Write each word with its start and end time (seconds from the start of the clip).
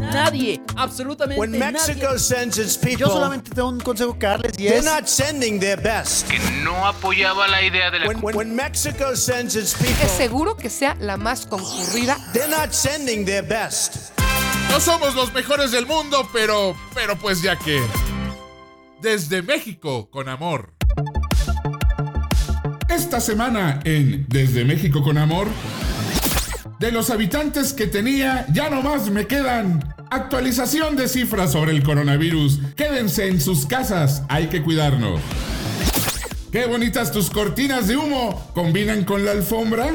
Nadie, 0.00 0.60
absolutamente 0.76 1.40
When 1.40 1.52
Mexico 1.52 2.06
nadie. 2.08 2.18
sends 2.18 2.58
its 2.58 2.76
people, 2.76 2.98
Yo 2.98 3.06
solamente 3.08 3.50
tengo 3.50 3.68
un 3.68 3.80
consejo 3.80 4.18
que 4.18 4.26
darles 4.26 4.52
y 4.58 4.64
they're 4.64 4.78
es 4.78 4.84
not 4.84 5.06
sending 5.06 5.58
their 5.58 5.80
best. 5.80 6.28
que 6.28 6.38
no 6.62 6.86
apoyaba 6.86 7.48
la 7.48 7.62
idea 7.62 7.90
de 7.90 8.00
la 8.00 8.06
When, 8.08 8.18
when, 8.22 8.36
when 8.36 8.54
Mexico 8.56 9.14
sends 9.16 9.56
its 9.56 9.72
Es 9.74 9.78
people, 9.86 10.08
seguro 10.16 10.56
que 10.56 10.68
sea 10.70 10.96
la 11.00 11.16
más 11.16 11.46
concurrida. 11.46 12.16
they're 12.32 12.48
not 12.48 12.72
sending 12.72 13.24
their 13.24 13.42
best. 13.46 14.12
No 14.70 14.80
somos 14.80 15.14
los 15.14 15.32
mejores 15.32 15.70
del 15.70 15.86
mundo, 15.86 16.28
pero, 16.32 16.76
pero 16.94 17.16
pues 17.16 17.40
ya 17.42 17.56
que. 17.56 17.80
Desde 19.00 19.42
México, 19.42 20.10
con 20.10 20.28
amor. 20.28 20.74
Esta 22.88 23.20
semana 23.20 23.80
en 23.84 24.26
Desde 24.28 24.64
México 24.64 25.02
con 25.02 25.18
Amor, 25.18 25.48
de 26.78 26.92
los 26.92 27.10
habitantes 27.10 27.72
que 27.72 27.86
tenía, 27.86 28.46
ya 28.52 28.68
nomás 28.68 29.10
me 29.10 29.26
quedan. 29.26 29.94
Actualización 30.10 30.96
de 30.96 31.08
cifras 31.08 31.52
sobre 31.52 31.72
el 31.72 31.82
coronavirus. 31.82 32.60
Quédense 32.76 33.28
en 33.28 33.40
sus 33.40 33.66
casas, 33.66 34.22
hay 34.28 34.48
que 34.48 34.62
cuidarnos. 34.62 35.20
Qué 36.52 36.66
bonitas 36.66 37.12
tus 37.12 37.30
cortinas 37.30 37.88
de 37.88 37.96
humo, 37.96 38.50
¿combinan 38.54 39.04
con 39.04 39.24
la 39.24 39.32
alfombra? 39.32 39.88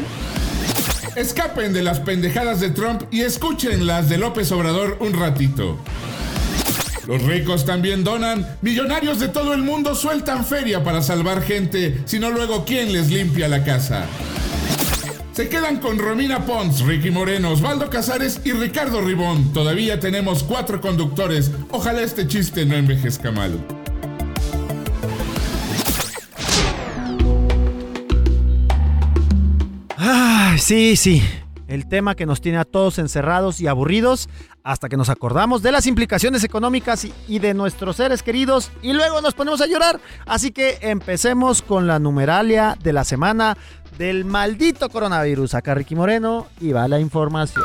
Escapen 1.16 1.74
de 1.74 1.84
las 1.84 2.00
pendejadas 2.00 2.60
de 2.60 2.70
Trump 2.70 3.04
y 3.12 3.22
escuchen 3.22 3.86
las 3.86 4.10
de 4.10 4.18
López 4.18 4.52
Obrador 4.52 4.98
un 5.00 5.14
ratito. 5.14 5.78
Los 7.08 7.24
ricos 7.24 7.66
también 7.66 8.04
donan. 8.04 8.48
Millonarios 8.62 9.20
de 9.20 9.28
todo 9.28 9.54
el 9.54 9.64
mundo 9.64 9.96
sueltan 9.96 10.46
feria 10.46 10.84
para 10.84 11.02
salvar 11.02 11.42
gente, 11.42 12.02
si 12.06 12.20
no 12.20 12.30
luego 12.30 12.64
¿quién 12.66 12.94
les 12.94 13.10
limpia 13.10 13.48
la 13.48 13.64
casa? 13.64 14.06
Se 15.34 15.48
quedan 15.48 15.78
con 15.78 15.98
Romina 15.98 16.46
Pons, 16.46 16.82
Ricky 16.82 17.10
Moreno, 17.10 17.52
Osvaldo 17.52 17.90
Casares 17.90 18.42
y 18.44 18.52
Ricardo 18.52 19.02
Ribón. 19.02 19.54
Todavía 19.54 20.00
tenemos 20.00 20.44
cuatro 20.44 20.82
conductores. 20.82 21.52
Ojalá 21.72 22.02
este 22.02 22.28
chiste 22.28 22.66
no 22.66 22.76
envejezca 22.76 23.32
mal. 23.32 23.58
Ay, 29.98 30.60
sí, 30.60 30.98
sí. 30.98 31.24
El 31.72 31.88
tema 31.88 32.16
que 32.16 32.26
nos 32.26 32.42
tiene 32.42 32.58
a 32.58 32.66
todos 32.66 33.00
encerrados 33.00 33.62
y 33.62 33.68
aburridos 33.68 34.28
hasta 34.62 34.90
que 34.90 34.98
nos 34.98 35.08
acordamos 35.08 35.62
de 35.62 35.72
las 35.72 35.88
implicaciones 35.88 36.44
económicas 36.44 37.08
y- 37.30 37.40
de 37.40 37.54
nuestros 37.54 37.96
seres 37.96 38.22
queridos 38.24 38.70
y 38.82 38.92
luego 38.92 39.22
nos 39.22 39.34
ponemos 39.34 39.62
a 39.62 39.68
llorar. 39.68 40.02
Así 40.26 40.52
que 40.52 40.80
empecemos 40.82 41.62
con 41.62 41.88
la 41.88 41.98
numeralia 41.98 42.78
de 42.84 42.92
la 42.92 43.06
semana 43.06 43.58
del 43.98 44.26
maldito 44.26 44.90
coronavirus. 44.90 45.54
Acá 45.56 45.74
Ricky 45.74 45.96
Moreno 45.96 46.48
y 46.60 46.74
va 46.74 46.90
la 46.90 47.00
información. 47.00 47.64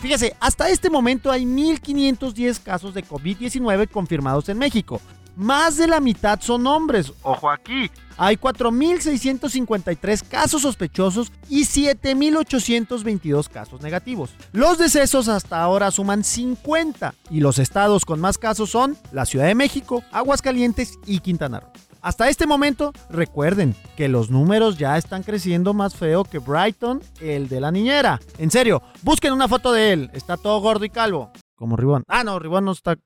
Fíjese, 0.00 0.36
hasta 0.38 0.68
este 0.70 0.88
momento 0.88 1.32
hay 1.32 1.44
1.510 1.44 2.62
casos 2.62 2.94
de 2.94 3.04
COVID-19 3.04 3.88
confirmados 3.90 4.48
en 4.48 4.58
México. 4.58 5.00
Más 5.36 5.76
de 5.76 5.86
la 5.86 6.00
mitad 6.00 6.40
son 6.40 6.66
hombres. 6.66 7.12
Ojo 7.22 7.50
aquí. 7.50 7.90
Hay 8.16 8.36
4.653 8.36 10.26
casos 10.26 10.62
sospechosos 10.62 11.30
y 11.50 11.64
7.822 11.64 13.48
casos 13.50 13.82
negativos. 13.82 14.34
Los 14.52 14.78
decesos 14.78 15.28
hasta 15.28 15.60
ahora 15.62 15.90
suman 15.90 16.24
50 16.24 17.14
y 17.30 17.40
los 17.40 17.58
estados 17.58 18.06
con 18.06 18.18
más 18.18 18.38
casos 18.38 18.70
son 18.70 18.96
la 19.12 19.26
Ciudad 19.26 19.44
de 19.46 19.54
México, 19.54 20.02
Aguascalientes 20.10 20.98
y 21.04 21.20
Quintana 21.20 21.60
Roo. 21.60 21.70
Hasta 22.00 22.30
este 22.30 22.46
momento, 22.46 22.92
recuerden 23.10 23.74
que 23.96 24.08
los 24.08 24.30
números 24.30 24.78
ya 24.78 24.96
están 24.96 25.22
creciendo 25.22 25.74
más 25.74 25.96
feo 25.96 26.24
que 26.24 26.38
Brighton, 26.38 27.02
el 27.20 27.48
de 27.48 27.60
la 27.60 27.70
niñera. 27.72 28.20
En 28.38 28.50
serio, 28.50 28.80
busquen 29.02 29.32
una 29.32 29.48
foto 29.48 29.72
de 29.72 29.92
él. 29.92 30.10
Está 30.14 30.36
todo 30.36 30.60
gordo 30.60 30.84
y 30.84 30.90
calvo. 30.90 31.32
Como 31.56 31.76
Ribón. 31.76 32.04
Ah, 32.06 32.22
no, 32.24 32.38
Ribón 32.38 32.64
no 32.64 32.72
está 32.72 32.96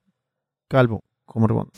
calvo. 0.69 1.01
Como. 1.31 1.69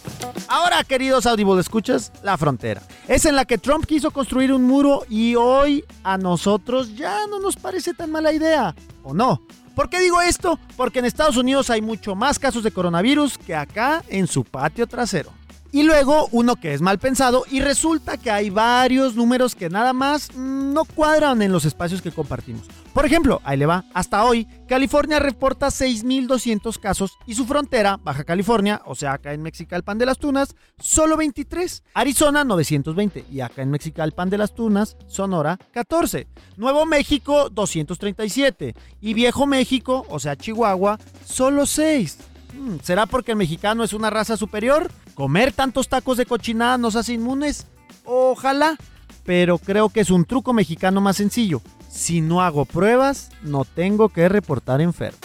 Ahora, 0.48 0.82
queridos 0.82 1.26
Audible, 1.26 1.60
escuchas 1.60 2.10
la 2.22 2.38
frontera. 2.38 2.80
Es 3.06 3.26
en 3.26 3.36
la 3.36 3.44
que 3.44 3.58
Trump 3.58 3.84
quiso 3.84 4.10
construir 4.10 4.50
un 4.50 4.62
muro 4.62 5.04
y 5.10 5.34
hoy 5.34 5.84
a 6.04 6.16
nosotros 6.16 6.96
ya 6.96 7.26
no 7.26 7.38
nos 7.38 7.56
parece 7.56 7.92
tan 7.92 8.10
mala 8.10 8.32
idea. 8.32 8.74
¿O 9.02 9.12
no? 9.12 9.42
¿Por 9.74 9.90
qué 9.90 10.00
digo 10.00 10.22
esto? 10.22 10.58
Porque 10.74 11.00
en 11.00 11.04
Estados 11.04 11.36
Unidos 11.36 11.68
hay 11.68 11.82
mucho 11.82 12.14
más 12.14 12.38
casos 12.38 12.62
de 12.62 12.70
coronavirus 12.70 13.36
que 13.36 13.54
acá 13.54 14.02
en 14.08 14.26
su 14.26 14.42
patio 14.42 14.86
trasero. 14.86 15.30
Y 15.74 15.84
luego 15.84 16.28
uno 16.32 16.56
que 16.56 16.74
es 16.74 16.82
mal 16.82 16.98
pensado 16.98 17.44
y 17.50 17.60
resulta 17.60 18.18
que 18.18 18.30
hay 18.30 18.50
varios 18.50 19.16
números 19.16 19.54
que 19.54 19.70
nada 19.70 19.94
más 19.94 20.28
mm, 20.34 20.74
no 20.74 20.84
cuadran 20.84 21.40
en 21.40 21.50
los 21.50 21.64
espacios 21.64 22.02
que 22.02 22.12
compartimos. 22.12 22.68
Por 22.92 23.06
ejemplo, 23.06 23.40
ahí 23.42 23.56
le 23.56 23.64
va, 23.64 23.86
hasta 23.94 24.22
hoy, 24.22 24.46
California 24.68 25.18
reporta 25.18 25.68
6.200 25.68 26.78
casos 26.78 27.12
y 27.26 27.34
su 27.34 27.46
frontera, 27.46 27.98
Baja 28.02 28.24
California, 28.24 28.82
o 28.84 28.94
sea, 28.94 29.14
acá 29.14 29.32
en 29.32 29.40
Mexicalpan 29.40 29.96
de 29.96 30.04
las 30.04 30.18
Tunas, 30.18 30.54
solo 30.78 31.16
23. 31.16 31.82
Arizona, 31.94 32.44
920 32.44 33.24
y 33.30 33.40
acá 33.40 33.62
en 33.62 33.70
Mexicalpan 33.70 34.28
de 34.28 34.36
las 34.36 34.54
Tunas, 34.54 34.98
Sonora, 35.06 35.58
14. 35.72 36.26
Nuevo 36.58 36.84
México, 36.84 37.48
237 37.48 38.74
y 39.00 39.14
Viejo 39.14 39.46
México, 39.46 40.04
o 40.10 40.20
sea, 40.20 40.36
Chihuahua, 40.36 40.98
solo 41.24 41.64
6. 41.64 42.31
Hmm, 42.52 42.76
¿Será 42.82 43.06
porque 43.06 43.32
el 43.32 43.38
mexicano 43.38 43.84
es 43.84 43.92
una 43.92 44.10
raza 44.10 44.36
superior? 44.36 44.90
¿Comer 45.14 45.52
tantos 45.52 45.88
tacos 45.88 46.16
de 46.16 46.26
cochinada 46.26 46.78
nos 46.78 46.96
hace 46.96 47.14
inmunes? 47.14 47.66
Ojalá, 48.04 48.76
pero 49.24 49.58
creo 49.58 49.88
que 49.88 50.00
es 50.00 50.10
un 50.10 50.24
truco 50.24 50.52
mexicano 50.52 51.00
más 51.00 51.16
sencillo. 51.16 51.62
Si 51.88 52.20
no 52.20 52.42
hago 52.42 52.64
pruebas, 52.64 53.30
no 53.42 53.64
tengo 53.64 54.08
que 54.08 54.28
reportar 54.28 54.80
enfermo. 54.80 55.18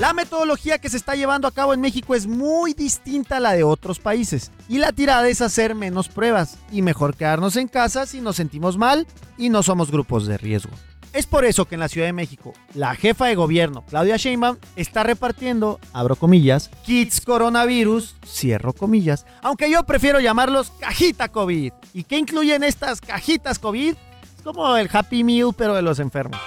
La 0.00 0.14
metodología 0.14 0.78
que 0.78 0.88
se 0.88 0.96
está 0.96 1.14
llevando 1.14 1.46
a 1.46 1.52
cabo 1.52 1.74
en 1.74 1.80
México 1.82 2.14
es 2.14 2.26
muy 2.26 2.72
distinta 2.72 3.36
a 3.36 3.40
la 3.40 3.52
de 3.52 3.64
otros 3.64 3.98
países 3.98 4.50
y 4.66 4.78
la 4.78 4.92
tirada 4.92 5.28
es 5.28 5.42
hacer 5.42 5.74
menos 5.74 6.08
pruebas 6.08 6.56
y 6.72 6.80
mejor 6.80 7.14
quedarnos 7.14 7.56
en 7.56 7.68
casa 7.68 8.06
si 8.06 8.22
nos 8.22 8.36
sentimos 8.36 8.78
mal 8.78 9.06
y 9.36 9.50
no 9.50 9.62
somos 9.62 9.90
grupos 9.90 10.26
de 10.26 10.38
riesgo. 10.38 10.72
Es 11.12 11.26
por 11.26 11.44
eso 11.44 11.66
que 11.66 11.74
en 11.74 11.80
la 11.80 11.90
Ciudad 11.90 12.06
de 12.06 12.14
México, 12.14 12.54
la 12.72 12.94
jefa 12.94 13.26
de 13.26 13.34
gobierno, 13.34 13.84
Claudia 13.90 14.16
Sheinbaum, 14.16 14.56
está 14.74 15.02
repartiendo, 15.02 15.78
abro 15.92 16.16
comillas, 16.16 16.70
kits 16.86 17.20
coronavirus, 17.20 18.16
cierro 18.24 18.72
comillas, 18.72 19.26
aunque 19.42 19.70
yo 19.70 19.84
prefiero 19.84 20.18
llamarlos 20.18 20.72
cajita 20.80 21.28
COVID. 21.28 21.74
¿Y 21.92 22.04
qué 22.04 22.16
incluyen 22.16 22.64
estas 22.64 23.02
cajitas 23.02 23.58
COVID? 23.58 23.94
Es 24.34 24.42
como 24.42 24.74
el 24.78 24.88
Happy 24.90 25.24
Meal, 25.24 25.50
pero 25.54 25.74
de 25.74 25.82
los 25.82 25.98
enfermos. 25.98 26.40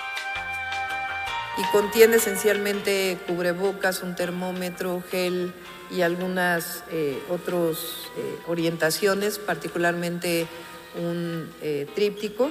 Y 1.57 1.63
contiene 1.71 2.15
esencialmente 2.17 3.17
cubrebocas, 3.27 4.01
un 4.01 4.15
termómetro, 4.15 5.03
gel 5.09 5.53
y 5.91 6.01
algunas 6.01 6.83
eh, 6.91 7.21
otras 7.29 7.77
orientaciones, 8.47 9.37
particularmente 9.37 10.47
un 10.95 11.51
eh, 11.61 11.87
tríptico. 11.95 12.49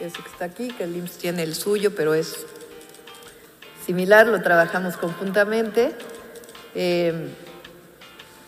Ese 0.00 0.22
que 0.22 0.28
está 0.28 0.44
aquí, 0.44 0.68
que 0.68 0.84
el 0.84 0.96
IMSS 0.96 1.18
tiene 1.18 1.42
el 1.42 1.54
suyo, 1.54 1.94
pero 1.94 2.14
es 2.14 2.46
similar, 3.84 4.26
lo 4.28 4.40
trabajamos 4.42 4.96
conjuntamente. 4.96 5.94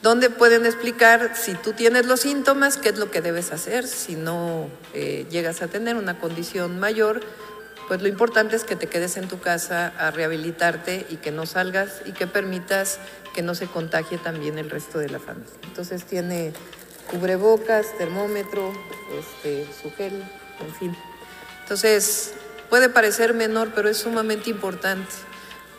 Donde 0.02 0.30
pueden 0.30 0.64
explicar 0.64 1.32
si 1.36 1.54
tú 1.54 1.74
tienes 1.74 2.06
los 2.06 2.20
síntomas, 2.20 2.78
qué 2.78 2.88
es 2.88 2.98
lo 2.98 3.10
que 3.10 3.20
debes 3.20 3.52
hacer, 3.52 3.86
si 3.86 4.16
no 4.16 4.70
eh, 4.94 5.26
llegas 5.30 5.60
a 5.60 5.68
tener 5.68 5.96
una 5.96 6.18
condición 6.18 6.80
mayor, 6.80 7.20
pues 7.86 8.00
lo 8.00 8.08
importante 8.08 8.56
es 8.56 8.64
que 8.64 8.76
te 8.76 8.86
quedes 8.86 9.18
en 9.18 9.28
tu 9.28 9.40
casa 9.40 9.92
a 9.98 10.10
rehabilitarte 10.10 11.06
y 11.10 11.16
que 11.16 11.32
no 11.32 11.44
salgas 11.44 12.00
y 12.06 12.12
que 12.12 12.26
permitas 12.26 12.98
que 13.34 13.42
no 13.42 13.54
se 13.54 13.66
contagie 13.66 14.16
también 14.16 14.58
el 14.58 14.70
resto 14.70 14.98
de 14.98 15.10
la 15.10 15.18
familia. 15.18 15.52
Entonces 15.64 16.04
tiene 16.04 16.52
cubrebocas, 17.10 17.86
termómetro, 17.98 18.72
este, 19.18 19.66
su 19.82 19.90
gel, 19.92 20.22
en 20.60 20.74
fin. 20.76 20.96
Entonces 21.62 22.32
puede 22.70 22.88
parecer 22.88 23.34
menor, 23.34 23.72
pero 23.74 23.90
es 23.90 23.98
sumamente 23.98 24.48
importante 24.48 25.12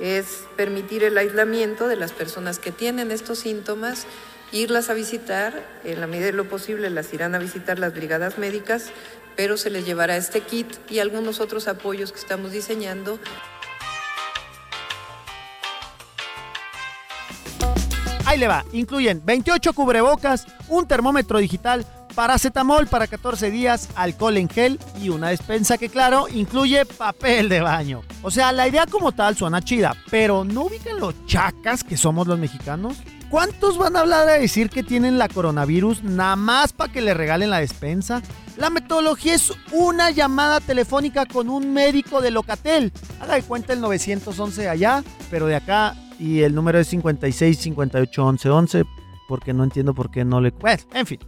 es 0.01 0.45
permitir 0.57 1.03
el 1.03 1.17
aislamiento 1.17 1.87
de 1.87 1.95
las 1.95 2.11
personas 2.11 2.59
que 2.59 2.71
tienen 2.71 3.11
estos 3.11 3.39
síntomas, 3.39 4.07
irlas 4.51 4.89
a 4.89 4.93
visitar, 4.93 5.63
en 5.83 6.01
la 6.01 6.07
medida 6.07 6.25
de 6.27 6.33
lo 6.33 6.49
posible 6.49 6.89
las 6.89 7.13
irán 7.13 7.35
a 7.35 7.39
visitar 7.39 7.77
las 7.79 7.93
brigadas 7.93 8.37
médicas, 8.37 8.87
pero 9.35 9.57
se 9.57 9.69
les 9.69 9.85
llevará 9.85 10.17
este 10.17 10.41
kit 10.41 10.67
y 10.89 10.99
algunos 10.99 11.39
otros 11.39 11.67
apoyos 11.67 12.11
que 12.11 12.19
estamos 12.19 12.51
diseñando. 12.51 13.19
Ahí 18.25 18.37
le 18.37 18.47
va, 18.47 18.65
incluyen 18.71 19.21
28 19.23 19.73
cubrebocas, 19.73 20.47
un 20.67 20.87
termómetro 20.87 21.37
digital, 21.39 21.85
paracetamol 22.15 22.87
para 22.87 23.07
14 23.07 23.51
días, 23.51 23.89
alcohol 23.95 24.37
en 24.37 24.49
gel 24.49 24.79
y 25.01 25.09
una 25.09 25.29
despensa 25.29 25.77
que 25.77 25.89
claro, 25.89 26.27
incluye 26.27 26.85
papel 26.85 27.49
de 27.49 27.61
baño. 27.61 28.01
O 28.21 28.31
sea, 28.31 28.51
la 28.51 28.67
idea 28.67 28.85
como 28.85 29.11
tal 29.11 29.35
suena 29.35 29.61
chida, 29.61 29.95
pero 30.09 30.43
¿no 30.43 30.63
ubican 30.63 30.99
los 30.99 31.25
chacas 31.25 31.83
que 31.83 31.97
somos 31.97 32.27
los 32.27 32.39
mexicanos? 32.39 32.97
¿Cuántos 33.29 33.77
van 33.77 33.95
a 33.95 34.01
hablar 34.01 34.27
a 34.27 34.33
decir 34.33 34.69
que 34.69 34.83
tienen 34.83 35.17
la 35.17 35.29
coronavirus 35.29 36.03
nada 36.03 36.35
más 36.35 36.73
para 36.73 36.91
que 36.91 37.01
le 37.01 37.13
regalen 37.13 37.49
la 37.49 37.59
despensa? 37.59 38.21
La 38.57 38.69
metodología 38.69 39.33
es 39.33 39.53
una 39.71 40.11
llamada 40.11 40.59
telefónica 40.59 41.25
con 41.25 41.49
un 41.49 41.73
médico 41.73 42.21
de 42.21 42.31
Locatel. 42.31 42.91
Haga 43.21 43.35
de 43.35 43.43
cuenta 43.43 43.71
el 43.71 43.79
911 43.79 44.67
allá, 44.67 45.03
pero 45.29 45.47
de 45.47 45.55
acá 45.55 45.95
y 46.19 46.41
el 46.41 46.53
número 46.53 46.77
es 46.77 46.87
56 46.89 47.57
58 47.57 48.25
11 48.25 48.49
11 48.49 48.83
porque 49.27 49.53
no 49.53 49.63
entiendo 49.63 49.93
por 49.93 50.11
qué 50.11 50.25
no 50.25 50.41
le... 50.41 50.51
Bueno, 50.51 50.83
en 50.93 51.05
fin. 51.05 51.19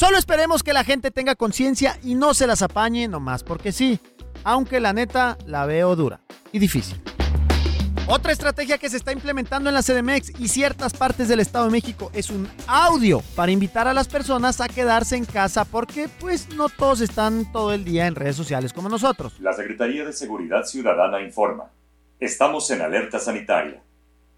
Solo 0.00 0.16
esperemos 0.16 0.62
que 0.62 0.72
la 0.72 0.82
gente 0.82 1.10
tenga 1.10 1.34
conciencia 1.34 1.98
y 2.02 2.14
no 2.14 2.32
se 2.32 2.46
las 2.46 2.62
apañe 2.62 3.06
nomás 3.06 3.44
porque 3.44 3.70
sí. 3.70 4.00
Aunque 4.44 4.80
la 4.80 4.94
neta 4.94 5.36
la 5.44 5.66
veo 5.66 5.94
dura 5.94 6.22
y 6.52 6.58
difícil. 6.58 6.98
Otra 8.06 8.32
estrategia 8.32 8.78
que 8.78 8.88
se 8.88 8.96
está 8.96 9.12
implementando 9.12 9.68
en 9.68 9.74
la 9.74 9.82
CDMX 9.82 10.40
y 10.40 10.48
ciertas 10.48 10.94
partes 10.94 11.28
del 11.28 11.40
Estado 11.40 11.66
de 11.66 11.72
México 11.72 12.10
es 12.14 12.30
un 12.30 12.48
audio 12.66 13.20
para 13.36 13.52
invitar 13.52 13.88
a 13.88 13.92
las 13.92 14.08
personas 14.08 14.62
a 14.62 14.68
quedarse 14.68 15.16
en 15.16 15.26
casa 15.26 15.66
porque 15.66 16.08
pues 16.18 16.48
no 16.54 16.70
todos 16.70 17.02
están 17.02 17.52
todo 17.52 17.74
el 17.74 17.84
día 17.84 18.06
en 18.06 18.14
redes 18.14 18.36
sociales 18.36 18.72
como 18.72 18.88
nosotros. 18.88 19.38
La 19.38 19.52
Secretaría 19.52 20.06
de 20.06 20.14
Seguridad 20.14 20.64
Ciudadana 20.64 21.20
informa. 21.20 21.72
Estamos 22.18 22.70
en 22.70 22.80
alerta 22.80 23.18
sanitaria, 23.18 23.82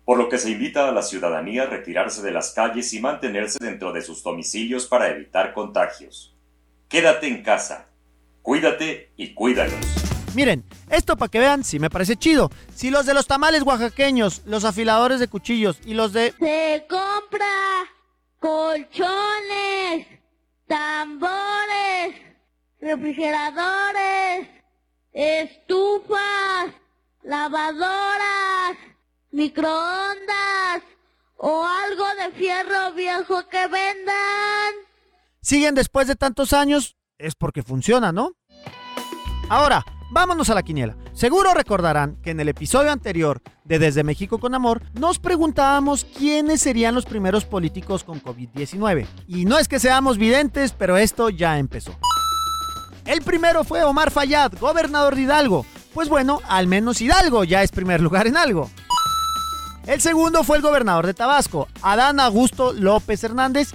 por 0.04 0.18
lo 0.18 0.28
que 0.28 0.38
se 0.38 0.50
invita 0.50 0.88
a 0.88 0.92
la 0.92 1.02
ciudadanía 1.02 1.64
a 1.64 1.66
retirarse 1.66 2.22
de 2.22 2.32
las 2.32 2.50
calles 2.50 2.92
y 2.92 3.00
mantenerse 3.00 3.58
dentro 3.60 3.92
de 3.92 4.02
sus 4.02 4.22
domicilios 4.22 4.86
para 4.86 5.08
evitar 5.08 5.54
contagios. 5.54 6.36
Quédate 6.88 7.28
en 7.28 7.42
casa, 7.42 7.88
cuídate 8.42 9.12
y 9.16 9.34
cuídalos. 9.34 9.74
Miren, 10.34 10.64
esto 10.90 11.16
para 11.16 11.28
que 11.28 11.38
vean 11.38 11.62
si 11.62 11.78
me 11.78 11.90
parece 11.90 12.16
chido. 12.16 12.50
Si 12.74 12.90
los 12.90 13.04
de 13.04 13.14
los 13.14 13.26
tamales 13.26 13.62
oaxaqueños, 13.62 14.42
los 14.46 14.64
afiladores 14.64 15.20
de 15.20 15.28
cuchillos 15.28 15.78
y 15.84 15.94
los 15.94 16.12
de... 16.12 16.32
Se 16.38 16.86
compra 16.88 17.46
colchones, 18.38 20.06
tambores, 20.66 22.16
refrigeradores, 22.80 24.48
estufas, 25.12 26.72
lavadoras, 27.22 28.41
microondas 29.32 30.82
o 31.36 31.64
algo 31.64 32.04
de 32.22 32.32
fierro 32.38 32.92
viejo 32.94 33.48
que 33.48 33.66
vendan. 33.66 34.74
Siguen 35.40 35.74
después 35.74 36.06
de 36.06 36.14
tantos 36.14 36.52
años, 36.52 36.96
es 37.18 37.34
porque 37.34 37.62
funciona, 37.62 38.12
¿no? 38.12 38.32
Ahora, 39.48 39.84
vámonos 40.12 40.50
a 40.50 40.54
la 40.54 40.62
quiniela. 40.62 40.96
Seguro 41.14 41.52
recordarán 41.52 42.16
que 42.22 42.30
en 42.30 42.40
el 42.40 42.48
episodio 42.48 42.92
anterior 42.92 43.42
de 43.64 43.78
Desde 43.78 44.04
México 44.04 44.38
con 44.38 44.54
Amor 44.54 44.82
nos 44.94 45.18
preguntábamos 45.18 46.04
quiénes 46.04 46.60
serían 46.60 46.94
los 46.94 47.06
primeros 47.06 47.44
políticos 47.44 48.04
con 48.04 48.22
COVID-19. 48.22 49.06
Y 49.26 49.44
no 49.44 49.58
es 49.58 49.66
que 49.66 49.80
seamos 49.80 50.16
videntes, 50.16 50.72
pero 50.72 50.96
esto 50.96 51.28
ya 51.28 51.58
empezó. 51.58 51.98
El 53.04 53.22
primero 53.22 53.64
fue 53.64 53.82
Omar 53.82 54.10
Fayad, 54.10 54.52
gobernador 54.60 55.16
de 55.16 55.22
Hidalgo. 55.22 55.66
Pues 55.92 56.08
bueno, 56.08 56.40
al 56.48 56.66
menos 56.66 57.00
Hidalgo 57.00 57.44
ya 57.44 57.62
es 57.62 57.72
primer 57.72 58.00
lugar 58.00 58.26
en 58.26 58.36
algo. 58.36 58.70
El 59.86 60.00
segundo 60.00 60.44
fue 60.44 60.58
el 60.58 60.62
gobernador 60.62 61.06
de 61.06 61.14
Tabasco, 61.14 61.66
Adán 61.82 62.20
Augusto 62.20 62.72
López 62.72 63.24
Hernández. 63.24 63.72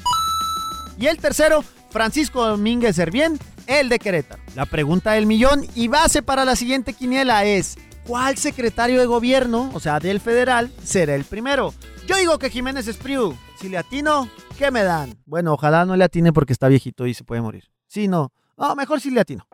Y 0.98 1.08
el 1.08 1.18
tercero, 1.18 1.66
Francisco 1.90 2.48
Domínguez 2.48 2.96
Servién, 2.96 3.38
el 3.68 3.90
de 3.90 4.00
Querétaro. 4.00 4.42
La 4.56 4.66
pregunta 4.66 5.12
del 5.12 5.26
millón 5.26 5.66
y 5.76 5.90
base 5.90 6.22
para 6.24 6.46
la 6.46 6.56
siguiente 6.56 6.94
quiniela 6.94 7.44
es, 7.44 7.78
¿cuál 8.06 8.38
secretario 8.38 9.02
de 9.02 9.06
gobierno, 9.06 9.70
o 9.74 9.82
sea, 9.82 10.00
del 10.00 10.22
federal, 10.22 10.72
será 10.82 11.14
el 11.14 11.26
primero? 11.26 11.74
Yo 12.08 12.16
digo 12.16 12.40
que 12.40 12.50
Jiménez 12.50 12.88
Espriu. 12.88 13.38
Si 13.60 13.68
le 13.68 13.78
atino, 13.78 14.30
¿qué 14.58 14.72
me 14.72 14.84
dan? 14.84 15.18
Bueno, 15.26 15.54
ojalá 15.54 15.84
no 15.84 15.98
le 15.98 16.06
atine 16.06 16.32
porque 16.32 16.54
está 16.54 16.70
viejito 16.70 17.06
y 17.06 17.14
se 17.14 17.26
puede 17.26 17.42
morir. 17.42 17.66
Sí, 17.88 18.08
no. 18.08 18.32
No, 18.56 18.76
mejor 18.76 19.02
si 19.02 19.12
le 19.12 19.20
atino. 19.20 19.46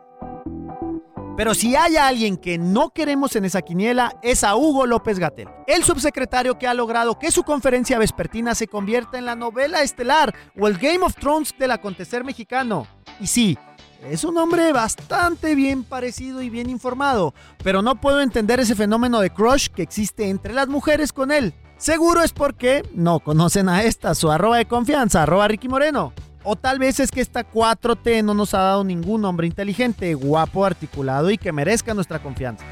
Pero 1.36 1.52
si 1.52 1.74
hay 1.74 1.96
alguien 1.96 2.36
que 2.36 2.58
no 2.58 2.90
queremos 2.90 3.34
en 3.34 3.44
esa 3.44 3.60
quiniela 3.60 4.16
es 4.22 4.44
a 4.44 4.54
Hugo 4.54 4.86
López 4.86 5.18
Gatel, 5.18 5.48
el 5.66 5.82
subsecretario 5.82 6.58
que 6.58 6.68
ha 6.68 6.74
logrado 6.74 7.18
que 7.18 7.32
su 7.32 7.42
conferencia 7.42 7.98
vespertina 7.98 8.54
se 8.54 8.68
convierta 8.68 9.18
en 9.18 9.24
la 9.24 9.34
novela 9.34 9.82
estelar 9.82 10.32
o 10.56 10.68
el 10.68 10.78
Game 10.78 11.04
of 11.04 11.16
Thrones 11.16 11.52
del 11.58 11.72
acontecer 11.72 12.22
mexicano. 12.22 12.86
Y 13.18 13.26
sí, 13.26 13.58
es 14.08 14.22
un 14.22 14.38
hombre 14.38 14.72
bastante 14.72 15.56
bien 15.56 15.82
parecido 15.82 16.40
y 16.40 16.50
bien 16.50 16.70
informado, 16.70 17.34
pero 17.64 17.82
no 17.82 18.00
puedo 18.00 18.20
entender 18.20 18.60
ese 18.60 18.76
fenómeno 18.76 19.18
de 19.18 19.30
crush 19.30 19.66
que 19.68 19.82
existe 19.82 20.28
entre 20.28 20.54
las 20.54 20.68
mujeres 20.68 21.12
con 21.12 21.32
él. 21.32 21.52
Seguro 21.78 22.22
es 22.22 22.32
porque 22.32 22.88
no 22.94 23.18
conocen 23.18 23.68
a 23.68 23.82
esta, 23.82 24.14
su 24.14 24.30
arroba 24.30 24.58
de 24.58 24.66
confianza, 24.66 25.24
arroba 25.24 25.48
Ricky 25.48 25.68
Moreno. 25.68 26.12
O 26.44 26.56
tal 26.56 26.78
vez 26.78 27.00
es 27.00 27.10
que 27.10 27.22
esta 27.22 27.50
4T 27.50 28.22
no 28.22 28.34
nos 28.34 28.52
ha 28.52 28.58
dado 28.58 28.84
ningún 28.84 29.24
hombre 29.24 29.46
inteligente, 29.46 30.14
guapo, 30.14 30.64
articulado 30.64 31.30
y 31.30 31.38
que 31.38 31.52
merezca 31.52 31.94
nuestra 31.94 32.20
confianza. 32.20 32.64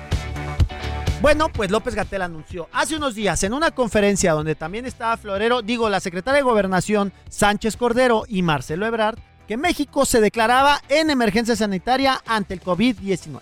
Bueno, 1.23 1.49
pues 1.49 1.71
López 1.71 1.95
Gatel 1.95 2.21
anunció 2.21 2.69
hace 2.73 2.97
unos 2.97 3.15
días 3.15 3.43
en 3.45 3.55
una 3.55 3.71
conferencia 3.71 4.33
donde 4.33 4.57
también 4.57 4.87
estaba 4.87 5.17
Florero, 5.17 5.63
digo, 5.63 5.89
la 5.89 6.01
secretaria 6.01 6.39
de 6.39 6.43
Gobernación 6.43 7.13
Sánchez 7.31 7.77
Cordero 7.77 8.25
y 8.29 8.43
Marcelo 8.43 8.87
Ebrard, 8.87 9.19
que 9.47 9.57
México 9.57 10.05
se 10.05 10.21
declaraba 10.21 10.83
en 10.89 11.11
emergencia 11.11 11.57
sanitaria 11.57 12.21
ante 12.27 12.55
el 12.55 12.61
COVID-19. 12.61 13.41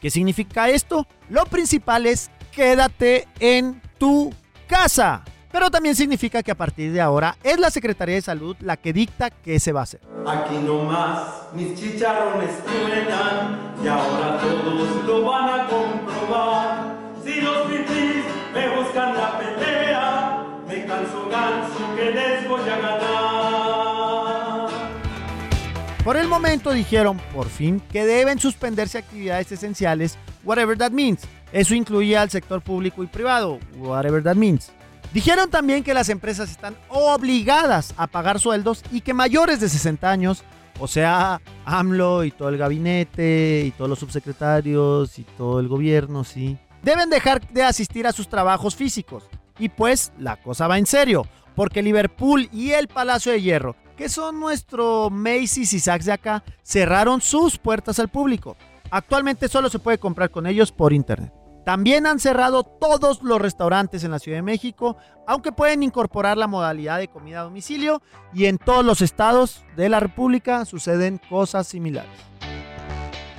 ¿Qué 0.00 0.10
significa 0.10 0.68
esto? 0.68 1.06
Lo 1.30 1.46
principal 1.46 2.06
es 2.06 2.30
quédate 2.52 3.26
en 3.40 3.80
tu 3.98 4.32
casa. 4.68 5.24
Pero 5.52 5.70
también 5.70 5.94
significa 5.94 6.42
que 6.42 6.50
a 6.50 6.54
partir 6.54 6.92
de 6.92 7.00
ahora 7.02 7.36
es 7.44 7.58
la 7.58 7.70
Secretaría 7.70 8.14
de 8.14 8.22
Salud 8.22 8.56
la 8.60 8.78
que 8.78 8.94
dicta 8.94 9.28
qué 9.28 9.60
se 9.60 9.70
va 9.70 9.80
a 9.80 9.82
hacer. 9.82 10.00
Aquí 10.26 10.56
nomás 10.56 11.42
mis 11.54 11.78
chicharrones 11.78 12.64
truenan 12.64 13.74
y 13.84 13.86
ahora 13.86 14.40
todos 14.40 15.04
lo 15.04 15.24
van 15.26 15.60
a 15.60 15.66
comprobar. 15.66 16.96
Si 17.22 17.40
los 17.42 17.68
fifís 17.68 18.24
me 18.54 18.76
buscan 18.76 19.14
la 19.14 19.38
pelea, 19.38 20.46
me 20.66 20.86
canso 20.86 21.28
ganso 21.28 21.96
que 21.96 22.10
les 22.10 22.48
voy 22.48 22.60
a 22.62 22.78
ganar. 22.78 24.12
Por 26.02 26.16
el 26.16 26.28
momento 26.28 26.72
dijeron, 26.72 27.20
por 27.32 27.48
fin, 27.48 27.80
que 27.92 28.06
deben 28.06 28.40
suspenderse 28.40 28.98
actividades 28.98 29.52
esenciales, 29.52 30.18
whatever 30.44 30.76
that 30.78 30.90
means. 30.90 31.20
Eso 31.52 31.74
incluye 31.74 32.16
al 32.16 32.30
sector 32.30 32.62
público 32.62 33.04
y 33.04 33.06
privado, 33.06 33.60
whatever 33.76 34.22
that 34.22 34.34
means. 34.34 34.72
Dijeron 35.12 35.50
también 35.50 35.84
que 35.84 35.92
las 35.92 36.08
empresas 36.08 36.50
están 36.50 36.74
obligadas 36.88 37.92
a 37.98 38.06
pagar 38.06 38.40
sueldos 38.40 38.82
y 38.90 39.02
que 39.02 39.12
mayores 39.12 39.60
de 39.60 39.68
60 39.68 40.10
años, 40.10 40.42
o 40.80 40.88
sea, 40.88 41.42
AMLO 41.66 42.24
y 42.24 42.30
todo 42.30 42.48
el 42.48 42.56
gabinete 42.56 43.64
y 43.66 43.72
todos 43.72 43.90
los 43.90 43.98
subsecretarios 43.98 45.18
y 45.18 45.24
todo 45.24 45.60
el 45.60 45.68
gobierno, 45.68 46.24
sí, 46.24 46.56
deben 46.82 47.10
dejar 47.10 47.46
de 47.48 47.62
asistir 47.62 48.06
a 48.06 48.12
sus 48.12 48.28
trabajos 48.28 48.74
físicos. 48.74 49.24
Y 49.58 49.68
pues 49.68 50.12
la 50.18 50.36
cosa 50.36 50.66
va 50.66 50.78
en 50.78 50.86
serio, 50.86 51.26
porque 51.54 51.82
Liverpool 51.82 52.48
y 52.50 52.70
el 52.70 52.88
Palacio 52.88 53.32
de 53.32 53.42
Hierro, 53.42 53.76
que 53.98 54.08
son 54.08 54.40
nuestro 54.40 55.10
Macy's 55.10 55.74
y 55.74 55.80
Saks 55.80 56.06
de 56.06 56.12
acá, 56.12 56.42
cerraron 56.62 57.20
sus 57.20 57.58
puertas 57.58 57.98
al 57.98 58.08
público. 58.08 58.56
Actualmente 58.90 59.48
solo 59.48 59.68
se 59.68 59.78
puede 59.78 59.98
comprar 59.98 60.30
con 60.30 60.46
ellos 60.46 60.72
por 60.72 60.94
internet. 60.94 61.41
También 61.64 62.06
han 62.06 62.18
cerrado 62.18 62.64
todos 62.64 63.22
los 63.22 63.40
restaurantes 63.40 64.02
en 64.02 64.10
la 64.10 64.18
Ciudad 64.18 64.38
de 64.38 64.42
México, 64.42 64.96
aunque 65.26 65.52
pueden 65.52 65.82
incorporar 65.82 66.36
la 66.36 66.48
modalidad 66.48 66.98
de 66.98 67.08
comida 67.08 67.40
a 67.40 67.44
domicilio 67.44 68.02
y 68.34 68.46
en 68.46 68.58
todos 68.58 68.84
los 68.84 69.00
estados 69.00 69.64
de 69.76 69.88
la 69.88 70.00
República 70.00 70.64
suceden 70.64 71.20
cosas 71.28 71.68
similares. 71.68 72.10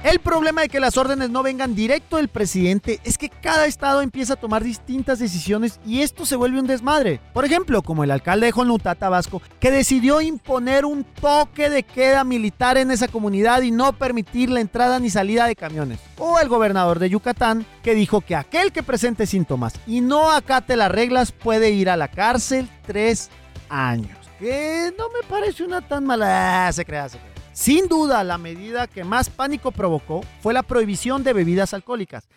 El 0.04 0.20
problema 0.20 0.62
de 0.62 0.68
que 0.68 0.82
las 0.82 0.98
órdenes 0.98 1.30
no 1.30 1.44
vengan 1.44 1.76
directo 1.76 2.18
del 2.18 2.28
presidente 2.28 3.00
es 3.06 3.18
que 3.18 3.30
cada 3.30 3.68
estado 3.68 4.02
empieza 4.02 4.34
a 4.34 4.36
tomar 4.36 4.62
distintas 4.62 5.18
decisiones 5.18 5.80
y 5.86 6.02
esto 6.02 6.26
se 6.26 6.36
vuelve 6.36 6.60
un 6.60 6.68
desmadre. 6.68 7.22
Por 7.32 7.46
ejemplo, 7.46 7.82
como 7.82 8.04
el 8.04 8.12
alcalde 8.12 8.48
de 8.48 8.52
Jonutá, 8.52 8.96
Tabasco, 8.96 9.42
que 9.62 9.72
decidió 9.72 10.20
imponer 10.20 10.84
un 10.84 11.06
toque 11.06 11.70
de 11.70 11.84
queda 11.84 12.26
militar 12.26 12.78
en 12.78 12.92
esa 12.92 13.08
comunidad 13.08 13.62
y 13.62 13.72
no 13.72 13.94
permitir 13.94 14.50
la 14.50 14.60
entrada 14.60 15.00
ni 15.00 15.10
salida 15.10 15.48
de 15.48 15.56
camiones. 15.56 16.02
O 16.18 16.38
el 16.38 16.50
gobernador 16.50 17.00
de 17.00 17.10
Yucatán, 17.10 17.66
que 17.82 17.96
dijo 17.96 18.20
que 18.20 18.36
aquel 18.36 18.74
que 18.74 18.84
presente 18.84 19.26
síntomas 19.26 19.74
y 19.88 20.02
no 20.02 20.32
acate 20.32 20.76
las 20.76 20.92
reglas 20.92 21.32
puede 21.32 21.72
ir 21.72 21.90
a 21.90 21.96
la 21.96 22.10
cárcel 22.10 22.68
tres 22.86 23.30
años. 23.70 24.18
Que 24.38 24.92
no 24.98 25.06
me 25.08 25.26
parece 25.30 25.64
una 25.64 25.80
tan 25.80 26.04
mala... 26.04 26.68
Ah, 26.68 26.74
se 26.74 26.84
crea, 26.84 27.08
se 27.08 27.18
crea. 27.18 27.33
Sin 27.54 27.88
duda, 27.88 28.24
la 28.24 28.40
medida 28.40 28.88
que 28.88 29.04
más 29.04 29.30
pánico 29.30 29.72
provocó 29.72 30.22
fue 30.42 30.54
la 30.54 30.64
prohibición 30.64 31.24
de 31.24 31.34
bebidas 31.34 31.74
alcohólicas. 31.74 32.28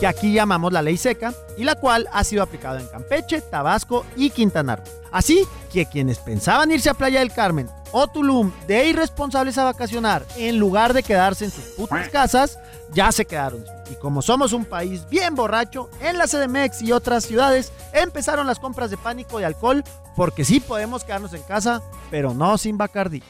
que 0.00 0.06
aquí 0.06 0.32
llamamos 0.32 0.72
la 0.72 0.80
ley 0.80 0.96
seca, 0.96 1.34
y 1.58 1.64
la 1.64 1.74
cual 1.74 2.08
ha 2.14 2.24
sido 2.24 2.42
aplicada 2.42 2.80
en 2.80 2.86
Campeche, 2.86 3.42
Tabasco 3.42 4.06
y 4.16 4.30
Quintana 4.30 4.76
Roo. 4.76 4.84
Así 5.12 5.46
que 5.70 5.84
quienes 5.84 6.18
pensaban 6.18 6.70
irse 6.70 6.88
a 6.88 6.94
Playa 6.94 7.18
del 7.18 7.34
Carmen 7.34 7.68
o 7.92 8.06
Tulum 8.06 8.50
de 8.66 8.86
irresponsables 8.86 9.58
a 9.58 9.64
vacacionar 9.64 10.24
en 10.38 10.58
lugar 10.58 10.94
de 10.94 11.02
quedarse 11.02 11.44
en 11.44 11.50
sus 11.50 11.64
putas 11.76 12.08
casas, 12.08 12.58
ya 12.94 13.12
se 13.12 13.26
quedaron. 13.26 13.62
Y 13.90 13.94
como 13.96 14.22
somos 14.22 14.54
un 14.54 14.64
país 14.64 15.06
bien 15.10 15.34
borracho, 15.34 15.90
en 16.00 16.16
la 16.16 16.26
CDMX 16.26 16.80
y 16.80 16.92
otras 16.92 17.26
ciudades 17.26 17.70
empezaron 17.92 18.46
las 18.46 18.58
compras 18.58 18.90
de 18.90 18.96
pánico 18.96 19.38
de 19.38 19.44
alcohol 19.44 19.84
porque 20.16 20.46
sí 20.46 20.60
podemos 20.60 21.04
quedarnos 21.04 21.34
en 21.34 21.42
casa, 21.42 21.82
pero 22.10 22.32
no 22.32 22.56
sin 22.56 22.78
Bacardi. 22.78 23.22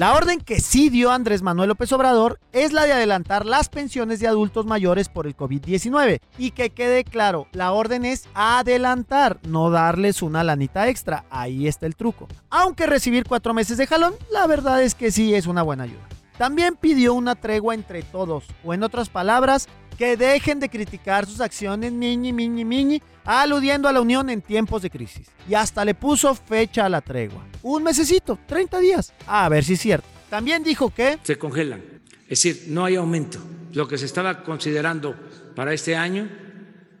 La 0.00 0.14
orden 0.14 0.40
que 0.40 0.60
sí 0.60 0.88
dio 0.88 1.10
Andrés 1.10 1.42
Manuel 1.42 1.68
López 1.68 1.92
Obrador 1.92 2.40
es 2.54 2.72
la 2.72 2.86
de 2.86 2.94
adelantar 2.94 3.44
las 3.44 3.68
pensiones 3.68 4.18
de 4.18 4.28
adultos 4.28 4.64
mayores 4.64 5.10
por 5.10 5.26
el 5.26 5.36
COVID-19. 5.36 6.20
Y 6.38 6.52
que 6.52 6.70
quede 6.70 7.04
claro, 7.04 7.48
la 7.52 7.72
orden 7.72 8.06
es 8.06 8.26
adelantar, 8.32 9.40
no 9.46 9.68
darles 9.68 10.22
una 10.22 10.42
lanita 10.42 10.88
extra. 10.88 11.26
Ahí 11.28 11.68
está 11.68 11.84
el 11.84 11.96
truco. 11.96 12.28
Aunque 12.48 12.86
recibir 12.86 13.24
cuatro 13.28 13.52
meses 13.52 13.76
de 13.76 13.86
jalón, 13.86 14.14
la 14.32 14.46
verdad 14.46 14.82
es 14.82 14.94
que 14.94 15.10
sí 15.10 15.34
es 15.34 15.46
una 15.46 15.60
buena 15.60 15.84
ayuda. 15.84 16.08
También 16.38 16.76
pidió 16.76 17.12
una 17.12 17.34
tregua 17.34 17.74
entre 17.74 18.02
todos, 18.02 18.46
o 18.64 18.72
en 18.72 18.82
otras 18.82 19.10
palabras, 19.10 19.68
que 19.98 20.16
dejen 20.16 20.60
de 20.60 20.70
criticar 20.70 21.26
sus 21.26 21.42
acciones 21.42 21.92
miñi, 21.92 22.32
miñi, 22.32 22.64
miñi, 22.64 23.02
aludiendo 23.38 23.88
a 23.88 23.92
la 23.92 24.00
Unión 24.00 24.30
en 24.30 24.42
tiempos 24.42 24.82
de 24.82 24.90
crisis. 24.90 25.28
Y 25.48 25.54
hasta 25.54 25.84
le 25.84 25.94
puso 25.94 26.34
fecha 26.34 26.86
a 26.86 26.88
la 26.88 27.00
tregua. 27.00 27.44
Un 27.62 27.82
mesecito, 27.82 28.38
30 28.46 28.78
días. 28.80 29.12
A 29.26 29.48
ver 29.48 29.64
si 29.64 29.74
es 29.74 29.80
cierto. 29.80 30.08
También 30.28 30.62
dijo 30.62 30.90
que... 30.90 31.18
Se 31.22 31.38
congelan. 31.38 31.80
Es 32.28 32.42
decir, 32.42 32.64
no 32.68 32.84
hay 32.84 32.96
aumento. 32.96 33.38
Lo 33.72 33.86
que 33.86 33.98
se 33.98 34.06
estaba 34.06 34.42
considerando 34.42 35.14
para 35.54 35.72
este 35.72 35.96
año, 35.96 36.28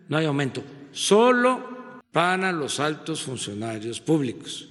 no 0.08 0.16
hay 0.16 0.26
aumento. 0.26 0.62
Solo 0.92 2.00
para 2.12 2.52
los 2.52 2.80
altos 2.80 3.22
funcionarios 3.22 4.00
públicos. 4.00 4.68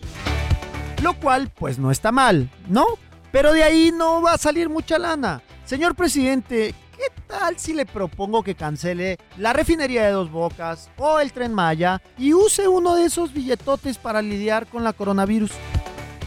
Lo 1.02 1.14
cual, 1.14 1.52
pues 1.58 1.80
no 1.80 1.92
está 1.92 2.12
mal, 2.12 2.50
¿no? 2.68 2.86
Pero 3.32 3.54
de 3.54 3.64
ahí 3.64 3.92
no 3.94 4.22
va 4.22 4.34
a 4.34 4.38
salir 4.38 4.70
mucha 4.70 5.00
lana. 5.00 5.42
Señor 5.66 5.96
presidente, 5.96 6.74
¿qué 7.00 7.22
tal 7.28 7.58
si 7.58 7.74
le 7.74 7.86
propongo 7.86 8.44
que 8.44 8.56
cancele 8.56 9.18
la 9.38 9.54
refinería 9.54 10.06
de 10.06 10.12
dos 10.12 10.30
bocas 10.30 10.90
o 10.98 11.20
el 11.20 11.32
tren 11.32 11.54
Maya 11.54 12.02
y 12.18 12.34
use 12.34 12.68
uno 12.68 12.96
de 12.96 13.06
esos 13.06 13.34
billetotes 13.34 13.98
para 13.98 14.22
lidiar 14.22 14.68
con 14.68 14.84
la 14.84 14.92
coronavirus? 14.94 15.52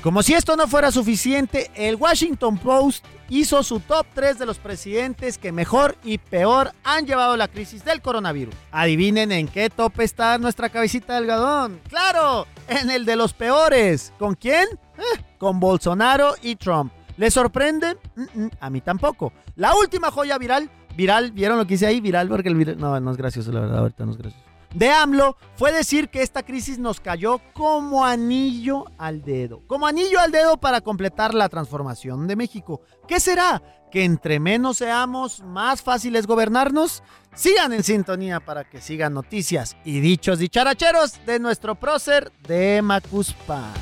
Como 0.03 0.23
si 0.23 0.35
esto 0.35 0.57
no 0.57 0.67
fuera 0.67 0.91
suficiente, 0.91 1.71
el 1.75 1.95
Washington 1.95 2.59
Post 2.59 3.05
hizo 3.29 3.63
su 3.63 3.79
top 3.79 4.05
3 4.15 4.39
de 4.39 4.47
los 4.47 4.59
presidentes 4.59 5.39
que 5.39 5.53
mejor 5.53 5.97
y 6.03 6.19
peor 6.19 6.73
han 6.83 7.07
llevado 7.07 7.37
la 7.37 7.47
crisis 7.47 7.85
del 7.85 8.03
coronavirus. 8.03 8.55
Adivinen 8.73 9.31
en 9.31 9.47
qué 9.47 9.71
top 9.71 10.01
está 10.01 10.39
nuestra 10.39 10.71
cabecita 10.71 11.13
de 11.13 11.19
algodón. 11.21 11.81
¡Claro! 11.89 12.47
En 12.67 12.91
el 12.91 13.05
de 13.05 13.17
los 13.17 13.33
peores. 13.33 14.13
¿Con 14.19 14.35
quién? 14.35 14.67
Eh, 14.99 15.23
con 15.39 15.61
Bolsonaro 15.61 16.35
y 16.43 16.57
Trump. 16.57 16.93
¿Les 17.23 17.35
sorprende? 17.35 17.97
Mm, 18.17 18.23
mm, 18.43 18.51
a 18.59 18.69
mí 18.69 18.81
tampoco. 18.81 19.33
La 19.55 19.77
última 19.77 20.11
joya 20.11 20.39
viral, 20.39 20.69
viral, 20.97 21.31
¿vieron 21.31 21.57
lo 21.57 21.69
que 21.69 21.75
hice 21.75 21.87
ahí? 21.87 22.01
Viral, 22.01 22.29
porque 22.29 22.49
el 22.49 22.57
viral, 22.57 22.79
no, 22.79 22.99
no 22.99 23.13
es 23.13 23.17
gracioso, 23.17 23.53
la 23.53 23.61
verdad, 23.61 23.79
ahorita 23.79 24.05
no 24.05 24.11
es 24.11 24.19
gracioso. 24.19 24.45
De 24.75 24.91
AMLO 24.91 25.37
fue 25.55 25.71
decir 25.71 26.09
que 26.09 26.21
esta 26.21 26.43
crisis 26.43 26.81
nos 26.81 26.99
cayó 26.99 27.41
como 27.53 28.05
anillo 28.05 28.87
al 28.99 29.23
dedo. 29.23 29.63
Como 29.69 29.87
anillo 29.87 30.19
al 30.19 30.33
dedo 30.33 30.57
para 30.57 30.81
completar 30.81 31.33
la 31.33 31.49
transformación 31.49 32.27
de 32.27 32.35
México. 32.35 32.81
¿Qué 33.07 33.21
será? 33.21 33.63
¿Que 33.93 34.03
entre 34.03 34.41
menos 34.41 34.79
seamos, 34.79 35.45
más 35.45 35.81
fácil 35.81 36.17
es 36.17 36.27
gobernarnos? 36.27 37.05
Sigan 37.37 37.73
en 37.73 37.85
sintonía 37.85 38.41
para 38.41 38.65
que 38.65 38.81
sigan 38.81 39.15
noticias 39.15 39.77
y 39.85 40.01
dichos 40.01 40.41
dicharacheros 40.41 41.25
de 41.25 41.39
nuestro 41.39 41.77
prócer 41.77 42.33
de 42.49 42.83
Macuspa. 42.83 43.73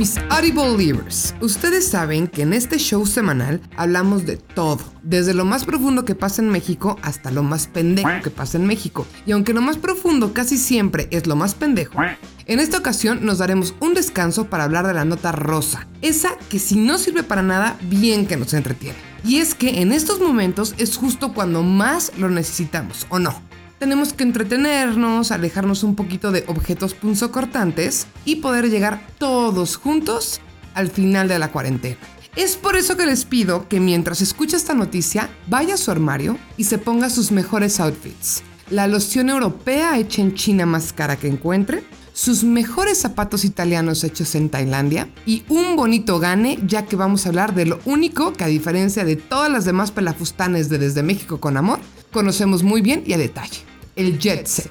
Mis 0.00 0.16
Audible 0.30 1.04
ustedes 1.42 1.86
saben 1.86 2.26
que 2.26 2.40
en 2.40 2.54
este 2.54 2.78
show 2.78 3.04
semanal 3.04 3.60
hablamos 3.76 4.24
de 4.24 4.38
todo, 4.38 4.80
desde 5.02 5.34
lo 5.34 5.44
más 5.44 5.66
profundo 5.66 6.06
que 6.06 6.14
pasa 6.14 6.40
en 6.40 6.48
México 6.48 6.96
hasta 7.02 7.30
lo 7.30 7.42
más 7.42 7.66
pendejo 7.66 8.08
que 8.24 8.30
pasa 8.30 8.56
en 8.56 8.66
México. 8.66 9.06
Y 9.26 9.32
aunque 9.32 9.52
lo 9.52 9.60
más 9.60 9.76
profundo 9.76 10.32
casi 10.32 10.56
siempre 10.56 11.06
es 11.10 11.26
lo 11.26 11.36
más 11.36 11.54
pendejo, 11.54 12.00
en 12.46 12.60
esta 12.60 12.78
ocasión 12.78 13.26
nos 13.26 13.38
daremos 13.38 13.74
un 13.80 13.92
descanso 13.92 14.46
para 14.46 14.64
hablar 14.64 14.86
de 14.86 14.94
la 14.94 15.04
nota 15.04 15.32
rosa, 15.32 15.86
esa 16.00 16.30
que 16.48 16.58
si 16.58 16.76
no 16.76 16.96
sirve 16.96 17.22
para 17.22 17.42
nada, 17.42 17.76
bien 17.82 18.26
que 18.26 18.38
nos 18.38 18.54
entretiene. 18.54 18.98
Y 19.22 19.36
es 19.36 19.54
que 19.54 19.82
en 19.82 19.92
estos 19.92 20.18
momentos 20.18 20.74
es 20.78 20.96
justo 20.96 21.34
cuando 21.34 21.62
más 21.62 22.12
lo 22.16 22.30
necesitamos, 22.30 23.06
¿o 23.10 23.18
no? 23.18 23.49
Tenemos 23.80 24.12
que 24.12 24.24
entretenernos, 24.24 25.32
alejarnos 25.32 25.82
un 25.84 25.96
poquito 25.96 26.32
de 26.32 26.44
objetos 26.48 26.92
punzocortantes 26.92 28.06
y 28.26 28.36
poder 28.36 28.68
llegar 28.68 29.00
todos 29.16 29.76
juntos 29.76 30.42
al 30.74 30.90
final 30.90 31.28
de 31.28 31.38
la 31.38 31.50
cuarentena. 31.50 31.96
Es 32.36 32.56
por 32.56 32.76
eso 32.76 32.98
que 32.98 33.06
les 33.06 33.24
pido 33.24 33.68
que 33.68 33.80
mientras 33.80 34.20
escucha 34.20 34.58
esta 34.58 34.74
noticia, 34.74 35.30
vaya 35.48 35.74
a 35.74 35.78
su 35.78 35.90
armario 35.90 36.36
y 36.58 36.64
se 36.64 36.76
ponga 36.76 37.08
sus 37.08 37.32
mejores 37.32 37.80
outfits. 37.80 38.42
La 38.68 38.86
loción 38.86 39.30
europea 39.30 39.98
hecha 39.98 40.20
en 40.20 40.34
China 40.34 40.66
más 40.66 40.92
cara 40.92 41.16
que 41.16 41.28
encuentre, 41.28 41.82
sus 42.12 42.44
mejores 42.44 42.98
zapatos 42.98 43.46
italianos 43.46 44.04
hechos 44.04 44.34
en 44.34 44.50
Tailandia 44.50 45.08
y 45.24 45.42
un 45.48 45.74
bonito 45.74 46.18
gane 46.18 46.58
ya 46.66 46.84
que 46.84 46.96
vamos 46.96 47.24
a 47.24 47.30
hablar 47.30 47.54
de 47.54 47.64
lo 47.64 47.80
único 47.86 48.34
que 48.34 48.44
a 48.44 48.48
diferencia 48.48 49.06
de 49.06 49.16
todas 49.16 49.50
las 49.50 49.64
demás 49.64 49.90
pelafustanes 49.90 50.68
de 50.68 50.76
Desde 50.76 51.02
México 51.02 51.40
con 51.40 51.56
Amor, 51.56 51.80
conocemos 52.12 52.62
muy 52.62 52.82
bien 52.82 53.02
y 53.06 53.14
a 53.14 53.18
detalle 53.18 53.69
el 53.96 54.18
jet 54.18 54.46
set. 54.46 54.70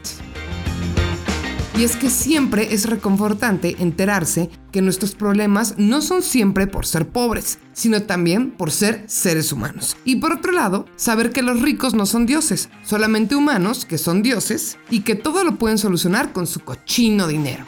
Y 1.80 1.86
es 1.86 1.96
que 1.96 2.10
siempre 2.10 2.74
es 2.74 2.90
reconfortante 2.90 3.78
enterarse 3.80 4.50
que 4.74 4.82
nuestros 4.82 5.16
problemas 5.16 5.76
no 5.78 6.02
son 6.02 6.24
siempre 6.24 6.68
por 6.68 6.86
ser 6.86 7.08
pobres, 7.08 7.58
sino 7.72 8.04
también 8.04 8.52
por 8.52 8.70
ser 8.70 9.06
seres 9.08 9.54
humanos. 9.54 9.96
Y 10.04 10.18
por 10.18 10.34
otro 10.34 10.52
lado, 10.52 10.86
saber 10.98 11.32
que 11.32 11.42
los 11.42 11.62
ricos 11.62 11.94
no 11.94 12.06
son 12.06 12.26
dioses, 12.26 12.70
solamente 12.84 13.38
humanos 13.38 13.86
que 13.86 13.98
son 13.98 14.22
dioses 14.24 14.78
y 14.90 15.02
que 15.02 15.16
todo 15.16 15.46
lo 15.46 15.56
pueden 15.56 15.78
solucionar 15.78 16.34
con 16.34 16.48
su 16.48 16.60
cochino 16.60 17.28
dinero. 17.28 17.64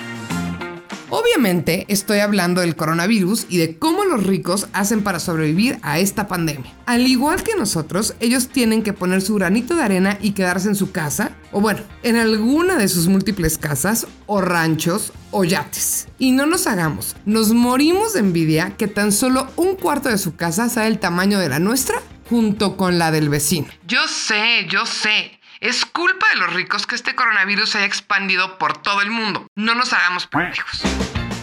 Obviamente 1.13 1.85
estoy 1.89 2.19
hablando 2.19 2.61
del 2.61 2.77
coronavirus 2.77 3.45
y 3.49 3.57
de 3.57 3.77
cómo 3.77 4.05
los 4.05 4.23
ricos 4.23 4.69
hacen 4.71 5.03
para 5.03 5.19
sobrevivir 5.19 5.77
a 5.81 5.99
esta 5.99 6.25
pandemia. 6.25 6.73
Al 6.85 7.05
igual 7.05 7.43
que 7.43 7.53
nosotros, 7.57 8.15
ellos 8.21 8.47
tienen 8.47 8.81
que 8.81 8.93
poner 8.93 9.21
su 9.21 9.35
granito 9.35 9.75
de 9.75 9.83
arena 9.83 10.17
y 10.21 10.31
quedarse 10.31 10.69
en 10.69 10.75
su 10.75 10.93
casa, 10.93 11.35
o 11.51 11.59
bueno, 11.59 11.81
en 12.03 12.15
alguna 12.15 12.77
de 12.77 12.87
sus 12.87 13.07
múltiples 13.07 13.57
casas, 13.57 14.07
o 14.25 14.39
ranchos, 14.39 15.11
o 15.31 15.43
yates. 15.43 16.07
Y 16.17 16.31
no 16.31 16.45
nos 16.45 16.65
hagamos, 16.65 17.17
nos 17.25 17.51
morimos 17.51 18.13
de 18.13 18.21
envidia 18.21 18.77
que 18.77 18.87
tan 18.87 19.11
solo 19.11 19.51
un 19.57 19.75
cuarto 19.75 20.07
de 20.07 20.17
su 20.17 20.37
casa 20.37 20.69
sea 20.69 20.87
el 20.87 20.97
tamaño 20.97 21.39
de 21.39 21.49
la 21.49 21.59
nuestra 21.59 22.01
junto 22.29 22.77
con 22.77 22.97
la 22.97 23.11
del 23.11 23.27
vecino. 23.27 23.67
Yo 23.85 24.07
sé, 24.07 24.65
yo 24.69 24.85
sé. 24.85 25.40
Es 25.61 25.85
culpa 25.85 26.25
de 26.33 26.39
los 26.39 26.53
ricos 26.55 26.87
que 26.87 26.95
este 26.95 27.13
coronavirus 27.13 27.69
se 27.69 27.77
haya 27.77 27.85
expandido 27.85 28.57
por 28.57 28.81
todo 28.81 29.03
el 29.03 29.11
mundo. 29.11 29.45
No 29.55 29.75
nos 29.75 29.93
hagamos 29.93 30.25
pendejos. 30.25 30.81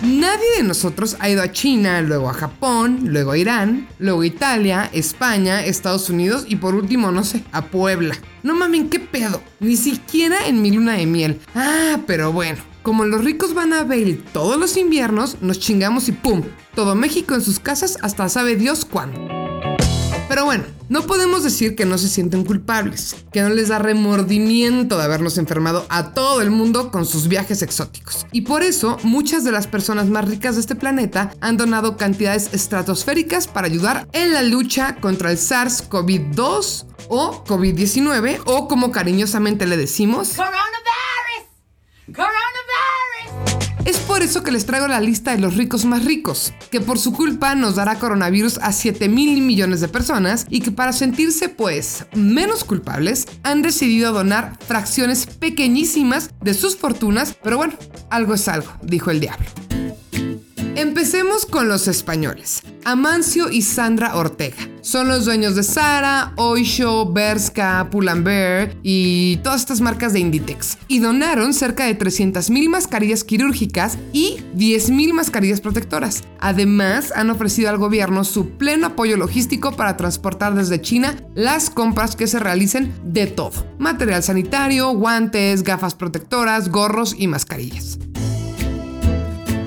Nadie 0.03 0.57
de 0.57 0.65
nosotros 0.65 1.17
ha 1.21 1.29
ido 1.29 1.41
a 1.41 1.53
China, 1.53 2.01
luego 2.03 2.29
a 2.29 2.35
Japón, 2.35 3.03
luego 3.05 3.31
a 3.31 3.39
Irán, 3.39 3.87
luego 4.01 4.23
a 4.23 4.27
Italia, 4.27 4.91
España, 4.93 5.65
Estados 5.65 6.11
Unidos 6.11 6.47
y 6.49 6.57
por 6.57 6.75
último, 6.75 7.13
no 7.13 7.23
sé, 7.23 7.45
a 7.53 7.67
Puebla. 7.67 8.17
No 8.43 8.55
mamen, 8.55 8.91
qué 8.91 8.99
pedo. 8.99 9.41
Ni 9.61 9.77
siquiera 9.77 10.49
en 10.49 10.63
mi 10.63 10.73
luna 10.73 10.95
de 10.95 11.07
miel. 11.07 11.41
Ah, 11.55 12.01
pero 12.09 12.33
bueno. 12.33 12.59
Como 12.83 13.05
los 13.05 13.23
ricos 13.23 13.55
van 13.55 13.73
a 13.73 13.85
ver 13.85 14.19
todos 14.33 14.59
los 14.59 14.77
inviernos, 14.77 15.43
nos 15.43 15.61
chingamos 15.61 16.09
y 16.09 16.13
¡pum! 16.13 16.43
Todo 16.75 16.97
México 16.97 17.37
en 17.37 17.43
sus 17.43 17.61
casas 17.61 17.99
hasta 18.03 18.29
sabe 18.29 18.57
Dios 18.57 18.85
cuándo. 18.85 19.38
Pero 20.29 20.45
bueno, 20.45 20.65
no 20.91 21.03
podemos 21.03 21.43
decir 21.43 21.75
que 21.75 21.87
no 21.87 21.97
se 21.97 22.09
sienten 22.09 22.45
culpables, 22.45 23.17
que 23.33 23.41
no 23.41 23.49
les 23.49 23.69
da 23.69 23.79
remordimiento 23.79 24.99
de 24.99 25.05
habernos 25.05 25.39
enfermado 25.39 25.87
a 25.89 26.13
todo 26.13 26.43
el 26.43 26.51
mundo 26.51 26.91
con 26.91 27.07
sus 27.07 27.29
viajes 27.29 27.63
exóticos. 27.63 28.27
Y 28.31 28.43
por 28.43 28.63
eso, 28.63 28.99
muchas 29.03 29.43
de 29.45 29.53
las 29.53 29.67
personas 29.67 30.07
más 30.09 30.29
ricas 30.29 30.57
de 30.57 30.61
este 30.61 30.75
planeta 30.75 31.33
han 31.41 31.57
donado 31.57 31.97
cantidades 31.97 32.51
estratosféricas 32.53 33.49
para 33.49 33.67
ayudar 33.67 34.07
en 34.13 34.33
la 34.33 34.43
lucha 34.43 34.97
contra 34.97 35.31
el 35.31 35.39
SARS-CoV-2 35.39 36.85
o 37.09 37.45
COVID-19 37.45 38.43
o 38.45 38.69
como 38.69 38.93
cariñosamente 38.93 39.67
le 39.67 39.77
decimos... 39.77 40.35
Es 43.89 44.01
por 44.01 44.23
eso 44.23 44.43
que 44.43 44.51
les 44.51 44.67
traigo 44.67 44.87
la 44.87 45.01
lista 45.01 45.31
de 45.31 45.39
los 45.39 45.57
ricos 45.57 45.87
más 45.87 46.05
ricos, 46.05 46.53
que 46.71 46.79
por 46.79 46.99
su 46.99 47.15
culpa 47.15 47.55
nos 47.55 47.77
dará 47.77 47.99
coronavirus 47.99 48.59
a 48.59 48.73
7 48.73 49.09
mil 49.09 49.41
millones 49.41 49.81
de 49.81 49.89
personas 49.89 50.45
y 50.51 50.61
que 50.61 50.71
para 50.71 50.93
sentirse 50.93 51.49
pues 51.49 52.05
menos 52.15 52.65
culpables 52.65 53.27
han 53.45 53.63
decidido 53.63 54.13
donar 54.13 54.59
fracciones 54.61 55.25
pequeñísimas 55.25 56.33
de 56.43 56.53
sus 56.53 56.77
fortunas, 56.77 57.35
pero 57.43 57.57
bueno, 57.57 57.73
algo 58.11 58.35
es 58.35 58.47
algo, 58.49 58.71
dijo 58.83 59.11
el 59.11 59.21
diablo. 59.21 59.47
Empecemos 60.79 61.45
con 61.45 61.67
los 61.67 61.89
españoles. 61.89 62.63
Amancio 62.85 63.51
y 63.51 63.63
Sandra 63.63 64.15
Ortega. 64.15 64.59
Son 64.81 65.09
los 65.09 65.25
dueños 65.25 65.57
de 65.57 65.65
Sara, 65.65 66.33
Oisho, 66.37 67.13
Berska, 67.13 67.89
Pull&Bear 67.91 68.77
y 68.85 69.39
todas 69.39 69.63
estas 69.63 69.81
marcas 69.81 70.13
de 70.13 70.21
Inditex. 70.21 70.79
Y 70.87 71.01
donaron 71.01 71.53
cerca 71.53 71.85
de 71.87 71.99
300.000 71.99 72.69
mascarillas 72.69 73.25
quirúrgicas 73.25 73.99
y 74.13 74.37
10.000 74.55 75.15
mascarillas 75.15 75.61
protectoras. 75.61 76.23
Además, 76.39 77.13
han 77.17 77.31
ofrecido 77.31 77.71
al 77.71 77.79
gobierno 77.79 78.23
su 78.23 78.51
pleno 78.51 78.87
apoyo 78.87 79.17
logístico 79.17 79.73
para 79.73 79.97
transportar 79.97 80.55
desde 80.55 80.81
China 80.81 81.17
las 81.35 81.71
compras 81.71 82.15
que 82.15 82.29
se 82.29 82.39
realicen 82.39 82.95
de 83.03 83.27
todo. 83.27 83.67
Material 83.81 84.23
sanitario, 84.23 84.91
guantes, 84.91 85.65
gafas 85.65 85.97
protectoras, 85.97 86.69
gorros 86.69 87.17
y 87.19 87.27
mascarillas. 87.27 87.99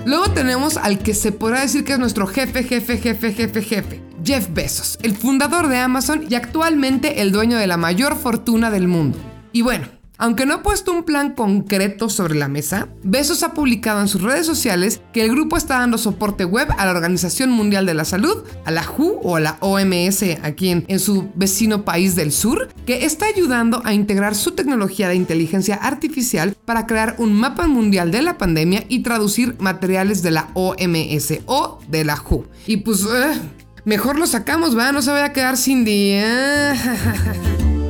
Luego 0.06 0.32
tenemos 0.32 0.78
al 0.78 0.98
que 1.00 1.14
se 1.14 1.32
podrá 1.32 1.62
decir 1.62 1.84
que 1.84 1.94
es 1.94 2.00
nuestro 2.00 2.26
jefe, 2.26 2.64
jefe, 2.64 2.98
jefe, 2.98 3.34
jefe, 3.34 3.62
jefe. 3.62 4.02
Jeff 4.24 4.48
Bezos, 4.52 4.98
el 5.04 5.16
fundador 5.16 5.68
de 5.68 5.78
Amazon 5.78 6.26
y 6.28 6.36
actualmente 6.36 7.22
el 7.22 7.32
dueño 7.32 7.58
de 7.58 7.68
la 7.68 7.78
mayor 7.78 8.16
fortuna 8.16 8.72
del 8.72 8.88
mundo. 8.88 9.18
Y 9.52 9.62
bueno, 9.62 9.88
aunque 10.22 10.46
no 10.46 10.54
ha 10.54 10.62
puesto 10.62 10.92
un 10.92 11.04
plan 11.04 11.34
concreto 11.34 12.08
sobre 12.08 12.36
la 12.36 12.48
mesa, 12.48 12.90
Bezos 13.02 13.42
ha 13.42 13.56
publicado 13.56 14.02
en 14.02 14.08
sus 14.08 14.22
redes 14.22 14.46
sociales 14.46 15.02
que 15.14 15.24
el 15.24 15.32
grupo 15.32 15.58
está 15.58 15.80
dando 15.80 15.98
soporte 15.98 16.46
web 16.46 16.68
a 16.78 16.86
la 16.86 16.92
Organización 16.92 17.50
Mundial 17.50 17.88
de 17.88 17.96
la 17.96 18.06
Salud, 18.06 18.44
a 18.64 18.70
la 18.70 18.84
WHO 18.84 19.20
o 19.24 19.36
a 19.36 19.40
la 19.40 19.58
OMS 19.62 20.24
aquí 20.44 20.70
en, 20.70 20.86
en 20.88 21.00
su 21.00 21.32
vecino 21.34 21.86
país 21.86 22.16
del 22.16 22.32
sur, 22.32 22.70
que 22.86 23.04
está 23.04 23.26
ayudando 23.26 23.82
a 23.84 23.96
integrar 23.96 24.36
su 24.36 24.52
tecnología 24.52 25.10
de 25.10 25.16
inteligencia 25.16 25.74
artificial 25.74 26.56
para 26.66 26.86
crear 26.86 27.16
un 27.18 27.34
mapa 27.34 27.68
mundial 27.68 28.12
de 28.12 28.22
la 28.22 28.38
pandemia 28.38 28.84
y 28.90 29.00
traducir 29.00 29.56
materiales 29.58 30.22
de 30.22 30.30
la 30.30 30.50
OMS 30.54 31.40
o 31.48 31.80
de 31.88 32.06
la 32.06 32.22
WHO. 32.22 32.46
Y 32.68 32.78
pues, 32.78 33.02
eh, 33.12 33.42
mejor 33.86 34.20
lo 34.20 34.28
sacamos, 34.28 34.78
¿va? 34.78 34.92
No 34.92 35.02
se 35.02 35.10
vaya 35.10 35.26
a 35.26 35.34
quedar 35.34 35.58
sin 35.58 35.84
día. 35.84 36.76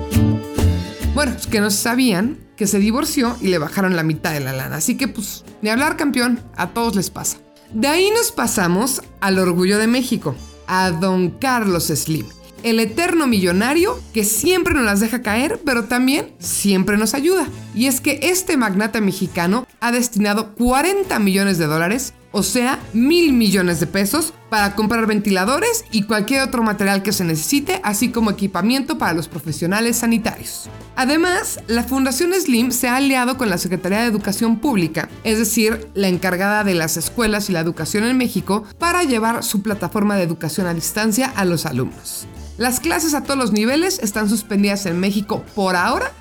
Bueno, 1.14 1.34
es 1.38 1.46
que 1.46 1.60
no 1.60 1.70
sabían 1.70 2.38
que 2.56 2.68
se 2.68 2.80
divorció 2.80 3.36
y 3.42 3.50
le 3.50 3.58
bajaron 3.58 3.98
la 3.98 4.04
mitad 4.04 4.32
de 4.32 4.40
la 4.40 4.54
lana. 4.54 4.78
Así 4.78 4.96
que 4.96 5.10
pues, 5.10 5.44
ni 5.62 5.70
hablar 5.70 5.98
campeón, 5.98 6.40
a 6.56 6.70
todos 6.70 6.96
les 6.96 7.10
pasa. 7.10 7.38
De 7.74 7.90
ahí 7.90 8.10
nos 8.16 8.32
pasamos 8.32 9.02
al 9.20 9.38
orgullo 9.38 9.78
de 9.78 9.88
México, 9.88 10.36
a 10.68 10.90
don 10.92 11.32
Carlos 11.32 11.88
Slim, 11.88 12.26
el 12.64 12.80
eterno 12.80 13.28
millonario 13.28 14.00
que 14.14 14.24
siempre 14.24 14.74
nos 14.74 14.86
las 14.86 15.02
deja 15.02 15.22
caer, 15.22 15.60
pero 15.66 15.84
también 15.84 16.34
siempre 16.40 16.96
nos 16.98 17.14
ayuda. 17.14 17.46
Y 17.76 17.88
es 17.88 18.00
que 18.00 18.20
este 18.24 18.56
magnate 18.56 19.02
mexicano 19.02 19.68
ha 19.82 19.92
destinado 19.92 20.56
40 20.56 21.20
millones 21.20 21.58
de 21.58 21.66
dólares 21.66 22.14
o 22.32 22.44
sea, 22.44 22.80
mil 22.94 23.34
millones 23.34 23.80
de 23.80 23.88
pesos 23.88 24.34
para 24.50 24.76
comprar 24.76 25.06
ventiladores 25.06 25.86
y 25.92 26.04
cualquier 26.04 26.44
otro 26.44 26.64
material 26.64 27.04
que 27.04 27.12
se 27.12 27.24
necesite, 27.24 27.80
así 27.84 28.10
como 28.10 28.32
equipamiento 28.32 28.98
para 28.98 29.14
los 29.14 29.28
profesionales 29.28 29.98
sanitarios. 29.98 30.70
Además, 30.96 31.60
la 31.68 31.84
Fundación 31.84 32.34
Slim 32.34 32.72
se 32.72 32.88
ha 32.88 32.98
aliado 32.98 33.38
con 33.38 33.50
la 33.50 33.58
Secretaría 33.58 34.02
de 34.02 34.08
Educación 34.08 34.60
Pública, 34.60 35.10
es 35.24 35.38
decir, 35.38 35.88
la 35.94 36.08
encargada 36.08 36.64
de 36.64 36.76
las 36.76 36.98
escuelas 36.98 37.50
y 37.50 37.54
la 37.54 37.60
educación 37.60 38.04
en 38.06 38.18
México, 38.18 38.64
para 38.78 39.04
llevar 39.04 39.44
su 39.44 39.62
plataforma 39.62 40.16
de 40.16 40.24
educación 40.24 40.68
a 40.68 40.74
distancia 40.74 41.32
a 41.36 41.46
los 41.46 41.66
alumnos. 41.66 42.28
Las 42.58 42.80
clases 42.80 43.14
a 43.14 43.24
todos 43.24 43.40
los 43.40 43.54
niveles 43.54 44.00
están 44.00 44.30
suspendidas 44.30 44.86
en 44.86 45.00
México 45.00 45.44
por 45.56 45.76
ahora 45.76 46.12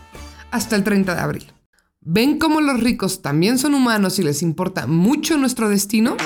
hasta 0.51 0.77
el 0.77 0.85
30 0.85 1.15
de 1.15 1.21
abril. 1.21 1.60
¿Ven 2.03 2.39
cómo 2.39 2.63
los 2.63 2.81
ricos 2.81 3.21
también 3.21 3.59
son 3.59 3.75
humanos 3.75 4.19
y 4.19 4.23
les 4.23 4.41
importa 4.41 4.87
mucho 4.87 5.37
nuestro 5.37 5.69
destino? 5.69 6.17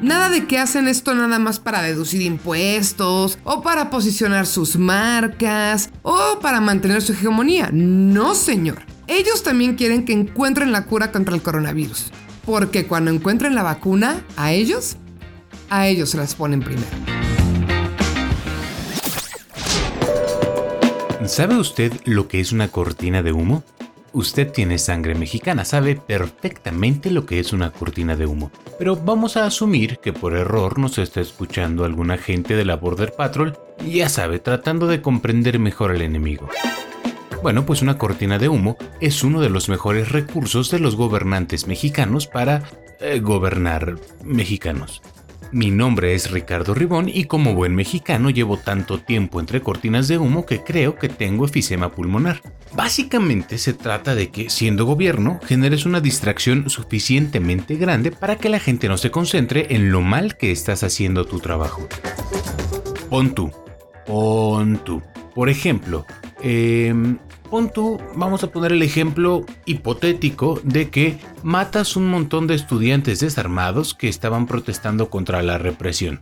Nada 0.00 0.30
de 0.30 0.46
que 0.46 0.56
hacen 0.56 0.88
esto 0.88 1.14
nada 1.14 1.38
más 1.38 1.60
para 1.60 1.82
deducir 1.82 2.22
impuestos, 2.22 3.38
o 3.44 3.60
para 3.60 3.90
posicionar 3.90 4.46
sus 4.46 4.76
marcas, 4.78 5.90
o 6.00 6.38
para 6.40 6.62
mantener 6.62 7.02
su 7.02 7.12
hegemonía. 7.12 7.68
No, 7.74 8.34
señor. 8.34 8.78
Ellos 9.06 9.42
también 9.42 9.74
quieren 9.74 10.06
que 10.06 10.14
encuentren 10.14 10.72
la 10.72 10.86
cura 10.86 11.12
contra 11.12 11.34
el 11.34 11.42
coronavirus. 11.42 12.10
Porque 12.46 12.86
cuando 12.86 13.10
encuentren 13.10 13.54
la 13.54 13.62
vacuna, 13.62 14.24
a 14.38 14.52
ellos, 14.52 14.96
a 15.68 15.88
ellos 15.88 16.08
se 16.08 16.16
las 16.16 16.34
ponen 16.34 16.60
primero. 16.60 16.88
¿Sabe 21.26 21.58
usted 21.58 21.92
lo 22.06 22.28
que 22.28 22.40
es 22.40 22.52
una 22.52 22.68
cortina 22.68 23.22
de 23.22 23.32
humo? 23.32 23.62
Usted 24.12 24.50
tiene 24.50 24.78
sangre 24.78 25.14
mexicana, 25.14 25.64
sabe 25.64 25.94
perfectamente 25.94 27.12
lo 27.12 27.26
que 27.26 27.38
es 27.38 27.52
una 27.52 27.70
cortina 27.70 28.16
de 28.16 28.26
humo. 28.26 28.50
Pero 28.78 28.96
vamos 28.96 29.36
a 29.36 29.46
asumir 29.46 29.98
que 29.98 30.12
por 30.12 30.34
error 30.34 30.78
nos 30.78 30.98
está 30.98 31.20
escuchando 31.20 31.84
alguna 31.84 32.18
gente 32.18 32.56
de 32.56 32.64
la 32.64 32.76
Border 32.76 33.12
Patrol 33.12 33.56
ya 33.86 34.08
sabe, 34.08 34.40
tratando 34.40 34.86
de 34.86 35.00
comprender 35.00 35.58
mejor 35.58 35.92
al 35.92 36.02
enemigo. 36.02 36.48
Bueno, 37.42 37.64
pues 37.64 37.82
una 37.82 37.96
cortina 37.96 38.38
de 38.38 38.48
humo 38.48 38.76
es 39.00 39.22
uno 39.22 39.40
de 39.40 39.48
los 39.48 39.68
mejores 39.68 40.10
recursos 40.10 40.70
de 40.70 40.80
los 40.80 40.96
gobernantes 40.96 41.66
mexicanos 41.66 42.26
para 42.26 42.64
eh, 43.00 43.20
gobernar 43.20 43.96
mexicanos. 44.24 45.00
Mi 45.52 45.72
nombre 45.72 46.14
es 46.14 46.30
Ricardo 46.30 46.74
Ribón 46.74 47.08
y 47.08 47.24
como 47.24 47.54
buen 47.54 47.74
mexicano 47.74 48.30
llevo 48.30 48.56
tanto 48.56 49.00
tiempo 49.00 49.40
entre 49.40 49.60
cortinas 49.60 50.06
de 50.06 50.16
humo 50.16 50.46
que 50.46 50.62
creo 50.62 50.94
que 50.94 51.08
tengo 51.08 51.44
efisema 51.44 51.90
pulmonar. 51.90 52.40
Básicamente 52.72 53.58
se 53.58 53.72
trata 53.72 54.14
de 54.14 54.30
que, 54.30 54.48
siendo 54.48 54.84
gobierno, 54.84 55.40
generes 55.44 55.86
una 55.86 56.00
distracción 56.00 56.70
suficientemente 56.70 57.74
grande 57.74 58.12
para 58.12 58.36
que 58.36 58.48
la 58.48 58.60
gente 58.60 58.88
no 58.88 58.96
se 58.96 59.10
concentre 59.10 59.66
en 59.70 59.90
lo 59.90 60.02
mal 60.02 60.36
que 60.36 60.52
estás 60.52 60.84
haciendo 60.84 61.24
tu 61.24 61.40
trabajo. 61.40 61.88
Pon 63.08 63.34
tú, 63.34 63.50
pon 64.06 64.78
tú. 64.84 65.02
Por 65.34 65.48
ejemplo, 65.48 66.06
eh, 66.44 66.94
Pon 67.50 67.68
tú, 67.68 67.98
vamos 68.14 68.44
a 68.44 68.52
poner 68.52 68.70
el 68.70 68.82
ejemplo 68.82 69.44
hipotético 69.66 70.60
de 70.62 70.88
que 70.88 71.18
matas 71.42 71.96
un 71.96 72.08
montón 72.08 72.46
de 72.46 72.54
estudiantes 72.54 73.18
desarmados 73.18 73.92
que 73.92 74.08
estaban 74.08 74.46
protestando 74.46 75.10
contra 75.10 75.42
la 75.42 75.58
represión. 75.58 76.20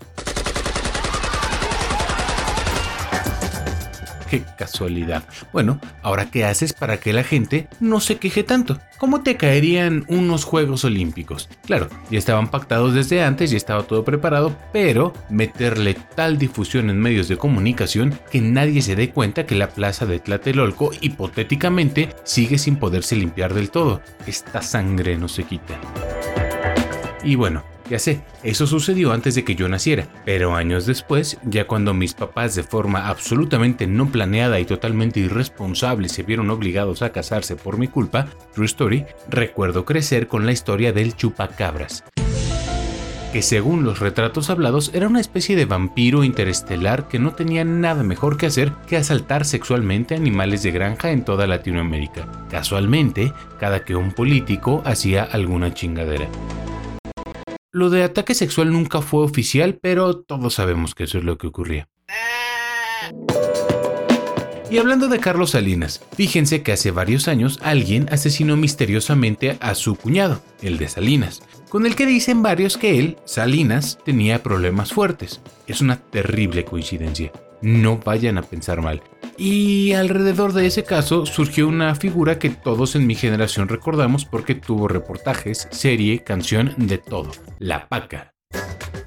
Qué 4.30 4.42
casualidad. 4.58 5.24
Bueno, 5.52 5.80
ahora 6.02 6.30
qué 6.30 6.44
haces 6.44 6.72
para 6.72 6.98
que 6.98 7.12
la 7.12 7.24
gente 7.24 7.68
no 7.80 8.00
se 8.00 8.16
queje 8.16 8.42
tanto. 8.42 8.78
¿Cómo 8.98 9.22
te 9.22 9.36
caerían 9.36 10.04
unos 10.08 10.44
Juegos 10.44 10.84
Olímpicos? 10.84 11.48
Claro, 11.64 11.88
ya 12.10 12.18
estaban 12.18 12.50
pactados 12.50 12.94
desde 12.94 13.22
antes, 13.22 13.50
ya 13.50 13.56
estaba 13.56 13.84
todo 13.84 14.04
preparado, 14.04 14.56
pero 14.72 15.12
meterle 15.30 15.96
tal 16.14 16.36
difusión 16.36 16.90
en 16.90 17.00
medios 17.00 17.28
de 17.28 17.36
comunicación 17.36 18.18
que 18.30 18.40
nadie 18.40 18.82
se 18.82 18.96
dé 18.96 19.10
cuenta 19.10 19.46
que 19.46 19.54
la 19.54 19.68
plaza 19.68 20.04
de 20.04 20.18
Tlatelolco 20.18 20.90
hipotéticamente 21.00 22.10
sigue 22.24 22.58
sin 22.58 22.76
poderse 22.76 23.16
limpiar 23.16 23.54
del 23.54 23.70
todo. 23.70 24.02
Esta 24.26 24.62
sangre 24.62 25.16
no 25.16 25.28
se 25.28 25.44
quita. 25.44 25.80
Y 27.22 27.34
bueno, 27.34 27.64
ya 27.88 27.98
sé, 27.98 28.20
eso 28.42 28.66
sucedió 28.66 29.12
antes 29.12 29.34
de 29.34 29.44
que 29.44 29.54
yo 29.54 29.68
naciera, 29.68 30.08
pero 30.24 30.54
años 30.54 30.86
después, 30.86 31.38
ya 31.44 31.66
cuando 31.66 31.94
mis 31.94 32.14
papás 32.14 32.54
de 32.54 32.62
forma 32.62 33.08
absolutamente 33.08 33.86
no 33.86 34.10
planeada 34.10 34.60
y 34.60 34.64
totalmente 34.64 35.20
irresponsable 35.20 36.08
se 36.08 36.22
vieron 36.22 36.50
obligados 36.50 37.02
a 37.02 37.12
casarse 37.12 37.56
por 37.56 37.78
mi 37.78 37.88
culpa, 37.88 38.26
True 38.54 38.66
Story, 38.66 39.06
recuerdo 39.28 39.84
crecer 39.84 40.28
con 40.28 40.46
la 40.46 40.52
historia 40.52 40.92
del 40.92 41.16
chupacabras 41.16 42.04
que 43.32 43.42
según 43.42 43.84
los 43.84 44.00
retratos 44.00 44.48
hablados 44.48 44.90
era 44.94 45.06
una 45.06 45.20
especie 45.20 45.54
de 45.54 45.66
vampiro 45.66 46.24
interestelar 46.24 47.08
que 47.08 47.18
no 47.18 47.32
tenía 47.32 47.64
nada 47.64 48.02
mejor 48.02 48.38
que 48.38 48.46
hacer 48.46 48.72
que 48.86 48.96
asaltar 48.96 49.44
sexualmente 49.44 50.14
animales 50.14 50.62
de 50.62 50.70
granja 50.70 51.10
en 51.10 51.24
toda 51.24 51.46
Latinoamérica, 51.46 52.26
casualmente 52.50 53.32
cada 53.60 53.84
que 53.84 53.94
un 53.94 54.12
político 54.12 54.82
hacía 54.86 55.24
alguna 55.24 55.74
chingadera. 55.74 56.26
Lo 57.70 57.90
de 57.90 58.02
ataque 58.02 58.34
sexual 58.34 58.72
nunca 58.72 59.02
fue 59.02 59.22
oficial, 59.22 59.78
pero 59.80 60.22
todos 60.22 60.54
sabemos 60.54 60.94
que 60.94 61.04
eso 61.04 61.18
es 61.18 61.24
lo 61.24 61.36
que 61.36 61.48
ocurría. 61.48 61.88
Y 64.70 64.78
hablando 64.78 65.08
de 65.08 65.18
Carlos 65.18 65.50
Salinas, 65.50 66.02
fíjense 66.16 66.62
que 66.62 66.72
hace 66.72 66.90
varios 66.90 67.28
años 67.28 67.58
alguien 67.62 68.06
asesinó 68.10 68.56
misteriosamente 68.56 69.58
a 69.60 69.74
su 69.74 69.96
cuñado, 69.96 70.42
el 70.62 70.78
de 70.78 70.88
Salinas, 70.88 71.42
con 71.68 71.84
el 71.84 71.94
que 71.94 72.06
dicen 72.06 72.42
varios 72.42 72.78
que 72.78 72.98
él, 72.98 73.18
Salinas, 73.26 73.98
tenía 74.02 74.42
problemas 74.42 74.92
fuertes. 74.92 75.42
Es 75.66 75.82
una 75.82 75.96
terrible 75.96 76.64
coincidencia. 76.64 77.32
No 77.60 77.98
vayan 77.98 78.38
a 78.38 78.42
pensar 78.42 78.82
mal. 78.82 79.02
Y 79.36 79.92
alrededor 79.92 80.52
de 80.52 80.66
ese 80.66 80.84
caso 80.84 81.26
surgió 81.26 81.68
una 81.68 81.94
figura 81.94 82.38
que 82.38 82.50
todos 82.50 82.96
en 82.96 83.06
mi 83.06 83.14
generación 83.14 83.68
recordamos 83.68 84.24
porque 84.24 84.54
tuvo 84.54 84.88
reportajes, 84.88 85.68
serie, 85.70 86.24
canción, 86.24 86.74
de 86.76 86.98
todo, 86.98 87.30
la 87.58 87.88
paca. 87.88 88.34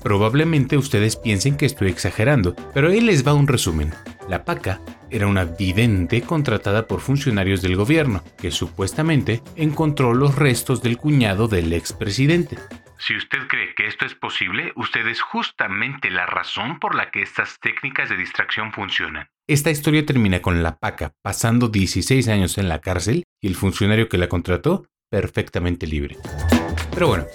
Probablemente 0.04 0.78
ustedes 0.78 1.16
piensen 1.16 1.58
que 1.58 1.66
estoy 1.66 1.90
exagerando, 1.90 2.56
pero 2.74 2.90
ahí 2.90 3.02
les 3.02 3.26
va 3.26 3.34
un 3.34 3.48
resumen. 3.48 3.92
La 4.28 4.46
paca 4.46 4.82
era 5.12 5.28
una 5.28 5.44
vidente 5.46 6.22
contratada 6.22 6.88
por 6.88 7.02
funcionarios 7.02 7.62
del 7.62 7.76
gobierno, 7.76 8.24
que 8.38 8.50
supuestamente 8.50 9.44
encontró 9.56 10.14
los 10.14 10.36
restos 10.36 10.82
del 10.82 10.98
cuñado 10.98 11.48
del 11.48 11.74
expresidente. 11.74 12.58
Si 13.02 13.16
usted 13.16 13.48
cree 13.48 13.74
que 13.74 13.88
esto 13.88 14.06
es 14.06 14.14
posible, 14.14 14.74
usted 14.76 15.08
es 15.08 15.22
justamente 15.22 16.12
la 16.12 16.28
razón 16.28 16.80
por 16.80 16.94
la 16.94 17.10
que 17.10 17.24
estas 17.24 17.60
técnicas 17.60 18.10
de 18.10 18.16
distracción 18.16 18.72
funcionan. 18.72 19.28
Esta 19.48 19.72
historia 19.72 20.06
termina 20.06 20.40
con 20.44 20.62
la 20.62 20.78
paca 20.78 21.12
pasando 21.24 21.68
16 21.68 22.28
años 22.28 22.60
en 22.60 22.70
la 22.70 22.80
cárcel 22.80 23.24
y 23.42 23.48
el 23.48 23.56
funcionario 23.56 24.08
que 24.08 24.20
la 24.20 24.30
contrató 24.30 24.86
perfectamente 25.10 25.88
libre. 25.88 26.18
Pero 26.94 27.08
bueno, 27.08 27.26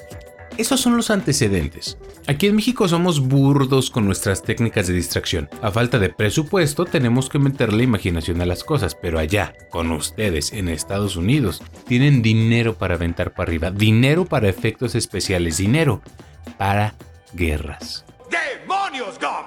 esos 0.58 0.80
son 0.80 0.96
los 0.96 1.10
antecedentes. 1.10 1.98
Aquí 2.26 2.46
en 2.46 2.56
México 2.56 2.88
somos 2.88 3.20
burdos 3.20 3.90
con 3.90 4.06
nuestras 4.06 4.42
técnicas 4.42 4.86
de 4.86 4.94
distracción. 4.94 5.48
A 5.62 5.70
falta 5.70 5.98
de 5.98 6.08
presupuesto 6.08 6.84
tenemos 6.84 7.28
que 7.28 7.38
meterle 7.38 7.84
imaginación 7.84 8.40
a 8.40 8.46
las 8.46 8.64
cosas, 8.64 8.94
pero 8.94 9.18
allá, 9.18 9.54
con 9.70 9.92
ustedes 9.92 10.52
en 10.52 10.68
Estados 10.68 11.16
Unidos, 11.16 11.62
tienen 11.86 12.22
dinero 12.22 12.74
para 12.74 12.94
aventar 12.94 13.32
para 13.32 13.48
arriba, 13.48 13.70
dinero 13.70 14.24
para 14.24 14.48
efectos 14.48 14.94
especiales, 14.94 15.58
dinero 15.58 16.02
para 16.58 16.94
guerras. 17.32 18.04
¡Demonios, 18.30 19.18
Gum! 19.20 19.46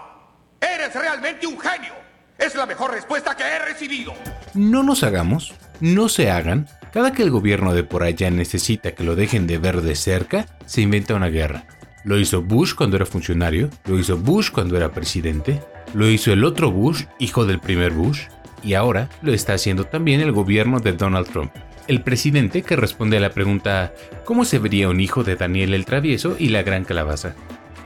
¡Eres 0.62 0.94
realmente 0.94 1.48
un 1.48 1.60
genio! 1.60 1.94
Es 2.38 2.56
la 2.56 2.66
mejor 2.66 2.92
respuesta 2.92 3.36
que 3.36 3.44
he 3.44 3.60
recibido. 3.60 4.14
No 4.54 4.82
nos 4.82 5.04
hagamos, 5.04 5.54
no 5.82 6.08
se 6.08 6.32
hagan, 6.32 6.70
cada 6.92 7.14
que 7.14 7.24
el 7.24 7.30
gobierno 7.30 7.74
de 7.74 7.84
por 7.84 8.04
allá 8.04 8.30
necesita 8.32 8.94
que 8.94 9.04
lo 9.04 9.16
dejen 9.16 9.48
de 9.48 9.58
ver 9.58 9.82
de 9.82 9.96
cerca, 9.96 10.48
se 10.66 10.82
inventa 10.82 11.16
una 11.16 11.28
guerra. 11.28 11.66
Lo 12.04 12.18
hizo 12.18 12.42
Bush 12.42 12.74
cuando 12.74 12.96
era 12.96 13.06
funcionario, 13.06 13.70
lo 13.86 14.00
hizo 14.00 14.18
Bush 14.18 14.52
cuando 14.52 14.78
era 14.78 14.92
presidente, 14.92 15.62
lo 15.94 16.10
hizo 16.10 16.32
el 16.32 16.44
otro 16.44 16.72
Bush, 16.72 17.04
hijo 17.20 17.46
del 17.46 17.60
primer 17.60 17.92
Bush, 17.92 18.22
y 18.64 18.74
ahora 18.74 19.10
lo 19.22 19.34
está 19.34 19.54
haciendo 19.54 19.86
también 19.86 20.22
el 20.22 20.32
gobierno 20.32 20.80
de 20.80 20.94
Donald 20.94 21.28
Trump. 21.28 21.52
El 21.88 22.02
presidente 22.02 22.62
que 22.62 22.76
responde 22.76 23.18
a 23.18 23.20
la 23.20 23.32
pregunta 23.32 23.94
¿cómo 24.24 24.46
se 24.46 24.60
vería 24.60 24.90
un 24.90 25.00
hijo 25.00 25.24
de 25.24 25.36
Daniel 25.36 25.74
el 25.74 25.86
Travieso 25.86 26.36
y 26.38 26.50
la 26.50 26.64
Gran 26.64 26.86
Calabaza? 26.86 27.36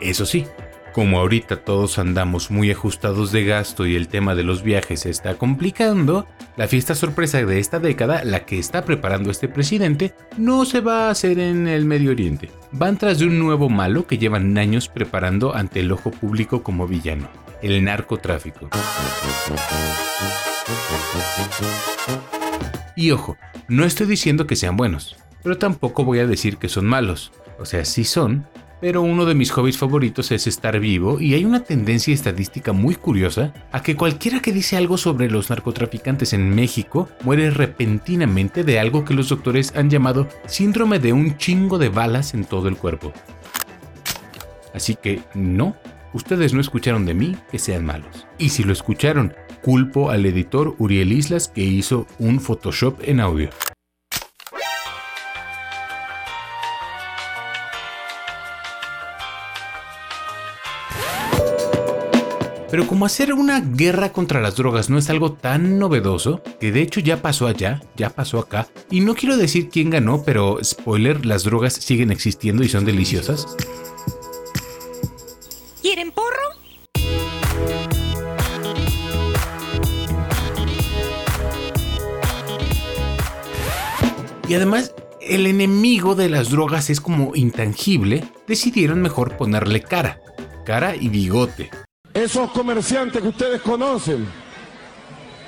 Eso 0.02 0.26
sí, 0.26 0.46
como 0.94 1.20
ahorita 1.20 1.58
todos 1.58 1.98
andamos 1.98 2.52
muy 2.52 2.72
ajustados 2.72 3.32
de 3.32 3.44
gasto 3.44 3.86
y 3.88 3.96
el 3.96 4.08
tema 4.08 4.36
de 4.36 4.44
los 4.44 4.64
viajes 4.64 5.02
se 5.02 5.10
está 5.10 5.36
complicando, 5.36 6.28
la 6.56 6.68
fiesta 6.68 6.94
sorpresa 6.94 7.44
de 7.44 7.60
esta 7.60 7.80
década, 7.80 8.24
la 8.24 8.46
que 8.46 8.60
está 8.60 8.86
preparando 8.86 9.32
este 9.32 9.48
presidente, 9.48 10.14
no 10.38 10.66
se 10.66 10.82
va 10.82 11.08
a 11.08 11.10
hacer 11.10 11.40
en 11.40 11.68
el 11.68 11.86
Medio 11.86 12.12
Oriente. 12.12 12.52
Van 12.72 12.98
tras 12.98 13.20
de 13.20 13.26
un 13.26 13.40
nuevo 13.40 13.70
malo 13.70 14.06
que 14.06 14.20
llevan 14.20 14.58
años 14.58 14.88
preparando 14.88 15.56
ante 15.56 15.80
el 15.80 15.92
ojo 15.92 16.12
público 16.12 16.62
como 16.62 16.88
villano, 16.88 17.28
el 17.64 17.84
narcotráfico. 17.84 18.70
Y 22.96 23.10
ojo, 23.12 23.36
no 23.68 23.84
estoy 23.84 24.06
diciendo 24.06 24.46
que 24.46 24.56
sean 24.56 24.78
buenos, 24.78 25.16
pero 25.42 25.58
tampoco 25.58 26.06
voy 26.06 26.20
a 26.20 26.28
decir 26.28 26.58
que 26.58 26.70
son 26.70 26.86
malos. 26.86 27.32
O 27.60 27.66
sea, 27.66 27.84
sí 27.86 28.04
son, 28.04 28.46
pero 28.84 29.02
uno 29.02 29.24
de 29.24 29.34
mis 29.34 29.50
hobbies 29.52 29.78
favoritos 29.78 30.30
es 30.34 30.46
estar 30.46 30.78
vivo 30.78 31.18
y 31.22 31.36
hay 31.36 31.46
una 31.46 31.62
tendencia 31.62 32.14
estadística 32.14 32.74
muy 32.74 32.96
curiosa 32.96 33.54
a 33.72 33.82
que 33.82 33.96
cualquiera 33.96 34.42
que 34.42 34.52
dice 34.52 34.76
algo 34.76 34.98
sobre 34.98 35.32
los 35.32 35.50
narcotraficantes 35.50 36.34
en 36.34 36.54
México 36.54 37.08
muere 37.24 37.50
repentinamente 37.50 38.66
de 38.66 38.82
algo 38.82 39.06
que 39.06 39.14
los 39.14 39.30
doctores 39.30 39.74
han 39.78 39.90
llamado 39.90 40.28
síndrome 40.48 41.00
de 41.00 41.14
un 41.14 41.38
chingo 41.38 41.78
de 41.78 41.88
balas 41.88 42.34
en 42.34 42.44
todo 42.44 42.68
el 42.68 42.76
cuerpo. 42.76 43.14
Así 44.74 44.96
que 44.96 45.22
no, 45.34 45.78
ustedes 46.12 46.54
no 46.54 46.60
escucharon 46.60 47.06
de 47.06 47.14
mí 47.14 47.38
que 47.52 47.60
sean 47.60 47.86
malos. 47.86 48.28
Y 48.38 48.50
si 48.50 48.66
lo 48.66 48.74
escucharon, 48.74 49.34
culpo 49.62 50.10
al 50.10 50.26
editor 50.26 50.76
Uriel 50.78 51.14
Islas 51.14 51.48
que 51.48 51.62
hizo 51.64 52.06
un 52.20 52.42
Photoshop 52.42 53.00
en 53.06 53.22
audio. 53.22 53.50
Pero 62.74 62.88
como 62.88 63.06
hacer 63.06 63.36
una 63.36 63.60
guerra 63.60 64.12
contra 64.12 64.42
las 64.42 64.56
drogas 64.56 64.90
no 64.90 64.98
es 64.98 65.08
algo 65.12 65.34
tan 65.34 65.78
novedoso, 65.78 66.42
que 66.60 66.72
de 66.72 66.82
hecho 66.82 67.02
ya 67.02 67.22
pasó 67.22 67.46
allá, 67.46 67.84
ya 67.96 68.10
pasó 68.10 68.40
acá, 68.40 68.68
y 68.90 69.02
no 69.02 69.14
quiero 69.14 69.38
decir 69.38 69.70
quién 69.70 69.92
ganó, 69.92 70.24
pero 70.24 70.58
spoiler, 70.64 71.24
las 71.24 71.44
drogas 71.44 71.74
siguen 71.74 72.10
existiendo 72.10 72.64
y 72.64 72.70
son 72.70 72.84
deliciosas. 72.84 73.46
¿Quieren 75.84 76.12
porro? 76.12 76.34
Y 84.50 84.56
además, 84.56 84.96
el 85.22 85.46
enemigo 85.46 86.16
de 86.16 86.28
las 86.28 86.50
drogas 86.50 86.90
es 86.90 87.00
como 87.00 87.36
intangible, 87.36 88.24
decidieron 88.48 89.00
mejor 89.00 89.38
ponerle 89.38 89.84
cara, 89.84 90.20
cara 90.66 90.96
y 90.96 91.10
bigote. 91.10 91.70
Esos 92.14 92.52
comerciantes 92.52 93.22
que 93.22 93.28
ustedes 93.30 93.62
conocen 93.62 94.28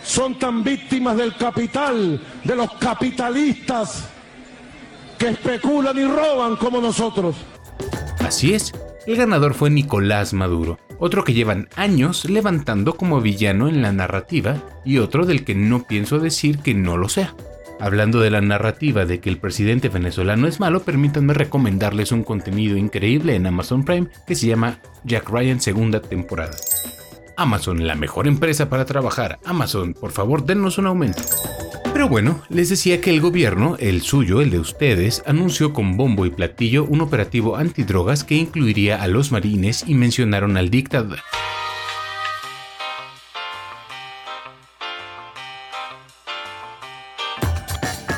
son 0.04 0.40
tan 0.40 0.64
víctimas 0.64 1.16
del 1.16 1.36
capital, 1.36 2.20
de 2.44 2.56
los 2.56 2.72
capitalistas 2.74 4.10
que 5.18 5.30
especulan 5.30 5.98
y 5.98 6.06
roban 6.06 6.56
como 6.56 6.82
nosotros. 6.82 7.36
Así 8.20 8.54
es, 8.54 8.74
el 9.06 9.16
ganador 9.16 9.54
fue 9.54 9.70
Nicolás 9.70 10.34
Maduro, 10.34 10.80
otro 10.98 11.24
que 11.24 11.34
llevan 11.34 11.70
años 11.76 12.26
levantando 12.26 12.96
como 12.96 13.22
villano 13.22 13.68
en 13.68 13.84
la 13.84 13.92
narrativa 13.92 14.58
y 14.84 14.98
otro 14.98 15.26
del 15.26 15.46
que 15.46 15.54
no 15.54 15.84
pienso 15.84 16.20
decir 16.20 16.60
que 16.60 16.74
no 16.74 16.98
lo 16.98 17.10
sea. 17.10 17.36
Hablando 17.80 18.22
de 18.22 18.32
la 18.32 18.42
narrativa 18.42 19.06
de 19.06 19.20
que 19.20 19.30
el 19.30 19.38
presidente 19.38 19.90
venezolano 19.90 20.48
es 20.48 20.60
malo, 20.60 20.84
permítanme 20.84 21.34
recomendarles 21.34 22.12
un 22.12 22.24
contenido 22.24 22.78
increíble 22.78 23.36
en 23.36 23.48
Amazon 23.48 23.84
Prime 23.84 24.08
que 24.26 24.36
se 24.36 24.48
llama 24.48 24.80
Jack 25.04 25.30
Ryan 25.30 25.60
segunda 25.60 26.02
temporada. 26.02 26.56
Amazon, 27.38 27.86
la 27.86 27.96
mejor 27.96 28.28
empresa 28.28 28.70
para 28.70 28.86
trabajar. 28.86 29.40
Amazon, 29.44 29.94
por 29.94 30.12
favor, 30.12 30.46
dennos 30.46 30.78
un 30.78 30.88
aumento. 30.88 31.22
Pero 31.92 32.08
bueno, 32.10 32.42
les 32.50 32.70
decía 32.70 33.02
que 33.02 33.10
el 33.10 33.22
gobierno, 33.22 33.78
el 33.80 34.02
suyo, 34.02 34.42
el 34.42 34.52
de 34.52 34.60
ustedes, 34.60 35.24
anunció 35.26 35.74
con 35.74 35.98
bombo 35.98 36.26
y 36.26 36.30
platillo 36.30 36.86
un 36.86 37.02
operativo 37.02 37.58
antidrogas 37.58 38.24
que 38.24 38.36
incluiría 38.36 39.02
a 39.02 39.08
los 39.08 39.32
marines 39.32 39.84
y 39.88 39.96
mencionaron 39.96 40.58
al 40.58 40.70
dictador. 40.70 41.20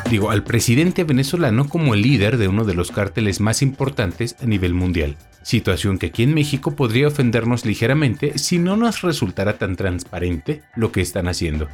Digo, 0.10 0.32
al 0.32 0.44
presidente 0.44 1.04
venezolano 1.04 1.68
como 1.68 1.94
el 1.94 2.02
líder 2.02 2.38
de 2.38 2.48
uno 2.48 2.64
de 2.64 2.74
los 2.74 2.92
cárteles 2.92 3.42
más 3.42 3.62
importantes 3.62 4.36
a 4.42 4.46
nivel 4.46 4.74
mundial. 4.74 5.18
Situación 5.42 5.98
que 5.98 6.08
aquí 6.08 6.24
en 6.24 6.34
México 6.34 6.76
podría 6.76 7.08
ofendernos 7.08 7.66
ligeramente 7.66 8.38
si 8.38 8.60
no 8.60 8.78
nos 8.78 9.02
resultara 9.02 9.58
tan 9.58 9.76
transparente 9.76 10.62
lo 10.76 10.92
que 10.92 11.02
están 11.02 11.28
haciendo. 11.28 11.68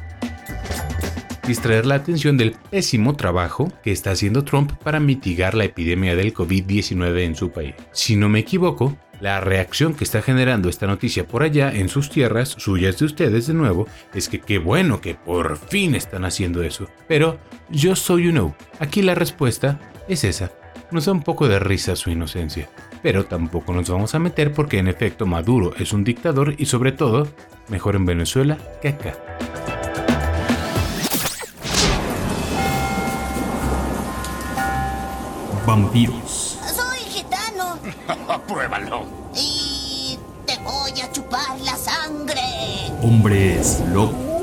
Distraer 1.46 1.84
la 1.84 1.96
atención 1.96 2.38
del 2.38 2.56
pésimo 2.70 3.16
trabajo 3.16 3.70
que 3.82 3.92
está 3.92 4.12
haciendo 4.12 4.44
Trump 4.44 4.72
para 4.82 4.98
mitigar 4.98 5.54
la 5.54 5.64
epidemia 5.64 6.16
del 6.16 6.32
COVID-19 6.32 7.20
en 7.20 7.36
su 7.36 7.50
país. 7.50 7.74
Si 7.92 8.16
no 8.16 8.30
me 8.30 8.38
equivoco, 8.38 8.96
la 9.20 9.40
reacción 9.40 9.94
que 9.94 10.04
está 10.04 10.22
generando 10.22 10.68
esta 10.68 10.86
noticia 10.86 11.26
por 11.26 11.42
allá 11.42 11.72
en 11.72 11.88
sus 11.88 12.10
tierras, 12.10 12.54
suyas 12.58 12.98
de 12.98 13.06
ustedes 13.06 13.46
de 13.46 13.54
nuevo, 13.54 13.86
es 14.14 14.28
que 14.28 14.40
qué 14.40 14.58
bueno 14.58 15.00
que 15.00 15.14
por 15.14 15.56
fin 15.56 15.94
están 15.94 16.24
haciendo 16.24 16.62
eso. 16.62 16.88
Pero 17.08 17.38
yo 17.70 17.96
soy 17.96 18.28
un 18.28 18.34
no. 18.34 18.56
Aquí 18.80 19.02
la 19.02 19.14
respuesta 19.14 19.80
es 20.08 20.24
esa. 20.24 20.50
Nos 20.90 21.06
da 21.06 21.12
un 21.12 21.22
poco 21.22 21.48
de 21.48 21.58
risa 21.58 21.96
su 21.96 22.10
inocencia. 22.10 22.68
Pero 23.02 23.24
tampoco 23.26 23.72
nos 23.72 23.88
vamos 23.88 24.14
a 24.14 24.18
meter 24.18 24.52
porque 24.52 24.78
en 24.78 24.88
efecto 24.88 25.26
Maduro 25.26 25.74
es 25.78 25.92
un 25.92 26.04
dictador 26.04 26.54
y 26.58 26.66
sobre 26.66 26.92
todo, 26.92 27.28
mejor 27.68 27.96
en 27.96 28.06
Venezuela 28.06 28.58
que 28.80 28.88
acá. 28.88 29.14
Vampiros 35.66 36.43
Pruébalo. 38.48 39.04
Y 39.34 40.18
te 40.46 40.56
voy 40.58 41.00
a 41.00 41.10
chupar 41.12 41.58
la 41.64 41.76
sangre. 41.76 42.40
Hombres 43.02 43.82
lobo. 43.92 44.34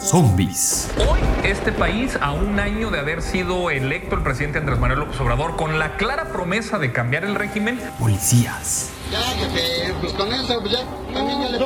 Zombies. 0.00 0.90
Hoy 0.98 1.20
este 1.42 1.72
país 1.72 2.18
a 2.20 2.32
un 2.32 2.60
año 2.60 2.90
de 2.90 2.98
haber 2.98 3.22
sido 3.22 3.70
electo 3.70 4.16
el 4.16 4.22
presidente 4.22 4.58
Andrés 4.58 4.78
Manuel 4.78 5.00
López 5.00 5.20
Obrador 5.20 5.56
con 5.56 5.78
la 5.78 5.96
clara 5.96 6.32
promesa 6.32 6.78
de 6.78 6.92
cambiar 6.92 7.24
el 7.24 7.34
régimen. 7.34 7.80
Policías. 7.98 8.90
Ya, 9.10 9.20
jefe, 9.20 9.94
pues 10.00 10.12
con 10.12 10.32
eso, 10.32 10.60
pues 10.60 10.72
ya, 10.72 10.84
también 11.12 11.42
ya 11.42 11.48
le 11.50 11.58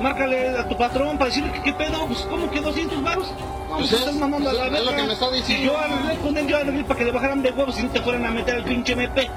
Márcale 0.00 0.58
a 0.58 0.68
tu 0.68 0.76
patrón 0.76 1.16
para 1.18 1.26
decirle 1.30 1.52
que 1.52 1.62
qué 1.62 1.72
pedo, 1.72 2.06
pues 2.06 2.20
¿cómo 2.28 2.50
que 2.50 2.60
200 2.60 3.02
baros? 3.02 3.28
No, 3.30 3.76
Pues 3.76 3.90
pues 3.90 3.92
es- 3.92 3.98
estás 4.00 4.14
mandando 4.16 4.50
a 4.50 4.52
la 4.52 4.66
es 4.66 4.72
lo 4.72 4.78
verga. 4.90 4.96
que 4.96 5.02
me 5.06 5.12
está 5.14 5.26
Si 5.30 5.34
diciendo. 5.36 5.72
yo 5.72 5.78
hablé 5.78 6.16
con 6.16 6.36
él, 6.36 6.46
yo 6.46 6.56
hablé 6.58 6.84
para 6.84 6.98
que 6.98 7.04
le 7.04 7.12
bajaran 7.12 7.42
de 7.42 7.50
huevos 7.52 7.78
y 7.78 7.82
no 7.84 7.90
te 7.90 8.00
fueran 8.02 8.26
a 8.26 8.30
meter 8.30 8.54
al 8.56 8.64
pinche 8.64 8.92
MP. 8.92 9.30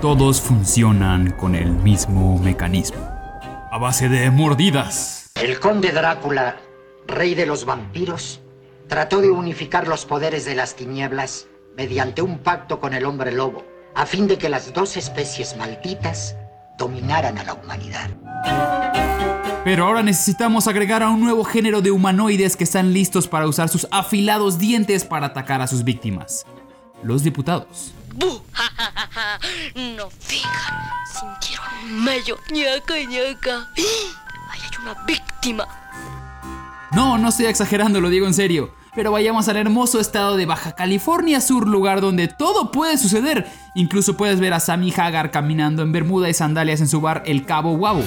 Todos 0.00 0.40
funcionan 0.40 1.32
con 1.32 1.54
el 1.54 1.70
mismo 1.72 2.38
mecanismo. 2.38 3.00
A 3.70 3.78
base 3.78 4.08
de 4.08 4.30
mordidas. 4.30 5.30
El 5.34 5.58
conde 5.60 5.90
Drácula, 5.92 6.56
rey 7.06 7.34
de 7.34 7.46
los 7.46 7.64
vampiros, 7.64 8.40
trató 8.86 9.20
de 9.20 9.30
unificar 9.30 9.86
los 9.88 10.06
poderes 10.06 10.44
de 10.44 10.54
las 10.54 10.76
tinieblas 10.76 11.46
mediante 11.76 12.22
un 12.22 12.38
pacto 12.38 12.80
con 12.80 12.94
el 12.94 13.04
hombre 13.04 13.32
lobo, 13.32 13.64
a 13.94 14.06
fin 14.06 14.26
de 14.28 14.38
que 14.38 14.48
las 14.48 14.72
dos 14.72 14.96
especies 14.96 15.56
malditas 15.56 16.36
dominaran 16.78 17.36
a 17.36 17.44
la 17.44 17.54
humanidad. 17.54 18.08
Pero 19.64 19.84
ahora 19.84 20.02
necesitamos 20.02 20.66
agregar 20.66 21.02
a 21.02 21.10
un 21.10 21.20
nuevo 21.20 21.44
género 21.44 21.82
de 21.82 21.90
humanoides 21.90 22.56
que 22.56 22.64
están 22.64 22.94
listos 22.94 23.28
para 23.28 23.46
usar 23.46 23.68
sus 23.68 23.86
afilados 23.90 24.58
dientes 24.58 25.04
para 25.04 25.26
atacar 25.26 25.60
a 25.60 25.66
sus 25.66 25.84
víctimas. 25.84 26.46
Los 27.02 27.22
diputados. 27.22 27.92
¡Bu! 28.14 28.40
¡Ja, 28.52 28.64
ja, 28.76 28.92
ja, 28.94 29.08
ja! 29.12 29.38
No 29.96 30.08
fija. 30.10 31.04
Sintieron 31.12 32.02
medio. 32.04 32.38
ñaca, 32.50 32.94
ñaca. 33.06 33.68
Ahí 34.50 34.60
hay 34.62 34.82
una 34.82 34.94
víctima. 35.04 35.66
No, 36.92 37.18
no 37.18 37.28
estoy 37.28 37.46
exagerando, 37.46 38.00
lo 38.00 38.08
digo 38.08 38.26
en 38.26 38.34
serio. 38.34 38.77
Pero 38.98 39.12
vayamos 39.12 39.46
al 39.46 39.56
hermoso 39.56 40.00
estado 40.00 40.36
de 40.36 40.44
Baja 40.44 40.72
California 40.72 41.40
Sur, 41.40 41.68
lugar 41.68 42.00
donde 42.00 42.26
todo 42.26 42.72
puede 42.72 42.98
suceder. 42.98 43.46
Incluso 43.76 44.16
puedes 44.16 44.40
ver 44.40 44.52
a 44.52 44.58
Sammy 44.58 44.92
Hagar 44.92 45.30
caminando 45.30 45.84
en 45.84 45.92
bermuda 45.92 46.28
y 46.28 46.34
sandalias 46.34 46.80
en 46.80 46.88
su 46.88 47.00
bar 47.00 47.22
El 47.24 47.44
Cabo 47.44 47.76
Guabo. 47.76 48.02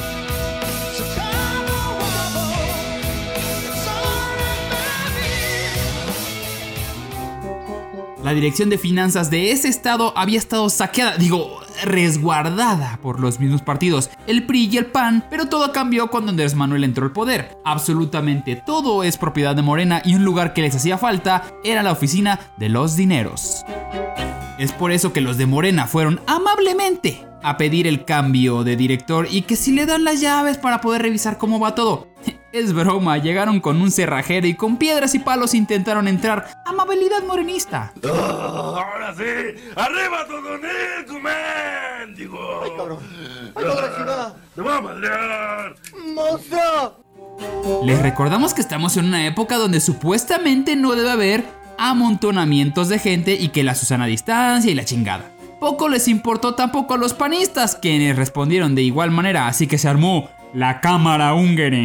La 8.21 8.33
dirección 8.33 8.69
de 8.69 8.77
finanzas 8.77 9.29
de 9.31 9.51
ese 9.51 9.69
estado 9.69 10.11
había 10.17 10.39
estado 10.39 10.69
saqueada, 10.69 11.15
digo, 11.15 11.60
resguardada 11.83 12.99
por 13.01 13.19
los 13.19 13.39
mismos 13.39 13.61
partidos, 13.61 14.09
el 14.27 14.45
PRI 14.45 14.69
y 14.71 14.77
el 14.77 14.85
PAN, 14.87 15.25
pero 15.29 15.47
todo 15.47 15.71
cambió 15.71 16.07
cuando 16.07 16.31
Andrés 16.31 16.55
Manuel 16.55 16.83
entró 16.83 17.05
al 17.05 17.11
poder. 17.11 17.57
Absolutamente 17.65 18.61
todo 18.65 19.03
es 19.03 19.17
propiedad 19.17 19.55
de 19.55 19.61
Morena 19.61 20.01
y 20.05 20.15
un 20.15 20.23
lugar 20.25 20.53
que 20.53 20.61
les 20.61 20.75
hacía 20.75 20.97
falta 20.97 21.43
era 21.63 21.83
la 21.83 21.91
oficina 21.91 22.39
de 22.57 22.69
los 22.69 22.95
dineros. 22.95 23.63
Es 24.57 24.71
por 24.71 24.91
eso 24.91 25.11
que 25.11 25.21
los 25.21 25.37
de 25.37 25.47
Morena 25.47 25.87
fueron 25.87 26.21
amablemente 26.27 27.25
a 27.43 27.57
pedir 27.57 27.87
el 27.87 28.05
cambio 28.05 28.63
de 28.63 28.75
director 28.75 29.27
y 29.29 29.43
que 29.43 29.55
si 29.55 29.71
le 29.71 29.85
dan 29.85 30.03
las 30.03 30.21
llaves 30.21 30.57
para 30.57 30.81
poder 30.81 31.01
revisar 31.01 31.37
cómo 31.37 31.59
va 31.59 31.75
todo. 31.75 32.07
Es 32.51 32.73
broma, 32.73 33.17
llegaron 33.17 33.61
con 33.61 33.81
un 33.81 33.91
cerrajero 33.91 34.45
y 34.45 34.55
con 34.55 34.75
piedras 34.75 35.15
y 35.15 35.19
palos 35.19 35.53
intentaron 35.53 36.09
entrar. 36.09 36.49
Amabilidad 36.65 37.23
morenista. 37.23 37.93
ahora 38.03 39.15
sí, 39.15 39.23
arriba 39.73 40.27
Todonesco, 40.27 41.17
Ay, 42.01 42.71
cabrón. 42.77 42.99
Ay, 43.55 43.65
Te 44.55 44.61
voy 44.61 44.73
a. 44.73 45.73
Les 47.83 48.01
recordamos 48.01 48.53
que 48.53 48.61
estamos 48.61 48.97
en 48.97 49.05
una 49.05 49.25
época 49.25 49.57
donde 49.57 49.79
supuestamente 49.79 50.75
no 50.75 50.95
debe 50.95 51.11
haber 51.11 51.45
amontonamientos 51.77 52.89
de 52.89 52.99
gente 52.99 53.33
y 53.33 53.49
que 53.49 53.63
la 53.63 53.75
Susana 53.75 54.05
a 54.05 54.07
distancia 54.07 54.71
y 54.71 54.75
la 54.75 54.85
chingada. 54.85 55.31
Poco 55.59 55.89
les 55.89 56.07
importó 56.07 56.55
tampoco 56.55 56.95
a 56.95 56.97
los 56.97 57.13
panistas, 57.13 57.75
quienes 57.75 58.15
respondieron 58.15 58.73
de 58.73 58.81
igual 58.81 59.11
manera, 59.11 59.47
así 59.47 59.67
que 59.67 59.77
se 59.77 59.87
armó 59.87 60.29
la 60.53 60.81
cámara 60.81 61.33
húngara. 61.33 61.77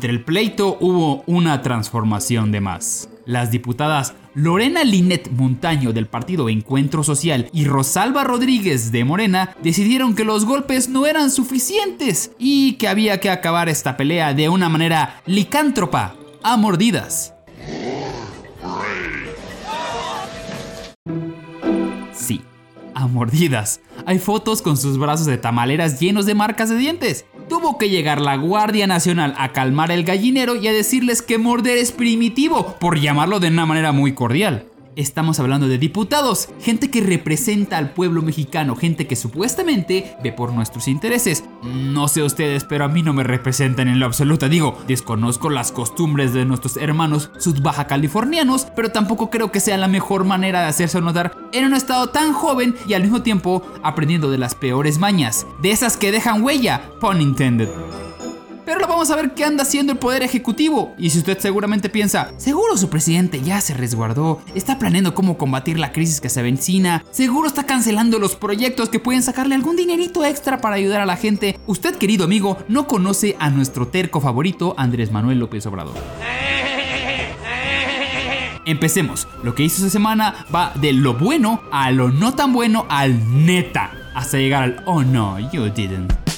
Entre 0.00 0.12
el 0.12 0.24
pleito 0.24 0.78
hubo 0.80 1.22
una 1.26 1.60
transformación 1.60 2.52
de 2.52 2.62
más. 2.62 3.10
Las 3.26 3.50
diputadas 3.50 4.14
Lorena 4.32 4.82
Linet 4.82 5.30
Montaño 5.30 5.92
del 5.92 6.06
partido 6.06 6.48
Encuentro 6.48 7.04
Social 7.04 7.50
y 7.52 7.66
Rosalba 7.66 8.24
Rodríguez 8.24 8.92
de 8.92 9.04
Morena 9.04 9.54
decidieron 9.62 10.14
que 10.14 10.24
los 10.24 10.46
golpes 10.46 10.88
no 10.88 11.06
eran 11.06 11.30
suficientes 11.30 12.32
y 12.38 12.76
que 12.78 12.88
había 12.88 13.20
que 13.20 13.28
acabar 13.28 13.68
esta 13.68 13.98
pelea 13.98 14.32
de 14.32 14.48
una 14.48 14.70
manera 14.70 15.20
licántropa, 15.26 16.14
a 16.42 16.56
mordidas. 16.56 17.34
Sí, 22.14 22.40
a 22.94 23.06
mordidas. 23.06 23.82
Hay 24.06 24.18
fotos 24.18 24.62
con 24.62 24.78
sus 24.78 24.96
brazos 24.96 25.26
de 25.26 25.36
tamaleras 25.36 26.00
llenos 26.00 26.24
de 26.24 26.34
marcas 26.34 26.70
de 26.70 26.76
dientes. 26.76 27.26
Tuvo 27.50 27.78
que 27.78 27.90
llegar 27.90 28.20
la 28.20 28.36
Guardia 28.36 28.86
Nacional 28.86 29.34
a 29.36 29.50
calmar 29.50 29.90
el 29.90 30.04
gallinero 30.04 30.54
y 30.54 30.68
a 30.68 30.72
decirles 30.72 31.20
que 31.20 31.36
morder 31.36 31.78
es 31.78 31.90
primitivo, 31.90 32.76
por 32.78 33.00
llamarlo 33.00 33.40
de 33.40 33.48
una 33.48 33.66
manera 33.66 33.90
muy 33.90 34.14
cordial. 34.14 34.69
Estamos 34.96 35.38
hablando 35.38 35.68
de 35.68 35.78
diputados, 35.78 36.48
gente 36.60 36.90
que 36.90 37.00
representa 37.00 37.78
al 37.78 37.92
pueblo 37.92 38.22
mexicano, 38.22 38.74
gente 38.74 39.06
que 39.06 39.14
supuestamente 39.14 40.16
ve 40.22 40.32
por 40.32 40.52
nuestros 40.52 40.88
intereses. 40.88 41.44
No 41.62 42.08
sé 42.08 42.24
ustedes, 42.24 42.64
pero 42.64 42.84
a 42.84 42.88
mí 42.88 43.02
no 43.02 43.12
me 43.12 43.22
representan 43.22 43.86
en 43.86 44.00
lo 44.00 44.06
absoluto. 44.06 44.48
Digo, 44.48 44.76
desconozco 44.88 45.48
las 45.48 45.70
costumbres 45.70 46.32
de 46.32 46.44
nuestros 46.44 46.76
hermanos 46.76 47.30
sudbaja 47.38 47.86
californianos, 47.86 48.66
pero 48.74 48.90
tampoco 48.90 49.30
creo 49.30 49.52
que 49.52 49.60
sea 49.60 49.78
la 49.78 49.88
mejor 49.88 50.24
manera 50.24 50.60
de 50.62 50.66
hacerse 50.66 51.00
notar 51.00 51.36
en 51.52 51.66
un 51.66 51.74
estado 51.74 52.08
tan 52.08 52.32
joven 52.32 52.74
y 52.86 52.94
al 52.94 53.02
mismo 53.02 53.22
tiempo 53.22 53.62
aprendiendo 53.84 54.30
de 54.30 54.38
las 54.38 54.56
peores 54.56 54.98
mañas, 54.98 55.46
de 55.62 55.70
esas 55.70 55.96
que 55.96 56.10
dejan 56.10 56.42
huella, 56.42 56.82
pun 57.00 57.20
intended. 57.20 57.68
Pero 58.70 58.82
lo 58.82 58.86
vamos 58.86 59.10
a 59.10 59.16
ver 59.16 59.34
qué 59.34 59.42
anda 59.44 59.64
haciendo 59.64 59.92
el 59.92 59.98
Poder 59.98 60.22
Ejecutivo. 60.22 60.94
Y 60.96 61.10
si 61.10 61.18
usted 61.18 61.40
seguramente 61.40 61.88
piensa, 61.88 62.30
seguro 62.36 62.76
su 62.76 62.88
presidente 62.88 63.40
ya 63.40 63.60
se 63.60 63.74
resguardó, 63.74 64.40
está 64.54 64.78
planeando 64.78 65.12
cómo 65.12 65.36
combatir 65.36 65.76
la 65.76 65.90
crisis 65.90 66.20
que 66.20 66.28
se 66.28 66.38
avecina, 66.38 67.04
seguro 67.10 67.48
está 67.48 67.66
cancelando 67.66 68.20
los 68.20 68.36
proyectos 68.36 68.88
que 68.88 69.00
pueden 69.00 69.24
sacarle 69.24 69.56
algún 69.56 69.74
dinerito 69.74 70.24
extra 70.24 70.60
para 70.60 70.76
ayudar 70.76 71.00
a 71.00 71.06
la 71.06 71.16
gente. 71.16 71.58
Usted, 71.66 71.96
querido 71.96 72.22
amigo, 72.22 72.58
no 72.68 72.86
conoce 72.86 73.34
a 73.40 73.50
nuestro 73.50 73.88
terco 73.88 74.20
favorito, 74.20 74.76
Andrés 74.78 75.10
Manuel 75.10 75.40
López 75.40 75.66
Obrador. 75.66 75.96
Empecemos. 78.66 79.26
Lo 79.42 79.56
que 79.56 79.64
hizo 79.64 79.78
esta 79.78 79.90
semana 79.90 80.46
va 80.54 80.74
de 80.76 80.92
lo 80.92 81.14
bueno 81.14 81.60
a 81.72 81.90
lo 81.90 82.10
no 82.10 82.34
tan 82.36 82.52
bueno 82.52 82.86
al 82.88 83.44
neta. 83.44 83.90
Hasta 84.14 84.38
llegar 84.38 84.62
al 84.62 84.82
oh 84.86 85.02
no, 85.02 85.40
you 85.50 85.68
didn't. 85.70 86.29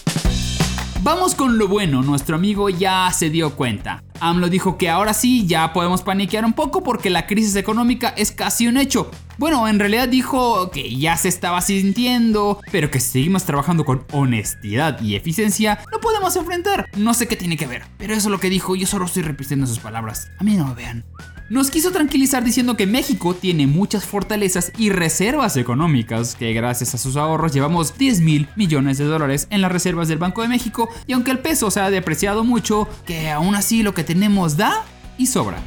Vamos 1.05 1.35
con 1.35 1.59
lo 1.59 1.67
bueno, 1.67 2.01
nuestro 2.05 2.37
amigo 2.37 2.71
ya 2.71 3.11
se 3.11 3.29
dio 3.29 3.57
cuenta. 3.57 4.05
AMLO 4.21 4.49
dijo 4.49 4.79
que 4.79 4.89
ahora 4.89 5.15
sí 5.15 5.49
ya 5.49 5.73
podemos 5.73 6.03
paniquear 6.03 6.45
un 6.45 6.53
poco 6.53 6.85
porque 6.85 7.11
la 7.11 7.27
crisis 7.27 7.57
económica 7.57 8.11
es 8.11 8.31
casi 8.31 8.69
un 8.69 8.77
hecho. 8.77 9.11
Bueno, 9.37 9.67
en 9.67 9.81
realidad 9.81 10.07
dijo 10.07 10.71
que 10.71 10.95
ya 10.95 11.17
se 11.17 11.27
estaba 11.27 11.61
sintiendo, 11.61 12.61
pero 12.71 12.89
que 12.89 13.01
si 13.01 13.11
seguimos 13.11 13.43
trabajando 13.43 13.85
con 13.85 14.05
honestidad 14.13 15.01
y 15.01 15.17
eficiencia, 15.17 15.81
lo 15.91 15.99
podemos 16.01 16.37
enfrentar. 16.37 16.89
No 16.97 17.15
sé 17.15 17.27
qué 17.27 17.35
tiene 17.35 17.57
que 17.57 17.67
ver, 17.67 17.83
pero 17.99 18.15
eso 18.15 18.29
es 18.29 18.31
lo 18.31 18.39
que 18.39 18.49
dijo, 18.49 18.77
yo 18.77 18.87
solo 18.87 19.07
estoy 19.07 19.25
repitiendo 19.25 19.67
sus 19.67 19.81
palabras. 19.81 20.29
A 20.39 20.45
mí 20.45 20.55
no 20.55 20.69
me 20.69 20.75
vean. 20.75 21.05
Nos 21.53 21.71
quiso 21.71 21.93
tranquilizar 21.93 22.43
diciendo 22.43 22.79
que 22.79 22.87
México 22.87 23.35
tiene 23.35 23.67
muchas 23.67 24.07
fortalezas 24.07 24.73
y 24.79 24.89
reservas 24.89 25.59
económicas, 25.59 26.35
que 26.35 26.55
gracias 26.55 26.95
a 26.95 26.99
sus 26.99 27.17
ahorros 27.17 27.53
llevamos 27.53 27.99
10 27.99 28.23
mil 28.23 28.49
millones 28.57 28.97
de 28.97 29.05
dólares 29.05 29.49
en 29.51 29.61
las 29.61 29.71
reservas 29.71 30.09
del 30.09 30.17
Banco 30.17 30.41
de 30.41 30.49
México 30.49 30.89
y 31.07 31.13
aunque 31.13 31.31
el 31.31 31.41
peso 31.41 31.71
se 31.71 31.81
ha 31.81 31.91
depreciado 31.91 32.43
mucho, 32.43 32.89
que 33.05 33.29
aún 33.29 33.55
así 33.55 33.83
lo 33.83 33.93
que 33.93 34.03
tenemos 34.03 34.57
da 34.57 34.83
y 35.19 35.27
sobra. 35.27 35.59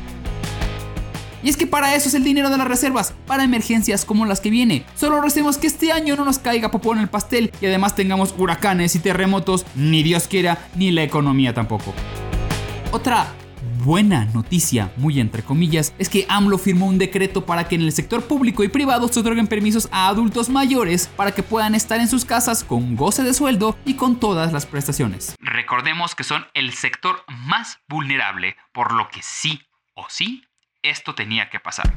Y 1.44 1.50
es 1.50 1.56
que 1.56 1.68
para 1.68 1.94
eso 1.94 2.08
es 2.08 2.16
el 2.16 2.24
dinero 2.24 2.50
de 2.50 2.58
las 2.58 2.68
reservas, 2.68 3.14
para 3.28 3.44
emergencias 3.44 4.06
como 4.06 4.26
las 4.26 4.42
que 4.42 4.50
viene. 4.50 4.88
Solo 4.96 5.22
recemos 5.22 5.60
que 5.60 5.68
este 5.68 5.92
año 5.92 6.16
no 6.16 6.26
nos 6.26 6.40
caiga 6.40 6.72
popó 6.72 6.94
en 6.94 7.02
el 7.02 7.10
pastel 7.10 7.52
y 7.62 7.68
además 7.68 7.96
tengamos 7.96 8.34
huracanes 8.40 8.96
y 8.96 9.00
terremotos, 9.02 9.68
ni 9.76 10.02
Dios 10.02 10.28
quiera, 10.28 10.68
ni 10.76 10.90
la 10.90 11.04
economía 11.04 11.54
tampoco. 11.54 11.94
Otra 12.92 13.28
buena 13.86 14.26
noticia, 14.26 14.92
muy 14.98 15.20
entre 15.20 15.44
comillas, 15.44 15.94
es 16.00 16.10
que 16.10 16.26
AMLO 16.28 16.58
firmó 16.58 16.88
un 16.88 16.98
decreto 16.98 17.46
para 17.46 17.68
que 17.68 17.76
en 17.76 17.82
el 17.82 17.92
sector 17.92 18.28
público 18.28 18.64
y 18.64 18.68
privado 18.68 19.08
se 19.08 19.20
otorguen 19.20 19.46
permisos 19.46 19.88
a 19.92 20.08
adultos 20.08 20.50
mayores 20.50 21.08
para 21.16 21.34
que 21.34 21.44
puedan 21.44 21.76
estar 21.76 22.00
en 22.00 22.08
sus 22.08 22.26
casas 22.26 22.64
con 22.64 22.96
goce 22.96 23.22
de 23.22 23.36
sueldo 23.36 23.78
y 23.86 23.94
con 23.94 24.20
todas 24.20 24.52
las 24.52 24.66
prestaciones. 24.66 25.36
Recordemos 25.40 26.16
que 26.16 26.24
son 26.24 26.48
el 26.56 26.74
sector 26.74 27.24
más 27.28 27.78
vulnerable, 27.88 28.58
por 28.74 28.92
lo 28.92 29.08
que 29.10 29.22
sí 29.22 29.62
o 29.94 30.08
sí 30.10 30.44
esto 30.82 31.14
tenía 31.14 31.52
que 31.52 31.60
pasar. 31.60 31.96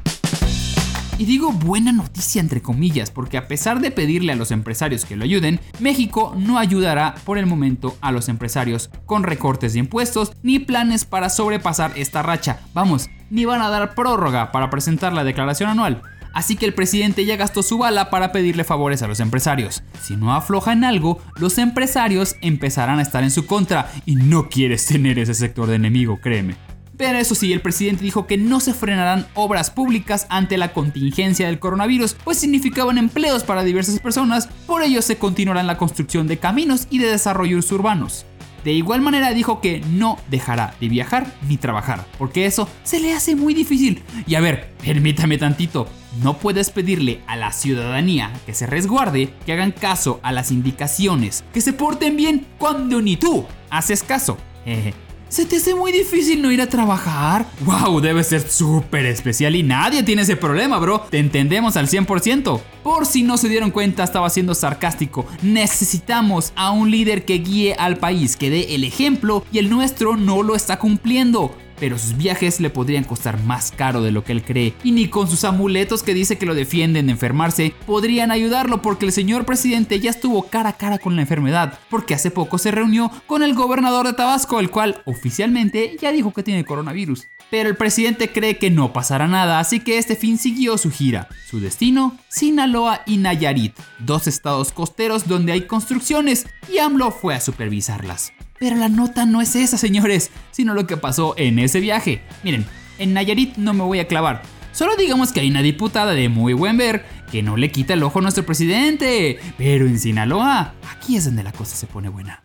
Y 1.19 1.25
digo 1.25 1.51
buena 1.51 1.91
noticia 1.91 2.39
entre 2.39 2.61
comillas, 2.61 3.11
porque 3.11 3.37
a 3.37 3.49
pesar 3.49 3.81
de 3.81 3.91
pedirle 3.91 4.31
a 4.31 4.37
los 4.37 4.51
empresarios 4.51 5.03
que 5.03 5.17
lo 5.17 5.25
ayuden, 5.25 5.59
México 5.81 6.33
no 6.37 6.57
ayudará 6.57 7.15
por 7.25 7.37
el 7.37 7.45
momento 7.45 7.97
a 7.99 8.13
los 8.13 8.29
empresarios 8.29 8.89
con 9.05 9.23
recortes 9.23 9.73
de 9.73 9.79
impuestos 9.79 10.31
ni 10.43 10.59
planes 10.59 11.03
para 11.03 11.29
sobrepasar 11.29 11.91
esta 11.97 12.23
racha. 12.23 12.61
Vamos, 12.73 13.09
ni 13.29 13.43
van 13.43 13.61
a 13.61 13.69
dar 13.69 13.95
prórroga 13.95 14.53
para 14.53 14.69
presentar 14.69 15.11
la 15.11 15.25
declaración 15.25 15.69
anual. 15.69 16.01
Así 16.33 16.55
que 16.55 16.65
el 16.65 16.73
presidente 16.73 17.25
ya 17.25 17.35
gastó 17.35 17.63
su 17.63 17.77
bala 17.77 18.09
para 18.09 18.31
pedirle 18.31 18.63
favores 18.63 19.01
a 19.01 19.07
los 19.09 19.19
empresarios. 19.19 19.83
Si 20.01 20.15
no 20.15 20.33
afloja 20.33 20.71
en 20.71 20.85
algo, 20.85 21.21
los 21.35 21.57
empresarios 21.57 22.37
empezarán 22.39 22.99
a 22.99 23.01
estar 23.01 23.25
en 23.25 23.31
su 23.31 23.45
contra 23.45 23.91
y 24.05 24.15
no 24.15 24.47
quieres 24.47 24.85
tener 24.85 25.19
ese 25.19 25.33
sector 25.33 25.67
de 25.67 25.75
enemigo, 25.75 26.21
créeme. 26.21 26.68
Pero 26.99 27.17
eso 27.17 27.33
sí, 27.33 27.53
el 27.53 27.61
presidente 27.61 28.03
dijo 28.03 28.27
que 28.27 28.37
no 28.37 28.59
se 28.59 28.73
frenarán 28.73 29.25
obras 29.33 29.71
públicas 29.71 30.27
ante 30.29 30.57
la 30.57 30.73
contingencia 30.73 31.47
del 31.47 31.57
coronavirus, 31.57 32.17
pues 32.25 32.39
significaban 32.39 32.97
empleos 32.97 33.45
para 33.45 33.63
diversas 33.63 34.01
personas, 34.01 34.47
por 34.67 34.83
ello 34.83 35.01
se 35.01 35.17
continuará 35.17 35.61
en 35.61 35.67
la 35.67 35.77
construcción 35.77 36.27
de 36.27 36.39
caminos 36.39 36.87
y 36.89 36.97
de 36.97 37.07
desarrollos 37.07 37.71
urbanos. 37.71 38.25
De 38.65 38.73
igual 38.73 38.99
manera 38.99 39.29
dijo 39.31 39.61
que 39.61 39.79
no 39.91 40.19
dejará 40.29 40.75
de 40.81 40.89
viajar 40.89 41.33
ni 41.47 41.55
trabajar, 41.55 42.05
porque 42.17 42.45
eso 42.45 42.67
se 42.83 42.99
le 42.99 43.13
hace 43.13 43.33
muy 43.33 43.53
difícil. 43.53 44.03
Y 44.27 44.35
a 44.35 44.41
ver, 44.41 44.73
permítame 44.83 45.37
tantito, 45.37 45.87
no 46.21 46.37
puedes 46.37 46.69
pedirle 46.69 47.21
a 47.27 47.37
la 47.37 47.53
ciudadanía 47.53 48.33
que 48.45 48.53
se 48.53 48.67
resguarde, 48.67 49.33
que 49.45 49.53
hagan 49.53 49.71
caso 49.71 50.19
a 50.21 50.33
las 50.33 50.51
indicaciones, 50.51 51.45
que 51.53 51.61
se 51.61 51.71
porten 51.71 52.17
bien 52.17 52.45
cuando 52.57 53.01
ni 53.01 53.15
tú 53.15 53.45
haces 53.69 54.03
caso. 54.03 54.37
Jeje. 54.65 55.08
¿Se 55.29 55.45
te 55.45 55.57
hace 55.57 55.75
muy 55.75 55.91
difícil 55.91 56.41
no 56.41 56.51
ir 56.51 56.59
a 56.59 56.65
trabajar? 56.65 57.45
¡Wow! 57.63 58.01
Debe 58.01 58.23
ser 58.23 58.41
súper 58.49 59.05
especial 59.05 59.55
y 59.55 59.61
nadie 59.61 60.01
tiene 60.01 60.23
ese 60.23 60.35
problema, 60.35 60.79
bro. 60.79 61.01
Te 61.01 61.19
entendemos 61.19 61.77
al 61.77 61.87
100%. 61.87 62.59
Por 62.81 63.05
si 63.05 63.21
no 63.21 63.37
se 63.37 63.47
dieron 63.47 63.69
cuenta, 63.69 64.03
estaba 64.03 64.27
siendo 64.31 64.55
sarcástico. 64.55 65.27
Necesitamos 65.43 66.51
a 66.55 66.71
un 66.71 66.89
líder 66.89 67.25
que 67.25 67.35
guíe 67.35 67.75
al 67.75 67.97
país, 67.97 68.35
que 68.35 68.49
dé 68.49 68.73
el 68.73 68.83
ejemplo 68.83 69.45
y 69.51 69.59
el 69.59 69.69
nuestro 69.69 70.17
no 70.17 70.41
lo 70.41 70.55
está 70.55 70.79
cumpliendo 70.79 71.55
pero 71.79 71.97
sus 71.97 72.17
viajes 72.17 72.59
le 72.59 72.69
podrían 72.69 73.03
costar 73.03 73.41
más 73.43 73.71
caro 73.71 74.01
de 74.01 74.11
lo 74.11 74.23
que 74.23 74.31
él 74.31 74.43
cree, 74.43 74.73
y 74.83 74.91
ni 74.91 75.07
con 75.07 75.29
sus 75.29 75.43
amuletos 75.43 76.03
que 76.03 76.13
dice 76.13 76.37
que 76.37 76.45
lo 76.45 76.55
defienden 76.55 77.07
de 77.07 77.11
enfermarse 77.11 77.73
podrían 77.85 78.31
ayudarlo 78.31 78.81
porque 78.81 79.05
el 79.05 79.11
señor 79.11 79.45
presidente 79.45 79.99
ya 79.99 80.09
estuvo 80.09 80.43
cara 80.43 80.69
a 80.69 80.77
cara 80.77 80.97
con 80.99 81.15
la 81.15 81.21
enfermedad, 81.21 81.79
porque 81.89 82.13
hace 82.13 82.31
poco 82.31 82.57
se 82.57 82.71
reunió 82.71 83.11
con 83.27 83.43
el 83.43 83.53
gobernador 83.53 84.07
de 84.07 84.13
Tabasco, 84.13 84.59
el 84.59 84.69
cual 84.69 85.01
oficialmente 85.05 85.97
ya 86.01 86.11
dijo 86.11 86.33
que 86.33 86.43
tiene 86.43 86.65
coronavirus. 86.65 87.27
Pero 87.49 87.69
el 87.69 87.75
presidente 87.75 88.29
cree 88.29 88.57
que 88.57 88.69
no 88.69 88.93
pasará 88.93 89.27
nada, 89.27 89.59
así 89.59 89.79
que 89.79 89.97
este 89.97 90.15
fin 90.15 90.37
siguió 90.37 90.77
su 90.77 90.91
gira. 90.91 91.27
Su 91.49 91.59
destino, 91.59 92.17
Sinaloa 92.27 93.01
y 93.07 93.17
Nayarit, 93.17 93.75
dos 93.97 94.27
estados 94.27 94.71
costeros 94.71 95.27
donde 95.27 95.53
hay 95.53 95.61
construcciones, 95.61 96.45
y 96.71 96.77
AMLO 96.77 97.11
fue 97.11 97.33
a 97.33 97.41
supervisarlas. 97.41 98.33
Pero 98.59 98.75
la 98.75 98.89
nota 98.89 99.25
no 99.25 99.41
es 99.41 99.55
esa, 99.55 99.77
señores, 99.77 100.31
sino 100.51 100.73
lo 100.73 100.85
que 100.85 100.97
pasó 100.97 101.33
en 101.37 101.59
ese 101.59 101.79
viaje. 101.79 102.21
Miren, 102.43 102.65
en 102.97 103.13
Nayarit 103.13 103.55
no 103.55 103.73
me 103.73 103.83
voy 103.83 103.99
a 103.99 104.07
clavar. 104.07 104.41
Solo 104.73 104.95
digamos 104.95 105.31
que 105.31 105.39
hay 105.39 105.49
una 105.49 105.61
diputada 105.61 106.13
de 106.13 106.29
muy 106.29 106.53
buen 106.53 106.77
ver 106.77 107.05
que 107.31 107.41
no 107.41 107.57
le 107.57 107.71
quita 107.71 107.93
el 107.93 108.03
ojo 108.03 108.19
a 108.19 108.21
nuestro 108.21 108.45
presidente. 108.45 109.39
Pero 109.57 109.85
en 109.85 109.97
Sinaloa, 109.97 110.73
aquí 110.91 111.15
es 111.15 111.25
donde 111.25 111.43
la 111.43 111.53
cosa 111.53 111.75
se 111.75 111.87
pone 111.87 112.09
buena. 112.09 112.43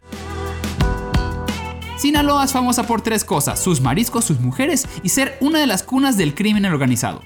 Sinaloa 1.98 2.44
es 2.44 2.52
famosa 2.52 2.86
por 2.86 3.02
tres 3.02 3.24
cosas, 3.24 3.58
sus 3.62 3.80
mariscos, 3.80 4.24
sus 4.24 4.38
mujeres 4.40 4.86
y 5.02 5.08
ser 5.08 5.36
una 5.40 5.58
de 5.58 5.66
las 5.66 5.82
cunas 5.82 6.16
del 6.16 6.34
crimen 6.34 6.64
organizado. 6.66 7.22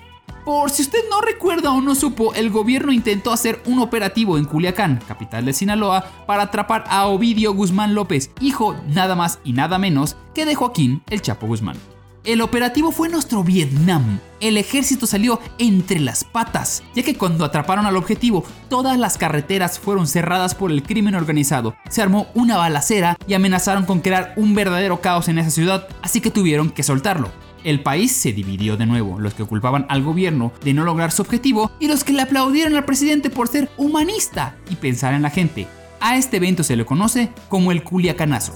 Por 0.48 0.70
si 0.70 0.80
usted 0.80 1.00
no 1.10 1.20
recuerda 1.20 1.72
o 1.72 1.82
no 1.82 1.94
supo, 1.94 2.32
el 2.32 2.48
gobierno 2.48 2.90
intentó 2.90 3.32
hacer 3.32 3.60
un 3.66 3.80
operativo 3.80 4.38
en 4.38 4.46
Culiacán, 4.46 4.98
capital 5.06 5.44
de 5.44 5.52
Sinaloa, 5.52 6.06
para 6.26 6.44
atrapar 6.44 6.84
a 6.88 7.06
Ovidio 7.06 7.52
Guzmán 7.52 7.94
López, 7.94 8.30
hijo 8.40 8.74
nada 8.88 9.14
más 9.14 9.40
y 9.44 9.52
nada 9.52 9.78
menos 9.78 10.16
que 10.34 10.46
de 10.46 10.54
Joaquín 10.54 11.02
el 11.10 11.20
Chapo 11.20 11.46
Guzmán. 11.46 11.76
El 12.24 12.40
operativo 12.40 12.92
fue 12.92 13.10
nuestro 13.10 13.44
Vietnam. 13.44 14.20
El 14.40 14.56
ejército 14.56 15.06
salió 15.06 15.38
entre 15.58 16.00
las 16.00 16.24
patas, 16.24 16.82
ya 16.94 17.02
que 17.02 17.14
cuando 17.14 17.44
atraparon 17.44 17.84
al 17.84 17.98
objetivo, 17.98 18.42
todas 18.70 18.98
las 18.98 19.18
carreteras 19.18 19.78
fueron 19.78 20.06
cerradas 20.06 20.54
por 20.54 20.72
el 20.72 20.82
crimen 20.82 21.14
organizado. 21.14 21.76
Se 21.90 22.00
armó 22.00 22.26
una 22.32 22.56
balacera 22.56 23.18
y 23.26 23.34
amenazaron 23.34 23.84
con 23.84 24.00
crear 24.00 24.32
un 24.36 24.54
verdadero 24.54 25.02
caos 25.02 25.28
en 25.28 25.38
esa 25.38 25.50
ciudad, 25.50 25.88
así 26.00 26.22
que 26.22 26.30
tuvieron 26.30 26.70
que 26.70 26.82
soltarlo. 26.82 27.30
El 27.64 27.80
país 27.82 28.12
se 28.12 28.32
dividió 28.32 28.76
de 28.76 28.86
nuevo, 28.86 29.18
los 29.18 29.34
que 29.34 29.44
culpaban 29.44 29.86
al 29.88 30.02
gobierno 30.02 30.52
de 30.62 30.74
no 30.74 30.84
lograr 30.84 31.10
su 31.10 31.22
objetivo 31.22 31.70
y 31.80 31.88
los 31.88 32.04
que 32.04 32.12
le 32.12 32.22
aplaudieron 32.22 32.76
al 32.76 32.84
presidente 32.84 33.30
por 33.30 33.48
ser 33.48 33.68
humanista 33.76 34.54
y 34.70 34.76
pensar 34.76 35.14
en 35.14 35.22
la 35.22 35.30
gente. 35.30 35.66
A 36.00 36.16
este 36.16 36.36
evento 36.36 36.62
se 36.62 36.76
le 36.76 36.84
conoce 36.84 37.30
como 37.48 37.72
el 37.72 37.82
Culiacanazo. 37.82 38.52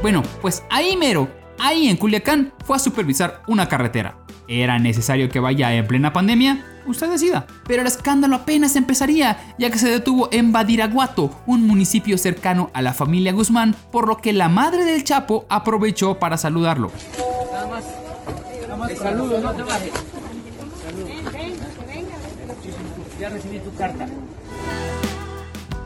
Bueno, 0.00 0.22
pues 0.40 0.62
ahí 0.70 0.96
mero, 0.96 1.28
ahí 1.58 1.88
en 1.88 1.96
Culiacán 1.96 2.52
fue 2.64 2.76
a 2.76 2.80
supervisar 2.80 3.42
una 3.46 3.68
carretera. 3.68 4.18
¿Era 4.48 4.78
necesario 4.78 5.28
que 5.28 5.40
vaya 5.40 5.74
en 5.74 5.86
plena 5.86 6.12
pandemia? 6.12 6.64
Usted 6.86 7.10
decida. 7.10 7.46
Pero 7.66 7.82
el 7.82 7.88
escándalo 7.88 8.36
apenas 8.36 8.76
empezaría, 8.76 9.54
ya 9.58 9.70
que 9.70 9.78
se 9.78 9.88
detuvo 9.88 10.28
en 10.30 10.52
Badiraguato, 10.52 11.42
un 11.46 11.66
municipio 11.66 12.16
cercano 12.16 12.70
a 12.72 12.80
la 12.80 12.94
familia 12.94 13.32
Guzmán, 13.32 13.74
por 13.90 14.06
lo 14.06 14.18
que 14.18 14.32
la 14.32 14.48
madre 14.48 14.84
del 14.84 15.02
Chapo 15.02 15.46
aprovechó 15.48 16.18
para 16.20 16.36
saludarlo. 16.38 16.92
Saludos, 18.94 19.42
no 19.42 19.54
te 19.54 19.62
bajes. 19.62 19.90
Ya 23.18 23.28
recibí 23.28 23.58
tu 23.58 23.74
carta. 23.74 24.06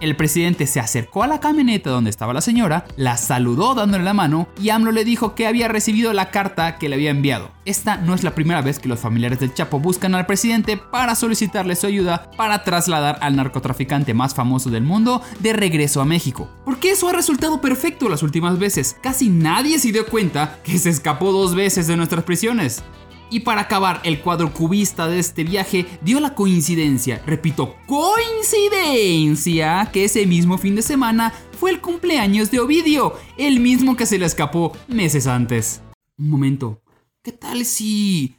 El 0.01 0.17
presidente 0.17 0.67
se 0.67 0.81
acercó 0.81 1.23
a 1.23 1.27
la 1.27 1.41
camioneta 1.41 1.91
donde 1.91 2.09
estaba 2.09 2.33
la 2.33 2.41
señora, 2.41 2.87
la 2.97 3.19
saludó 3.19 3.75
dándole 3.75 4.03
la 4.03 4.15
mano 4.15 4.49
y 4.59 4.71
AMLO 4.71 4.93
le 4.93 5.05
dijo 5.05 5.35
que 5.35 5.47
había 5.47 5.69
recibido 5.69 6.15
la 6.15 6.31
carta 6.31 6.79
que 6.79 6.89
le 6.89 6.95
había 6.95 7.11
enviado. 7.11 7.51
Esta 7.67 7.99
no 7.99 8.15
es 8.15 8.23
la 8.23 8.35
primera 8.35 8.63
vez 8.63 8.79
que 8.79 8.89
los 8.89 8.99
familiares 8.99 9.41
del 9.41 9.53
Chapo 9.53 9.79
buscan 9.79 10.15
al 10.15 10.25
presidente 10.25 10.79
para 10.79 11.15
solicitarle 11.15 11.77
su 11.77 11.87
ayuda 11.87 12.31
para 12.39 12.65
trasladar 12.65 13.19
al 13.21 13.37
narcotraficante 13.37 14.15
más 14.15 14.35
famoso 14.35 14.71
del 14.71 14.85
mundo 14.85 15.21
de 15.41 15.53
regreso 15.53 16.01
a 16.01 16.07
México. 16.07 16.49
Porque 16.65 16.93
eso 16.93 17.09
ha 17.09 17.13
resultado 17.13 17.61
perfecto 17.61 18.09
las 18.09 18.23
últimas 18.23 18.59
veces. 18.59 18.97
Casi 19.03 19.29
nadie 19.29 19.79
se 19.79 19.93
dio 19.93 20.07
cuenta 20.07 20.61
que 20.65 20.79
se 20.79 20.89
escapó 20.89 21.31
dos 21.31 21.55
veces 21.55 21.87
de 21.87 21.99
nuestras 21.99 22.25
prisiones. 22.25 22.83
Y 23.31 23.40
para 23.40 23.62
acabar, 23.62 24.01
el 24.03 24.21
cuadro 24.21 24.53
cubista 24.53 25.07
de 25.07 25.21
este 25.21 25.45
viaje 25.45 25.87
dio 26.03 26.19
la 26.19 26.35
coincidencia, 26.35 27.23
repito, 27.27 27.77
coincidencia, 27.87 29.88
que 29.93 30.05
ese 30.05 30.27
mismo 30.27 30.59
fin 30.59 30.75
de 30.75 30.83
semana 30.83 31.33
fue 31.59 31.71
el 31.71 31.81
cumpleaños 31.81 32.51
de 32.51 32.59
Ovidio, 32.59 33.14
el 33.38 33.61
mismo 33.61 33.97
que 33.97 34.07
se 34.07 34.19
le 34.19 34.27
escapó 34.27 34.73
meses 34.88 35.29
antes. 35.29 35.81
Un 36.19 36.29
momento, 36.29 36.83
¿qué 37.23 37.31
tal 37.31 37.64
si 37.64 38.35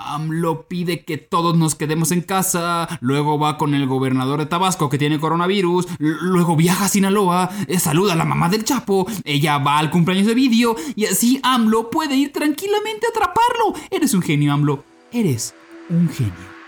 AMLO 0.00 0.66
pide 0.66 1.04
que 1.04 1.18
todos 1.18 1.56
nos 1.56 1.74
quedemos 1.74 2.10
en 2.12 2.22
casa, 2.22 2.88
luego 3.00 3.38
va 3.38 3.58
con 3.58 3.74
el 3.74 3.86
gobernador 3.86 4.40
de 4.40 4.46
Tabasco 4.46 4.88
que 4.88 4.98
tiene 4.98 5.20
coronavirus, 5.20 5.86
luego 5.98 6.56
viaja 6.56 6.86
a 6.86 6.88
Sinaloa, 6.88 7.50
eh, 7.68 7.78
saluda 7.78 8.14
a 8.14 8.16
la 8.16 8.24
mamá 8.24 8.48
del 8.48 8.64
Chapo, 8.64 9.06
ella 9.24 9.58
va 9.58 9.78
al 9.78 9.90
cumpleaños 9.90 10.26
de 10.26 10.34
Vidio 10.34 10.76
y 10.96 11.06
así 11.06 11.40
AMLO 11.42 11.90
puede 11.90 12.16
ir 12.16 12.32
tranquilamente 12.32 13.06
a 13.06 13.10
atraparlo. 13.10 13.74
Eres 13.90 14.14
un 14.14 14.22
genio, 14.22 14.52
AMLO. 14.52 14.84
Eres 15.12 15.54
un 15.88 16.08
genio. 16.08 16.59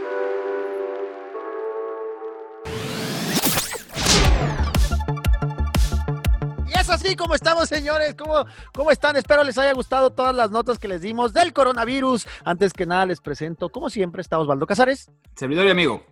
Así 7.04 7.16
como 7.16 7.34
estamos, 7.34 7.68
señores. 7.68 8.14
¿Cómo, 8.14 8.44
¿Cómo 8.72 8.90
están? 8.90 9.16
Espero 9.16 9.42
les 9.42 9.58
haya 9.58 9.72
gustado 9.72 10.10
todas 10.10 10.34
las 10.34 10.50
notas 10.50 10.78
que 10.78 10.88
les 10.88 11.00
dimos 11.00 11.32
del 11.32 11.52
coronavirus. 11.52 12.26
Antes 12.44 12.72
que 12.72 12.86
nada, 12.86 13.06
les 13.06 13.20
presento, 13.20 13.70
como 13.70 13.90
siempre, 13.90 14.22
está 14.22 14.38
Osvaldo 14.38 14.66
Casares. 14.66 15.10
Servidor 15.34 15.66
y 15.66 15.70
amigo. 15.70 16.04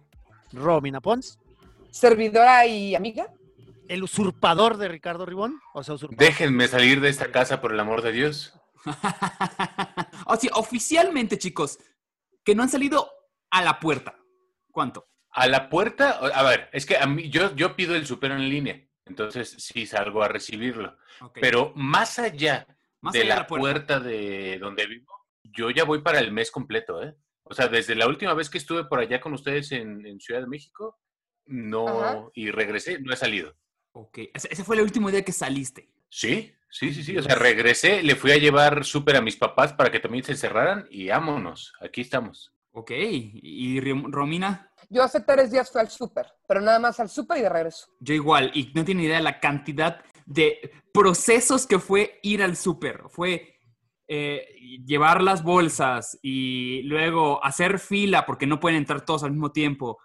Romina 0.53 1.01
Pons. 1.01 1.39
Servidora 1.91 2.67
y 2.67 2.95
amiga. 2.95 3.29
El 3.89 4.03
usurpador 4.03 4.77
de 4.77 4.89
Ricardo 4.89 5.27
Ribón. 5.27 5.61
O 5.75 5.83
sea, 5.83 5.95
usurpador. 5.95 6.25
Déjenme 6.25 6.67
salir 6.69 7.01
de 7.01 7.09
esta 7.09 7.31
casa 7.31 7.61
por 7.61 7.73
el 7.73 7.81
amor 7.81 8.03
de 8.03 8.13
Dios. 8.13 8.55
O 10.27 10.37
sea, 10.37 10.51
oficialmente, 10.55 11.39
chicos, 11.39 11.79
que 12.45 12.55
no 12.55 12.63
han 12.63 12.69
salido 12.69 13.11
a 13.51 13.63
la 13.63 13.81
puerta. 13.81 14.17
¿Cuánto? 14.71 15.09
A 15.33 15.49
la 15.49 15.69
puerta, 15.69 16.11
a 16.11 16.43
ver, 16.45 16.69
es 16.73 16.87
que 16.87 16.97
a 16.97 17.07
mí, 17.07 17.29
yo, 17.31 17.55
yo 17.57 17.75
pido 17.75 17.97
el 17.97 18.07
super 18.07 18.31
en 18.31 18.49
línea, 18.49 18.81
entonces 19.11 19.51
sí 19.59 19.87
salgo 19.87 20.23
a 20.23 20.29
recibirlo. 20.29 20.97
Pero 21.35 21.73
más 21.77 22.19
allá 22.19 22.67
Más 23.01 23.13
de 23.13 23.21
allá 23.21 23.35
de 23.35 23.41
la 23.41 23.47
puerta. 23.47 23.99
puerta. 23.99 24.01
de 24.01 24.59
donde 24.59 24.87
vivo, 24.87 25.13
yo 25.43 25.71
ya 25.71 25.85
voy 25.85 26.01
para 26.01 26.19
el 26.21 26.33
mes 26.33 26.51
completo, 26.51 27.03
¿eh? 27.03 27.15
O 27.43 27.55
sea, 27.55 27.69
desde 27.69 27.95
la 27.97 28.07
última 28.07 28.33
vez 28.35 28.49
que 28.49 28.59
estuve 28.59 28.85
por 28.85 29.01
allá 29.01 29.21
con 29.21 29.33
ustedes 29.35 29.73
en, 29.73 30.07
en 30.07 30.21
Ciudad 30.21 30.41
de 30.41 30.47
México, 30.47 30.99
no, 31.47 32.03
Ajá. 32.03 32.23
y 32.35 32.51
regresé, 32.51 33.01
no 33.01 33.13
he 33.13 33.17
salido. 33.17 33.55
Ok, 33.93 34.19
ese 34.33 34.49
ese 34.53 34.63
fue 34.65 34.77
el 34.77 34.83
último 34.83 35.11
día 35.11 35.25
que 35.25 35.33
saliste. 35.33 35.91
Sí, 36.09 36.55
sí, 36.71 36.95
sí, 36.95 37.03
sí. 37.03 37.17
O 37.19 37.23
sea, 37.23 37.35
regresé, 37.35 38.03
le 38.05 38.15
fui 38.15 38.31
a 38.31 38.37
llevar 38.39 38.85
súper 38.85 39.17
a 39.17 39.21
mis 39.21 39.37
papás 39.37 39.73
para 39.73 39.91
que 39.91 39.99
también 39.99 40.23
se 40.23 40.33
encerraran 40.33 40.87
y 40.91 41.09
vámonos. 41.09 41.73
Aquí 41.81 42.01
estamos. 42.03 42.53
Ok. 42.73 42.91
¿Y 42.93 43.81
Romina? 43.81 44.71
Yo 44.89 45.03
hace 45.03 45.21
tres 45.21 45.51
días 45.51 45.71
fui 45.71 45.81
al 45.81 45.89
súper, 45.91 46.27
pero 46.49 46.61
nada 46.61 46.79
más 46.79 46.99
al 47.01 47.09
súper 47.09 47.39
y 47.39 47.43
de 47.43 47.49
regreso. 47.49 47.87
Yo 48.01 48.15
igual, 48.15 48.51
y 48.55 48.71
no 48.75 48.85
tiene 48.85 49.05
idea 49.05 49.17
de 49.19 49.23
la 49.23 49.39
cantidad 49.41 50.03
de 50.27 50.71
procesos 50.93 51.67
que 51.67 51.79
fue 51.79 52.19
ir 52.23 52.43
al 52.43 52.57
súper. 52.57 53.03
Fue 53.09 53.57
eh, 54.09 54.49
llevar 54.85 55.23
las 55.23 55.43
bolsas 55.45 56.19
y 56.23 56.83
luego 56.83 57.45
hacer 57.45 57.79
fila 57.79 58.27
porque 58.27 58.47
no 58.47 58.59
pueden 58.59 58.79
entrar 58.79 59.05
todos 59.05 59.23
al 59.25 59.31
mismo 59.33 59.53
tiempo. 59.53 59.99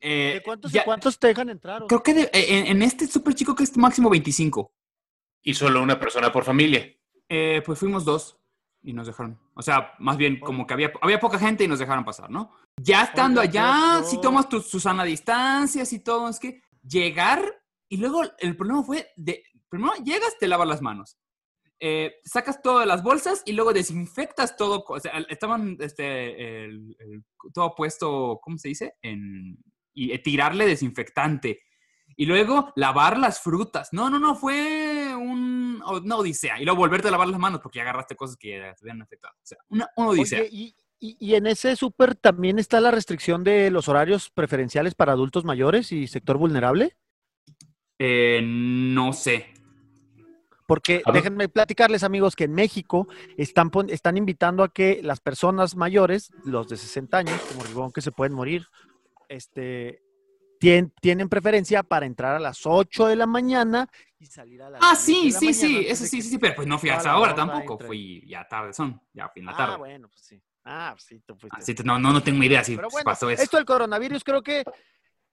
Eh, 0.00 0.32
¿De 0.34 0.42
cuántos, 0.42 0.72
ya- 0.72 0.84
cuántos 0.84 1.18
te 1.18 1.28
dejan 1.28 1.48
entrar? 1.50 1.84
Creo 1.86 2.02
que 2.02 2.14
de- 2.14 2.30
en, 2.32 2.66
en 2.66 2.82
este 2.82 3.06
súper 3.06 3.34
chico 3.34 3.54
que 3.54 3.64
es 3.64 3.76
máximo 3.76 4.10
25. 4.10 4.72
Y 5.42 5.54
solo 5.54 5.80
una 5.82 5.98
persona 6.00 6.32
por 6.32 6.44
familia. 6.44 6.92
Eh, 7.28 7.62
pues 7.64 7.78
fuimos 7.78 8.04
dos 8.04 8.36
y 8.86 8.92
nos 8.92 9.06
dejaron. 9.08 9.38
O 9.54 9.62
sea, 9.62 9.92
más 9.98 10.16
bien 10.16 10.38
como 10.40 10.66
que 10.66 10.72
había, 10.74 10.92
había 11.02 11.20
poca 11.20 11.38
gente 11.38 11.64
y 11.64 11.68
nos 11.68 11.78
dejaron 11.80 12.04
pasar, 12.04 12.30
¿no? 12.30 12.52
Ya 12.80 13.02
estando 13.02 13.40
allá, 13.40 14.02
si 14.04 14.20
tomas 14.20 14.48
tu 14.48 14.60
Susana 14.60 15.04
distancias 15.04 15.92
y 15.92 15.98
todo, 16.02 16.28
es 16.28 16.38
que 16.38 16.62
llegar 16.82 17.42
y 17.88 17.96
luego 17.98 18.22
el 18.38 18.56
problema 18.56 18.82
fue 18.82 19.08
de, 19.16 19.42
primero 19.68 19.94
llegas, 20.04 20.38
te 20.38 20.46
lavas 20.48 20.68
las 20.68 20.82
manos. 20.82 21.16
Eh, 21.78 22.14
sacas 22.24 22.62
todas 22.62 22.86
las 22.86 23.02
bolsas 23.02 23.42
y 23.44 23.52
luego 23.52 23.72
desinfectas 23.72 24.56
todo. 24.56 24.82
O 24.88 24.98
sea, 25.00 25.12
estaban 25.28 25.76
este, 25.80 26.64
el- 26.64 26.96
el- 26.98 27.24
todo 27.52 27.74
puesto, 27.74 28.38
¿cómo 28.42 28.56
se 28.56 28.68
dice? 28.68 28.94
En, 29.02 29.58
y 29.92 30.12
eh, 30.12 30.18
tirarle 30.18 30.64
desinfectante. 30.66 31.60
Y 32.16 32.24
luego 32.26 32.72
lavar 32.76 33.18
las 33.18 33.40
frutas. 33.40 33.90
No, 33.92 34.08
no, 34.08 34.18
no, 34.18 34.34
fue 34.36 35.14
un, 35.14 35.55
una 35.82 36.16
odisea. 36.16 36.60
Y 36.60 36.64
luego 36.64 36.78
volverte 36.78 37.08
a 37.08 37.10
lavar 37.10 37.28
las 37.28 37.40
manos 37.40 37.60
porque 37.60 37.78
ya 37.78 37.82
agarraste 37.82 38.16
cosas 38.16 38.36
que 38.36 38.58
ya 38.58 38.74
te 38.74 38.82
habían 38.82 39.02
afectado. 39.02 39.34
O 39.36 39.46
sea, 39.46 39.58
una, 39.68 39.88
una 39.96 40.08
odisea. 40.10 40.40
Oye, 40.40 40.48
y, 40.52 40.76
y- 40.98 41.16
y 41.20 41.34
en 41.34 41.46
ese 41.46 41.76
súper 41.76 42.14
también 42.14 42.58
está 42.58 42.80
la 42.80 42.90
restricción 42.90 43.44
de 43.44 43.70
los 43.70 43.88
horarios 43.88 44.30
preferenciales 44.30 44.94
para 44.94 45.12
adultos 45.12 45.44
mayores 45.44 45.92
y 45.92 46.06
sector 46.06 46.38
vulnerable. 46.38 46.96
Eh, 47.98 48.40
no 48.42 49.12
sé. 49.12 49.52
Porque 50.66 51.02
déjenme 51.12 51.48
platicarles, 51.48 52.02
amigos, 52.02 52.34
que 52.34 52.44
en 52.44 52.52
México 52.52 53.06
están, 53.36 53.70
están 53.88 54.16
invitando 54.16 54.64
a 54.64 54.68
que 54.72 55.00
las 55.02 55.20
personas 55.20 55.76
mayores, 55.76 56.32
los 56.44 56.66
de 56.68 56.76
60 56.76 57.18
años, 57.18 57.40
como 57.42 57.62
Ribón, 57.62 57.92
que 57.92 58.00
se 58.00 58.10
pueden 58.10 58.32
morir, 58.34 58.66
este, 59.28 60.02
tien- 60.60 60.92
tienen 61.00 61.28
preferencia 61.28 61.82
para 61.82 62.06
entrar 62.06 62.34
a 62.34 62.40
las 62.40 62.64
8 62.64 63.06
de 63.06 63.16
la 63.16 63.26
mañana 63.26 63.88
y 64.18 64.26
salir 64.26 64.62
a 64.62 64.70
las 64.70 64.80
Ah, 64.82 64.90
10 64.94 64.98
sí, 65.00 65.32
sí, 65.32 65.52
sí, 65.54 65.84
eso 65.86 66.04
sí, 66.04 66.22
sí, 66.22 66.30
sí, 66.30 66.38
pero 66.38 66.54
pues 66.56 66.66
no 66.68 66.78
fui 66.78 66.90
a 66.90 66.96
esa 66.96 67.16
hora 67.18 67.34
tampoco, 67.34 67.74
entre. 67.74 67.86
fui 67.86 68.24
ya 68.26 68.46
tarde 68.48 68.72
son, 68.72 69.00
ya 69.12 69.28
fui 69.28 69.40
en 69.40 69.46
la 69.46 69.52
Ah, 69.52 69.56
tarde. 69.56 69.76
bueno, 69.76 70.08
pues 70.08 70.20
sí. 70.22 70.40
Ah, 70.64 70.90
pues 70.94 71.04
sí, 71.04 71.20
tú 71.24 71.36
fuiste. 71.36 71.58
Así 71.60 71.74
que 71.74 71.84
no, 71.84 71.98
no, 71.98 72.12
no 72.12 72.22
tengo 72.22 72.42
idea 72.42 72.64
si 72.64 72.74
bueno, 72.76 72.90
pasó 73.04 73.30
eso. 73.30 73.42
esto 73.42 73.56
del 73.56 73.66
coronavirus 73.66 74.24
creo 74.24 74.42
que 74.42 74.64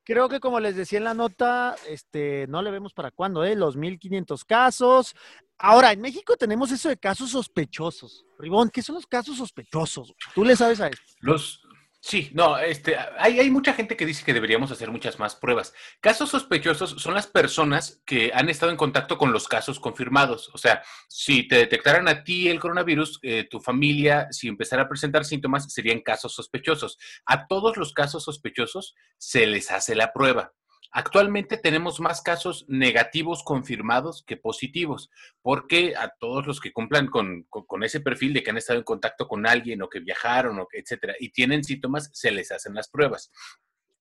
creo 0.04 0.28
que 0.30 0.40
como 0.40 0.60
les 0.60 0.76
decía 0.76 0.98
en 1.00 1.06
la 1.06 1.14
nota, 1.14 1.76
este 1.88 2.46
no 2.50 2.62
le 2.62 2.70
vemos 2.72 2.94
para 2.94 3.10
cuándo, 3.10 3.44
¿eh? 3.44 3.56
Los 3.56 3.76
1500 3.78 4.44
casos. 4.46 5.16
Ahora, 5.58 5.92
en 5.94 6.02
México 6.02 6.36
tenemos 6.36 6.72
eso 6.72 6.90
de 6.90 6.98
casos 6.98 7.32
sospechosos. 7.32 8.26
Ribón, 8.38 8.70
¿qué 8.70 8.82
son 8.82 8.96
los 8.96 9.08
casos 9.08 9.38
sospechosos? 9.38 10.14
Tú 10.36 10.44
le 10.44 10.56
sabes 10.58 10.82
a 10.82 10.90
eso. 10.90 11.02
Los. 11.22 11.63
Sí, 12.06 12.30
no, 12.34 12.58
este, 12.58 12.98
hay, 13.18 13.40
hay 13.40 13.50
mucha 13.50 13.74
gente 13.74 13.96
que 13.96 14.06
dice 14.06 14.26
que 14.26 14.34
deberíamos 14.34 14.70
hacer 14.72 14.92
muchas 14.92 15.20
más 15.20 15.38
pruebas. 15.38 15.74
Casos 16.02 16.32
sospechosos 16.32 17.02
son 17.02 17.14
las 17.14 17.28
personas 17.28 18.04
que 18.06 18.30
han 18.34 18.50
estado 18.50 18.74
en 18.74 18.78
contacto 18.78 19.18
con 19.18 19.32
los 19.32 19.48
casos 19.48 19.80
confirmados. 19.80 20.52
O 20.54 20.58
sea, 20.58 20.84
si 21.08 21.48
te 21.48 21.56
detectaran 21.56 22.10
a 22.10 22.26
ti 22.26 22.50
el 22.50 22.60
coronavirus, 22.60 23.20
eh, 23.22 23.48
tu 23.50 23.62
familia, 23.62 24.28
si 24.32 24.50
empezara 24.50 24.84
a 24.84 24.90
presentar 24.90 25.24
síntomas, 25.24 25.72
serían 25.72 26.02
casos 26.02 26.36
sospechosos. 26.36 26.98
A 27.26 27.48
todos 27.48 27.78
los 27.78 27.94
casos 27.94 28.26
sospechosos 28.26 28.96
se 29.18 29.48
les 29.48 29.72
hace 29.72 29.96
la 29.96 30.12
prueba. 30.12 30.52
Actualmente 30.96 31.58
tenemos 31.58 32.00
más 32.00 32.22
casos 32.22 32.66
negativos 32.68 33.44
confirmados 33.44 34.24
que 34.26 34.38
positivos, 34.38 35.10
porque 35.42 35.96
a 35.98 36.10
todos 36.20 36.46
los 36.46 36.60
que 36.62 36.72
cumplan 36.72 37.08
con, 37.08 37.44
con- 37.50 37.66
con 37.66 37.84
ese 37.84 38.00
perfil 38.00 38.32
de 38.34 38.44
que 38.44 38.52
han 38.52 38.58
estado 38.58 38.78
en 38.78 38.86
contacto 38.86 39.28
con 39.28 39.48
alguien 39.48 39.82
o 39.82 39.90
que 39.90 40.00
viajaron, 40.00 40.60
o 40.60 40.68
que, 40.68 40.78
etcétera, 40.80 41.16
y 41.20 41.30
tienen 41.30 41.64
síntomas, 41.64 42.10
se 42.14 42.30
les 42.32 42.52
hacen 42.52 42.76
las 42.76 42.90
pruebas. 42.90 43.32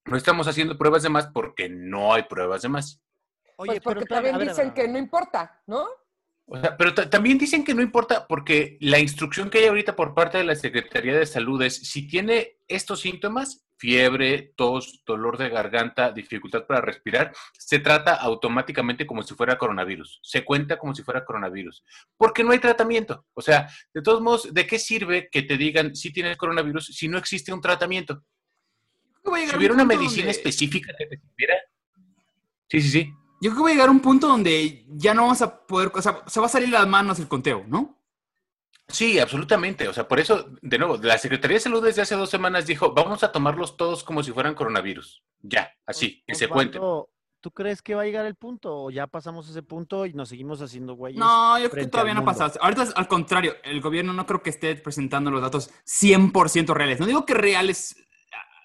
No 0.05 0.15
estamos 0.17 0.47
haciendo 0.47 0.77
pruebas 0.77 1.01
de 1.03 1.09
más 1.09 1.27
porque 1.33 1.67
no 1.67 2.13
hay 2.13 2.23
pruebas 2.23 2.61
de 2.61 2.69
más. 2.69 3.01
pues 3.57 3.79
porque 3.83 4.05
también 4.05 4.35
dicen 4.49 4.73
que 4.73 4.87
no 4.87 4.97
importa, 4.99 5.61
¿no? 5.67 5.87
O 6.45 6.59
sea, 6.59 6.75
pero 6.75 6.93
ta- 6.93 7.09
también 7.09 7.37
dicen 7.37 7.63
que 7.63 7.73
no 7.73 7.81
importa 7.81 8.27
porque 8.27 8.77
la 8.81 8.99
instrucción 8.99 9.49
que 9.49 9.59
hay 9.59 9.65
ahorita 9.67 9.95
por 9.95 10.13
parte 10.13 10.37
de 10.37 10.43
la 10.43 10.55
Secretaría 10.55 11.17
de 11.17 11.25
Salud 11.25 11.61
es 11.61 11.77
si 11.89 12.05
tiene 12.05 12.57
estos 12.67 12.99
síntomas, 12.99 13.62
fiebre, 13.77 14.53
tos, 14.55 15.03
dolor 15.05 15.37
de 15.37 15.49
garganta, 15.49 16.11
dificultad 16.11 16.65
para 16.65 16.81
respirar, 16.81 17.33
se 17.57 17.79
trata 17.79 18.15
automáticamente 18.15 19.05
como 19.05 19.23
si 19.23 19.33
fuera 19.33 19.57
coronavirus. 19.57 20.19
Se 20.23 20.43
cuenta 20.45 20.77
como 20.77 20.95
si 20.95 21.03
fuera 21.03 21.25
coronavirus. 21.25 21.83
Porque 22.17 22.43
no 22.43 22.51
hay 22.51 22.59
tratamiento. 22.59 23.25
O 23.33 23.41
sea, 23.41 23.69
de 23.93 24.01
todos 24.01 24.21
modos, 24.21 24.53
¿de 24.53 24.67
qué 24.67 24.79
sirve 24.79 25.29
que 25.29 25.43
te 25.43 25.57
digan 25.57 25.95
si 25.95 26.13
tienes 26.13 26.37
coronavirus 26.37 26.85
si 26.87 27.07
no 27.07 27.17
existe 27.17 27.53
un 27.53 27.61
tratamiento? 27.61 28.23
Si 29.23 29.55
hubiera 29.55 29.73
una 29.73 29.85
medicina 29.85 30.29
específica 30.29 30.93
que 30.97 31.05
te 31.05 31.17
sirviera. 31.17 31.55
Sí, 32.67 32.81
sí, 32.81 32.89
sí. 32.89 33.13
Yo 33.41 33.51
creo 33.51 33.55
que 33.55 33.63
va 33.63 33.69
a 33.69 33.73
llegar 33.73 33.89
a 33.89 33.91
un 33.91 33.99
punto 33.99 34.27
donde 34.27 34.85
ya 34.87 35.13
no 35.13 35.23
vamos 35.23 35.41
a 35.41 35.65
poder, 35.65 35.91
o 35.93 36.01
sea, 36.01 36.23
se 36.27 36.39
va 36.39 36.45
a 36.45 36.49
salir 36.49 36.69
las 36.69 36.87
manos 36.87 37.19
el 37.19 37.27
conteo, 37.27 37.65
¿no? 37.67 38.02
Sí, 38.87 39.19
absolutamente. 39.19 39.87
O 39.87 39.93
sea, 39.93 40.07
por 40.07 40.19
eso, 40.19 40.45
de 40.61 40.77
nuevo, 40.77 40.97
la 40.97 41.17
Secretaría 41.17 41.55
de 41.55 41.61
Salud 41.61 41.83
desde 41.83 42.01
hace 42.01 42.15
dos 42.15 42.29
semanas 42.29 42.67
dijo, 42.67 42.93
vamos 42.93 43.23
a 43.23 43.31
tomarlos 43.31 43.77
todos 43.77 44.03
como 44.03 44.23
si 44.23 44.31
fueran 44.31 44.55
coronavirus. 44.55 45.23
Ya, 45.41 45.71
así, 45.85 46.23
que 46.27 46.35
se 46.35 46.47
cuenten. 46.47 46.81
¿Tú 47.43 47.51
crees 47.51 47.81
que 47.81 47.93
va 47.93 48.03
a 48.03 48.05
llegar 48.05 48.25
el 48.25 48.35
punto 48.35 48.83
o 48.83 48.89
ya 48.89 49.05
pasamos 49.05 49.49
ese 49.49 49.61
punto 49.63 50.05
y 50.05 50.13
nos 50.13 50.29
seguimos 50.29 50.61
haciendo 50.61 50.93
güeyes? 50.93 51.19
No, 51.19 51.59
yo 51.59 51.69
creo 51.69 51.83
que 51.83 51.91
todavía 51.91 52.13
no 52.13 52.21
ha 52.21 52.25
pasado. 52.25 52.53
Ahorita, 52.61 52.83
es 52.83 52.93
al 52.95 53.09
contrario, 53.09 53.55
el 53.63 53.81
gobierno 53.81 54.13
no 54.13 54.25
creo 54.25 54.41
que 54.41 54.49
esté 54.49 54.75
presentando 54.77 55.29
los 55.29 55.41
datos 55.41 55.69
100% 55.85 56.73
reales. 56.73 57.01
No 57.01 57.05
digo 57.05 57.25
que 57.25 57.33
reales, 57.33 57.97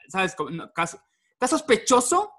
¿sabes? 0.07 0.37
Como, 0.37 0.51
no, 0.51 0.73
caso, 0.73 1.01
caso 1.41 1.59
sospechoso. 1.59 2.31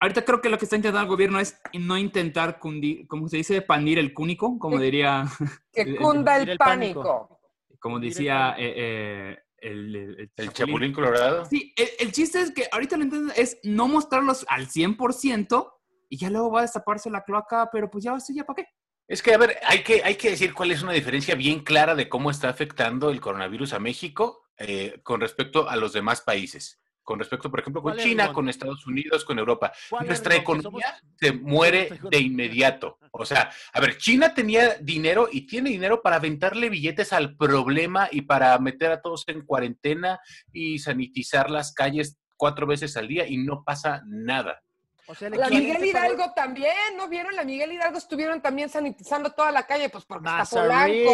Ahorita 0.00 0.24
creo 0.24 0.40
que 0.40 0.48
lo 0.48 0.58
que 0.58 0.64
está 0.64 0.76
intentando 0.76 1.02
el 1.02 1.08
gobierno 1.08 1.40
es 1.40 1.60
no 1.78 1.98
intentar 1.98 2.58
cundir, 2.58 3.06
¿cómo 3.06 3.28
se 3.28 3.38
dice? 3.38 3.62
Pandir 3.62 3.98
el 3.98 4.14
cúnico, 4.14 4.58
como 4.58 4.78
diría. 4.78 5.24
Que 5.72 5.96
cunda 5.96 6.36
el, 6.38 6.50
el 6.50 6.58
pánico. 6.58 7.02
pánico. 7.02 7.40
Como 7.78 7.98
decía 7.98 8.54
eh, 8.58 8.74
eh, 8.76 9.38
el, 9.58 9.96
el, 9.96 10.30
El 10.36 10.52
Chapulín 10.52 10.92
Colorado. 10.92 11.44
Sí, 11.44 11.72
el, 11.76 11.88
el 11.98 12.12
chiste 12.12 12.40
es 12.40 12.50
que 12.50 12.68
ahorita 12.70 12.96
lo 12.96 13.04
entiendo 13.04 13.32
es 13.36 13.58
no 13.62 13.88
mostrarlos 13.88 14.44
al 14.48 14.68
100% 14.68 15.72
y 16.08 16.16
ya 16.16 16.28
luego 16.28 16.50
va 16.50 16.60
a 16.60 16.62
destaparse 16.62 17.08
la 17.08 17.22
cloaca, 17.22 17.70
pero 17.72 17.90
pues 17.90 18.04
ya 18.04 18.14
eso 18.14 18.32
ya 18.34 18.44
para 18.44 18.62
qué. 18.62 18.68
Es 19.10 19.22
que, 19.22 19.34
a 19.34 19.38
ver, 19.38 19.58
hay 19.66 19.82
que, 19.82 20.02
hay 20.04 20.14
que 20.14 20.30
decir 20.30 20.54
cuál 20.54 20.70
es 20.70 20.82
una 20.82 20.92
diferencia 20.92 21.34
bien 21.34 21.64
clara 21.64 21.96
de 21.96 22.08
cómo 22.08 22.30
está 22.30 22.48
afectando 22.48 23.10
el 23.10 23.20
coronavirus 23.20 23.72
a 23.72 23.80
México 23.80 24.48
eh, 24.56 25.00
con 25.02 25.20
respecto 25.20 25.68
a 25.68 25.74
los 25.76 25.92
demás 25.92 26.20
países. 26.20 26.80
Con 27.10 27.18
respecto, 27.18 27.50
por 27.50 27.58
ejemplo, 27.58 27.82
con 27.82 27.90
¿Cuál 27.90 27.98
es, 27.98 28.04
China, 28.04 28.32
con 28.32 28.48
Estados 28.48 28.86
Unidos, 28.86 29.24
con 29.24 29.36
Europa. 29.36 29.72
¿Cuál 29.88 30.04
es, 30.04 30.08
Nuestra 30.10 30.36
economía 30.36 30.96
somos- 30.96 31.16
se 31.18 31.32
muere 31.42 31.88
de 32.08 32.18
inmediato. 32.20 33.00
O 33.10 33.24
sea, 33.24 33.50
a 33.72 33.80
ver, 33.80 33.98
China 33.98 34.32
tenía 34.32 34.76
dinero 34.80 35.28
y 35.32 35.44
tiene 35.44 35.70
dinero 35.70 36.02
para 36.02 36.14
aventarle 36.16 36.68
billetes 36.68 37.12
al 37.12 37.36
problema 37.36 38.08
y 38.12 38.22
para 38.22 38.56
meter 38.60 38.92
a 38.92 39.02
todos 39.02 39.24
en 39.26 39.44
cuarentena 39.44 40.20
y 40.52 40.78
sanitizar 40.78 41.50
las 41.50 41.72
calles 41.74 42.16
cuatro 42.36 42.68
veces 42.68 42.96
al 42.96 43.08
día 43.08 43.26
y 43.26 43.38
no 43.38 43.64
pasa 43.64 44.02
nada. 44.06 44.62
O 45.10 45.14
sea, 45.16 45.26
el 45.26 45.38
La 45.38 45.48
Miguel 45.48 45.74
para- 45.74 45.86
Hidalgo 45.86 46.32
también, 46.34 46.72
¿no 46.96 47.08
vieron? 47.08 47.34
La 47.34 47.42
Miguel 47.42 47.72
Hidalgo 47.72 47.98
estuvieron 47.98 48.40
también 48.40 48.68
sanitizando 48.68 49.32
toda 49.32 49.50
la 49.50 49.66
calle, 49.66 49.88
pues 49.88 50.04
porque 50.04 50.28
está 50.28 50.44
Polanco. 50.60 51.10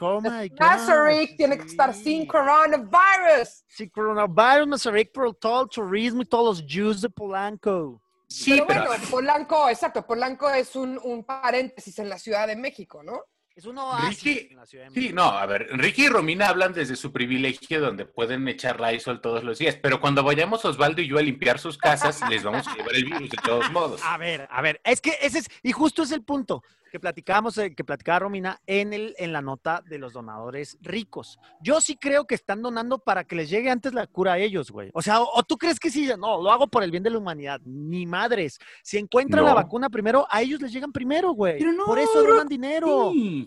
Oh 0.00 0.20
my 0.22 0.48
God. 0.48 0.58
Mazarik 0.58 1.36
tiene 1.36 1.58
que 1.58 1.66
estar 1.66 1.92
sin 1.92 2.26
coronavirus. 2.26 3.64
Sí, 3.68 3.90
coronavirus, 3.90 4.66
Mazarik, 4.66 5.12
por 5.12 5.34
todo 5.34 5.64
el 5.64 5.68
turismo 5.68 6.22
y 6.22 6.24
todos 6.26 6.58
los 6.60 6.66
Jews 6.66 7.02
de 7.02 7.10
Polanco. 7.10 8.00
Sí, 8.26 8.62
pero, 8.66 8.86
bueno, 8.86 9.04
Polanco, 9.10 9.68
exacto, 9.68 10.06
Polanco 10.06 10.48
es 10.48 10.74
un, 10.74 10.98
un 11.04 11.22
paréntesis 11.24 11.98
en 11.98 12.08
la 12.08 12.18
Ciudad 12.18 12.46
de 12.46 12.56
México, 12.56 13.02
¿no? 13.02 13.22
Es 13.56 13.66
un 13.66 13.78
oasis 13.78 14.24
Ricky, 14.24 14.48
en 14.50 14.56
la 14.56 14.66
Ciudad 14.66 14.86
de 14.86 14.90
sí, 14.90 15.12
no, 15.12 15.22
a 15.22 15.46
ver, 15.46 15.68
Ricky 15.70 16.06
y 16.06 16.08
Romina 16.08 16.48
hablan 16.48 16.72
desde 16.72 16.96
su 16.96 17.12
privilegio 17.12 17.80
donde 17.80 18.04
pueden 18.04 18.48
echar 18.48 18.80
Lysol 18.80 19.20
todos 19.20 19.44
los 19.44 19.58
días, 19.58 19.78
pero 19.80 20.00
cuando 20.00 20.24
vayamos 20.24 20.64
Osvaldo 20.64 21.00
y 21.00 21.06
yo 21.06 21.18
a 21.18 21.22
limpiar 21.22 21.60
sus 21.60 21.78
casas, 21.78 22.20
les 22.28 22.42
vamos 22.42 22.66
a 22.66 22.74
llevar 22.74 22.96
el 22.96 23.04
virus 23.04 23.30
de 23.30 23.36
todos 23.44 23.70
modos. 23.72 24.00
A 24.02 24.18
ver, 24.18 24.48
a 24.50 24.60
ver, 24.60 24.80
es 24.82 25.00
que 25.00 25.16
ese 25.22 25.38
es, 25.38 25.48
y 25.62 25.70
justo 25.70 26.02
es 26.02 26.10
el 26.10 26.24
punto. 26.24 26.64
Que 26.94 27.00
platicamos, 27.00 27.58
eh, 27.58 27.74
que 27.74 27.82
platicaba 27.82 28.20
Romina 28.20 28.60
en, 28.68 28.92
el, 28.92 29.16
en 29.18 29.32
la 29.32 29.42
nota 29.42 29.82
de 29.84 29.98
los 29.98 30.12
donadores 30.12 30.78
ricos. 30.80 31.40
Yo 31.60 31.80
sí 31.80 31.96
creo 31.96 32.24
que 32.24 32.36
están 32.36 32.62
donando 32.62 33.00
para 33.00 33.24
que 33.24 33.34
les 33.34 33.50
llegue 33.50 33.68
antes 33.68 33.92
la 33.94 34.06
cura 34.06 34.34
a 34.34 34.38
ellos, 34.38 34.70
güey. 34.70 34.90
O 34.94 35.02
sea, 35.02 35.20
o, 35.20 35.28
o 35.34 35.42
tú 35.42 35.56
crees 35.56 35.80
que 35.80 35.90
sí, 35.90 36.08
no, 36.16 36.40
lo 36.40 36.52
hago 36.52 36.68
por 36.68 36.84
el 36.84 36.92
bien 36.92 37.02
de 37.02 37.10
la 37.10 37.18
humanidad. 37.18 37.60
Ni 37.64 38.06
madres. 38.06 38.60
Si 38.84 38.96
encuentran 38.96 39.44
la 39.44 39.54
vacuna 39.54 39.90
primero, 39.90 40.24
a 40.30 40.40
ellos 40.40 40.60
les 40.60 40.72
llegan 40.72 40.92
primero, 40.92 41.32
güey. 41.32 41.58
Pero 41.58 41.72
no, 41.72 41.84
por 41.84 41.98
eso 41.98 42.22
donan 42.22 42.46
dinero. 42.46 43.10
Sí. 43.12 43.44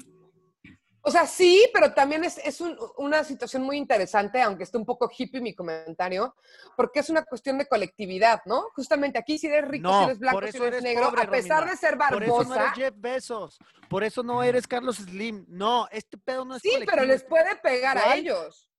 O 1.08 1.12
sea, 1.12 1.26
sí, 1.26 1.70
pero 1.74 1.94
también 1.94 2.26
es, 2.26 2.38
es 2.40 2.60
un- 2.60 2.78
una 2.98 3.24
situación 3.24 3.64
muy 3.64 3.78
interesante, 3.78 4.42
aunque 4.42 4.64
esté 4.64 4.78
un 4.78 4.86
poco 4.86 5.10
hippie 5.18 5.40
mi 5.40 5.56
comentario, 5.56 6.36
porque 6.76 7.00
es 7.00 7.10
una 7.10 7.24
cuestión 7.24 7.58
de 7.58 7.66
colectividad, 7.66 8.42
¿no? 8.46 8.64
Justamente 8.76 9.18
aquí 9.18 9.38
si 9.38 9.48
eres 9.48 9.70
rico, 9.70 9.88
No, 9.90 10.00
si 10.00 10.04
eres 10.04 10.20
blanco, 10.20 10.42
si 10.42 10.58
eres 10.58 10.62
eres 10.68 10.84
negro, 10.84 11.06
pobre, 11.12 11.22
a 11.22 11.32
pesar 11.32 11.60
Romina. 11.60 11.72
de 11.72 11.78
ser 11.78 11.98
Por 11.98 12.24
eso 12.24 12.34
no 12.44 12.50
barbosa, 12.50 12.62
eres 12.66 12.74
Jeff 12.76 12.94
Bezos. 12.98 13.58
Por 13.88 14.04
eso 14.04 14.22
no 14.22 14.44
eres 14.44 14.68
Carlos 14.68 14.98
Slim. 14.98 15.46
No, 15.48 15.88
este 15.94 16.18
pedo 16.18 16.44
no 16.44 16.58
es 16.58 16.62
sí, 16.62 16.72
pero 16.86 17.06
les 17.06 17.24
puede 17.24 17.56
pegar 17.56 17.98
a 17.98 18.16
ellos. 18.18 18.70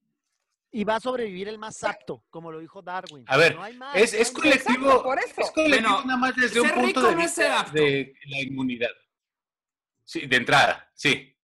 Y 0.70 0.84
va 0.84 0.96
a 0.96 1.00
sobrevivir 1.00 1.48
el 1.48 1.56
más 1.58 1.82
apto, 1.82 2.24
como 2.28 2.52
lo 2.52 2.58
dijo 2.58 2.82
Darwin. 2.82 3.24
A 3.26 3.38
ver, 3.38 3.54
No 3.54 3.62
hay 3.62 3.74
más, 3.74 3.96
es, 3.96 4.12
es 4.12 4.30
colectivo, 4.30 4.84
Exacto, 4.84 5.02
por 5.02 5.18
eso. 5.18 5.40
es 5.40 5.50
colectivo 5.50 5.66
Bueno, 5.88 6.04
nada 6.04 6.18
más 6.18 6.36
desde 6.36 6.60
un 6.60 6.66
ser 6.66 6.74
punto 6.74 6.88
rico 7.00 7.08
de 7.08 7.14
vista 7.14 7.66
de 7.72 8.12
la 8.26 8.38
inmunidad. 8.42 8.90
Sí, 10.04 10.26
de 10.26 10.36
entrada, 10.36 10.90
sí. 10.92 11.34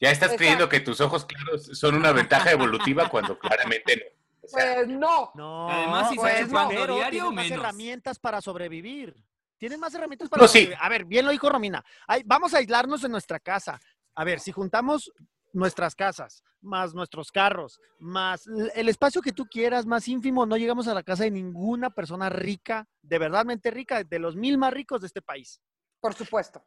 Ya 0.00 0.10
estás 0.10 0.28
Exacto. 0.28 0.36
creyendo 0.38 0.68
que 0.68 0.80
tus 0.80 1.00
ojos 1.00 1.24
claros 1.24 1.66
son 1.78 1.94
una 1.94 2.12
ventaja 2.12 2.50
evolutiva 2.50 3.08
cuando 3.08 3.38
claramente 3.38 3.96
no. 3.96 4.02
O 4.42 4.48
sea, 4.48 4.74
Pues 4.76 4.88
no. 4.88 5.30
No, 5.34 5.70
Además, 5.70 6.10
si 6.10 6.16
pues 6.16 6.48
no. 6.50 6.68
diario, 6.68 7.32
más 7.32 7.44
menos. 7.48 7.58
herramientas 7.58 8.18
para 8.18 8.40
sobrevivir. 8.40 9.14
Tienen 9.58 9.80
más 9.80 9.94
herramientas 9.94 10.28
para 10.28 10.42
No, 10.42 10.48
sí. 10.48 10.58
sobrevivir. 10.58 10.78
A 10.80 10.88
ver, 10.88 11.04
bien 11.06 11.24
lo 11.24 11.30
dijo 11.32 11.48
Romina. 11.48 11.84
Ay, 12.06 12.22
vamos 12.26 12.52
a 12.54 12.58
aislarnos 12.58 13.02
en 13.04 13.10
nuestra 13.12 13.40
casa. 13.40 13.80
A 14.14 14.24
ver, 14.24 14.38
si 14.40 14.52
juntamos 14.52 15.10
nuestras 15.52 15.94
casas, 15.94 16.42
más 16.60 16.94
nuestros 16.94 17.32
carros, 17.32 17.80
más 17.98 18.46
el 18.74 18.88
espacio 18.90 19.22
que 19.22 19.32
tú 19.32 19.46
quieras, 19.46 19.86
más 19.86 20.06
ínfimo, 20.08 20.44
no 20.44 20.56
llegamos 20.58 20.86
a 20.88 20.94
la 20.94 21.02
casa 21.02 21.24
de 21.24 21.30
ninguna 21.30 21.88
persona 21.90 22.28
rica, 22.28 22.86
de 23.00 23.18
verdadmente 23.18 23.70
rica, 23.70 24.04
de 24.04 24.18
los 24.18 24.36
mil 24.36 24.58
más 24.58 24.72
ricos 24.74 25.00
de 25.00 25.06
este 25.06 25.22
país. 25.22 25.60
Por 26.00 26.12
supuesto. 26.14 26.62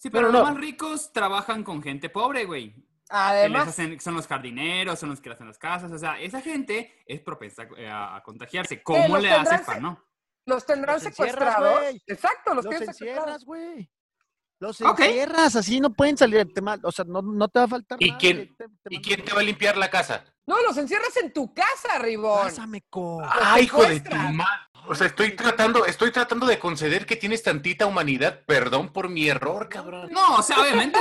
Sí, 0.00 0.08
pero 0.08 0.30
los 0.30 0.32
no. 0.32 0.44
más 0.44 0.56
ricos 0.56 1.12
trabajan 1.12 1.62
con 1.62 1.82
gente 1.82 2.08
pobre, 2.08 2.46
güey. 2.46 2.74
Además, 3.10 3.68
hacen- 3.68 4.00
son 4.00 4.14
los 4.14 4.26
jardineros, 4.26 4.98
son 4.98 5.10
los 5.10 5.20
que 5.20 5.28
hacen 5.30 5.46
las 5.46 5.58
casas. 5.58 5.90
O 5.92 5.98
sea, 5.98 6.18
esa 6.20 6.40
gente 6.40 7.02
es 7.06 7.20
propensa 7.20 7.66
eh, 7.76 7.86
a, 7.88 8.16
a 8.16 8.22
contagiarse. 8.22 8.74
Eh, 8.76 8.82
¿Cómo 8.82 9.18
le 9.18 9.28
tendrán 9.28 9.54
hace 9.54 9.64
para 9.64 9.80
no? 9.80 10.02
los 10.46 10.64
tendrán 10.64 10.94
Los 10.96 11.02
secuestrados. 11.02 11.82
Exacto, 12.06 12.54
los, 12.54 12.64
Los 12.64 12.80
encierras, 12.80 13.44
güey. 13.44 13.90
Los 14.58 14.80
encierras, 14.80 15.56
así 15.56 15.80
no 15.80 15.90
pueden 15.90 16.16
salir 16.16 16.38
tema. 16.52 16.78
O 16.82 16.92
sea, 16.92 17.04
no, 17.04 17.20
no 17.20 17.48
te 17.48 17.58
va 17.58 17.64
a 17.64 17.68
faltar 17.68 17.98
¿Y 18.00 18.06
nada, 18.08 18.18
quién- 18.18 18.56
te- 18.56 18.68
te 18.68 18.94
¿Y 18.94 19.00
quién 19.02 19.24
te 19.24 19.32
va 19.34 19.40
a 19.40 19.44
limpiar 19.44 19.76
la 19.76 19.90
casa? 19.90 20.24
No, 20.46 20.60
los 20.62 20.76
encierras 20.78 21.16
en 21.18 21.32
tu 21.32 21.52
casa, 21.54 21.98
Ribón. 21.98 22.42
Pásame, 22.44 22.82
co. 22.90 23.22
¡Ay, 23.24 23.64
hijo 23.64 23.82
de 23.84 24.00
tu 24.00 24.14
madre! 24.16 24.44
O 24.90 24.94
sea, 24.96 25.06
estoy 25.06 25.36
tratando, 25.36 25.86
estoy 25.86 26.10
tratando 26.10 26.46
de 26.46 26.58
conceder 26.58 27.06
que 27.06 27.14
tienes 27.14 27.44
tantita 27.44 27.86
humanidad. 27.86 28.40
Perdón 28.44 28.92
por 28.92 29.08
mi 29.08 29.28
error, 29.28 29.68
cabrón. 29.68 30.10
No, 30.10 30.34
o 30.36 30.42
sea, 30.42 30.60
obviamente. 30.60 30.98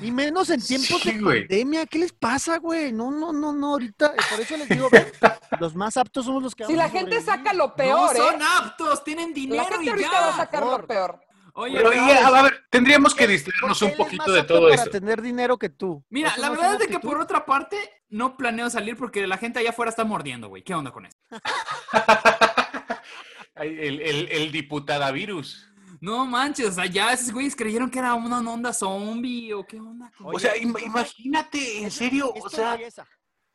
Y 0.00 0.10
menos 0.10 0.48
en 0.48 0.60
tiempos 0.64 1.02
Sí, 1.02 1.12
de 1.12 1.18
güey. 1.20 1.40
pandemia. 1.46 1.84
¿Qué 1.84 1.98
les 1.98 2.12
pasa, 2.12 2.56
güey? 2.58 2.90
No, 2.90 3.10
no, 3.10 3.30
no, 3.32 3.52
no. 3.52 3.72
Ahorita, 3.72 4.14
por 4.30 4.40
eso 4.40 4.56
les 4.56 4.68
digo, 4.70 4.88
ven, 4.90 5.06
los 5.60 5.74
más 5.74 5.98
aptos 5.98 6.24
somos 6.24 6.42
los 6.42 6.54
que 6.54 6.64
Si 6.64 6.74
la 6.74 6.84
a 6.84 6.88
gente 6.88 7.20
sobrevivir. 7.20 7.26
saca 7.44 7.52
lo 7.52 7.66
no 7.68 7.74
peor, 7.74 8.16
son 8.16 8.40
¿eh? 8.40 8.44
aptos, 8.58 9.04
tienen 9.04 9.34
dinero 9.34 9.62
La 9.64 9.68
gente 9.68 9.84
y 9.84 9.88
ahorita 9.90 10.10
ya. 10.10 10.20
va 10.22 10.28
a 10.28 10.36
sacar 10.36 10.64
lo 10.64 10.86
peor. 10.86 11.20
Oye, 11.54 11.76
Pero, 11.76 11.90
pero- 11.90 12.06
y, 12.06 12.10
a, 12.10 12.30
ver, 12.42 12.64
tendríamos 12.70 13.14
que 13.14 13.24
¿Por 13.24 13.26
qué 13.26 13.32
distraernos 13.34 13.82
un 13.82 13.94
poquito 13.94 14.22
más 14.24 14.32
de 14.32 14.40
apto 14.40 14.54
todo 14.54 14.70
para 14.70 14.80
eso. 14.80 14.90
tener 14.90 15.20
dinero 15.20 15.58
que 15.58 15.68
tú. 15.68 16.02
Mira, 16.08 16.30
¿Eso 16.30 16.40
la 16.40 16.46
no 16.48 16.54
verdad 16.54 16.72
es 16.72 16.78
de 16.78 16.86
que 16.88 16.98
por 16.98 17.20
otra 17.20 17.44
parte 17.44 17.76
no 18.08 18.38
planeo 18.38 18.70
salir 18.70 18.96
porque 18.96 19.26
la 19.26 19.36
gente 19.36 19.58
allá 19.58 19.68
afuera 19.68 19.90
está 19.90 20.02
mordiendo, 20.04 20.48
güey. 20.48 20.62
¿Qué 20.64 20.74
onda 20.74 20.90
con 20.92 21.04
eso? 21.04 21.14
El, 23.56 24.00
el, 24.00 24.28
el 24.30 24.52
diputadavirus. 24.52 25.68
No 26.00 26.24
manches, 26.26 26.68
o 26.68 26.72
sea, 26.72 26.86
ya 26.86 27.12
esos 27.12 27.32
güeyes 27.32 27.54
creyeron 27.54 27.90
que 27.90 27.98
era 27.98 28.14
una 28.14 28.38
onda 28.38 28.72
zombie 28.72 29.52
o 29.54 29.64
qué 29.64 29.78
onda. 29.78 30.10
con- 30.16 30.34
O 30.34 30.38
sea, 30.38 30.56
im- 30.56 30.80
imagínate, 30.84 31.82
en 31.82 31.90
serio, 31.90 32.30
o 32.30 32.36
Esto 32.36 32.50
sea, 32.50 32.72
empieza. 32.74 33.06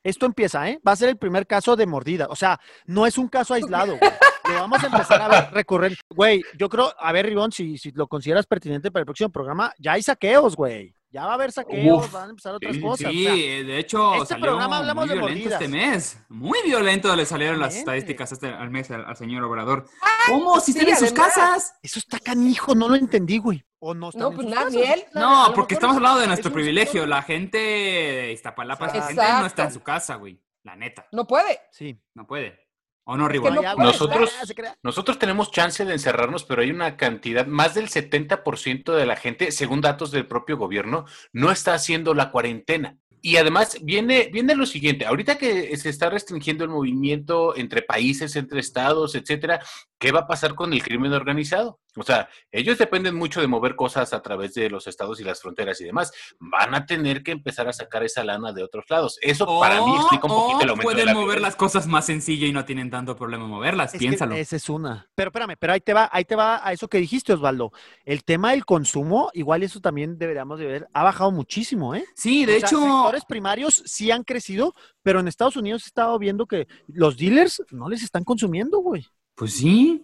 Esto 0.04 0.26
empieza, 0.26 0.70
¿eh? 0.70 0.80
Va 0.88 0.94
a 0.94 0.96
ser 0.96 1.10
el 1.10 1.18
primer 1.18 1.46
caso 1.46 1.76
de 1.76 1.86
mordida. 1.86 2.28
O 2.30 2.36
sea, 2.36 2.60
no 2.86 3.06
es 3.06 3.18
un 3.18 3.28
caso 3.28 3.54
aislado, 3.54 3.98
güey. 3.98 4.12
Lo 4.46 4.54
vamos 4.62 4.82
a 4.82 4.88
empezar 4.88 5.22
a 5.22 5.28
ver 5.28 5.50
recurrente. 5.54 6.00
Güey, 6.10 6.42
yo 6.58 6.70
creo, 6.70 6.94
a 6.98 7.12
ver, 7.12 7.26
Ribón, 7.26 7.52
si, 7.52 7.78
si 7.78 7.92
lo 7.92 8.08
consideras 8.08 8.46
pertinente 8.46 8.92
para 8.92 9.02
el 9.02 9.06
próximo 9.06 9.30
programa, 9.30 9.74
ya 9.78 9.94
hay 9.94 10.04
saqueos, 10.04 10.56
güey. 10.56 10.96
Ya 11.10 11.26
va 11.26 11.32
a 11.32 11.34
haber 11.36 11.52
saqueos, 11.54 12.06
Uf, 12.06 12.12
van 12.12 12.28
a 12.28 12.30
empezar 12.32 12.54
otras 12.56 12.76
sí, 12.76 12.82
cosas. 12.82 13.12
Sí, 13.12 13.26
o 13.26 13.30
sea, 13.30 13.34
de 13.64 13.78
hecho, 13.80 14.14
este 14.16 14.28
salió 14.28 14.46
programa 14.46 14.78
hablamos 14.80 15.06
muy 15.06 15.10
de 15.10 15.20
violento 15.20 15.40
mordidas. 15.42 15.62
este 15.62 15.78
mes. 15.78 16.20
Muy 16.30 16.60
violento 16.66 17.16
le 17.16 17.26
salieron 17.26 17.60
las 17.60 17.76
estadísticas 17.76 18.32
este, 18.34 18.48
al 18.50 18.70
mes 18.70 18.92
al, 18.92 19.06
al 19.06 19.16
señor 19.16 19.44
Obrador. 19.46 19.86
¿Cómo? 20.28 20.60
Si 20.60 20.74
sí, 20.74 20.80
están 20.80 20.94
en 20.94 21.00
sus 21.00 21.12
además. 21.12 21.34
casas. 21.36 21.74
eso 21.82 22.00
está 22.00 22.20
canijo, 22.20 22.76
no 22.76 22.90
lo 22.90 22.96
entendí, 22.96 23.38
güey. 23.38 23.64
O 23.80 23.94
no 23.94 24.10
están 24.10 24.22
No, 24.24 24.30
en 24.32 24.36
pues 24.36 24.48
sus 24.48 24.56
nadie, 24.56 24.82
casas. 24.84 24.96
él. 24.98 25.04
No, 25.14 25.52
porque 25.56 25.76
estamos 25.76 25.94
es- 25.96 25.98
hablando 25.98 26.18
de 26.20 26.24
es 26.26 26.30
nuestro 26.30 26.52
privilegio. 26.52 27.06
La 27.06 27.22
gente 27.22 27.58
de 27.58 28.32
Iztapalapa, 28.34 28.88
esa 28.88 28.94
gente 29.08 29.14
Exacto. 29.14 29.40
no 29.40 29.46
está 29.46 29.64
en 29.64 29.72
su 29.72 29.82
casa, 29.84 30.16
güey. 30.16 30.44
La 30.64 30.76
neta, 30.76 31.08
No 31.14 31.26
puede. 31.26 31.62
Sí. 31.72 31.98
no 32.16 32.28
puede. 32.28 32.67
¿O 33.10 33.16
no, 33.16 33.30
puede 33.30 33.62
nosotros, 33.78 34.36
nosotros 34.84 35.18
tenemos 35.18 35.50
chance 35.50 35.86
de 35.86 35.94
encerrarnos, 35.94 36.44
pero 36.44 36.62
hay 36.62 36.72
una 36.72 36.98
cantidad, 36.98 37.48
más 37.48 37.74
del 37.74 37.88
70% 37.88 38.94
de 38.94 39.06
la 39.06 39.16
gente, 39.16 39.54
según 39.54 39.80
datos 39.80 40.12
del 40.12 40.28
propio 40.28 40.58
gobierno, 40.58 41.06
no 41.32 41.50
está 41.50 41.74
haciendo 41.74 42.14
la 42.14 42.32
cuarentena. 42.32 42.98
Y 43.22 43.38
además 43.38 43.78
viene, 43.82 44.30
viene 44.34 44.56
lo 44.56 44.66
siguiente, 44.66 45.06
ahorita 45.06 45.38
que 45.38 45.76
se 45.78 45.90
está 45.90 46.10
restringiendo 46.10 46.66
el 46.66 46.70
movimiento 46.70 47.56
entre 47.56 47.82
países, 47.82 48.36
entre 48.36 48.60
estados, 48.60 49.16
etcétera, 49.16 49.62
¿qué 49.98 50.12
va 50.12 50.22
a 50.22 50.28
pasar 50.28 50.54
con 50.54 50.74
el 50.74 50.84
crimen 50.84 51.14
organizado? 51.14 51.80
O 51.98 52.04
sea, 52.04 52.30
ellos 52.52 52.78
dependen 52.78 53.16
mucho 53.16 53.42
de 53.42 53.48
mover 53.48 53.76
cosas 53.76 54.14
a 54.14 54.22
través 54.22 54.54
de 54.54 54.70
los 54.70 54.88
estados 54.88 55.20
y 55.20 55.24
las 55.24 55.42
fronteras 55.42 55.82
y 55.82 55.86
demás. 55.86 56.12
Van 56.40 56.76
a 56.76 56.86
tener 56.86 57.24
que 57.24 57.32
empezar 57.32 57.68
a 57.68 57.74
sacar 57.74 58.04
esa 58.04 58.24
lana 58.24 58.54
de 58.54 58.64
otros 58.64 58.86
lados. 58.90 59.18
Eso 59.22 59.46
para 59.60 59.84
mí 59.84 59.96
explica 59.96 60.28
un 60.28 60.34
poquito 60.34 60.62
el 60.62 60.70
aumento 60.70 60.90
de 60.90 60.94
pueden 60.94 61.06
la 61.08 61.14
mover 61.14 61.26
violencia. 61.26 61.48
las 61.48 61.56
cosas 61.56 61.88
más 61.88 62.06
sencillo 62.06 62.48
y 62.48 62.54
no 62.54 62.66
tienen 62.66 62.90
tanto 62.90 63.16
problema 63.16 63.48
moverlas. 63.48 63.94
Es 63.94 64.00
Piénsalo. 64.00 64.36
esa 64.36 64.56
es 64.56 64.70
una. 64.70 65.10
Pero 65.16 65.30
espérame, 65.30 65.56
pero 65.60 65.74
ahí 65.74 65.82
te 65.82 65.94
va, 65.94 66.10
ahí 66.12 66.26
te 66.26 66.36
va 66.36 66.66
a 66.66 66.72
eso 66.72 66.88
que 66.88 67.00
dijiste, 67.00 67.34
Osvaldo. 67.34 67.72
El 68.06 68.24
tema 68.24 68.52
del 68.52 68.66
consumo, 68.66 69.30
igual 69.34 69.64
eso 69.64 69.80
también 69.82 70.18
deberíamos 70.18 70.60
de 70.60 70.66
ver, 70.66 70.88
ha 70.94 71.04
bajado 71.04 71.32
muchísimo, 71.32 71.96
¿eh? 71.96 72.06
Sí, 72.16 72.46
de 72.46 72.58
O 72.58 72.60
sea, 72.60 72.68
hecho, 72.68 72.80
sectores 72.80 73.26
primarios 73.26 73.84
sí 73.86 74.12
han 74.12 74.24
crecido, 74.24 74.74
pero 75.02 75.20
en 75.20 75.28
Estados 75.28 75.56
Unidos 75.58 75.84
he 75.84 75.88
estado 75.88 76.18
viendo 76.20 76.46
que 76.46 76.68
los 76.88 77.18
dealers 77.18 77.64
no 77.72 77.90
les 77.90 78.04
están 78.04 78.24
consumiendo, 78.24 78.80
güey. 78.80 79.06
pues 79.36 79.54
sí. 79.54 80.04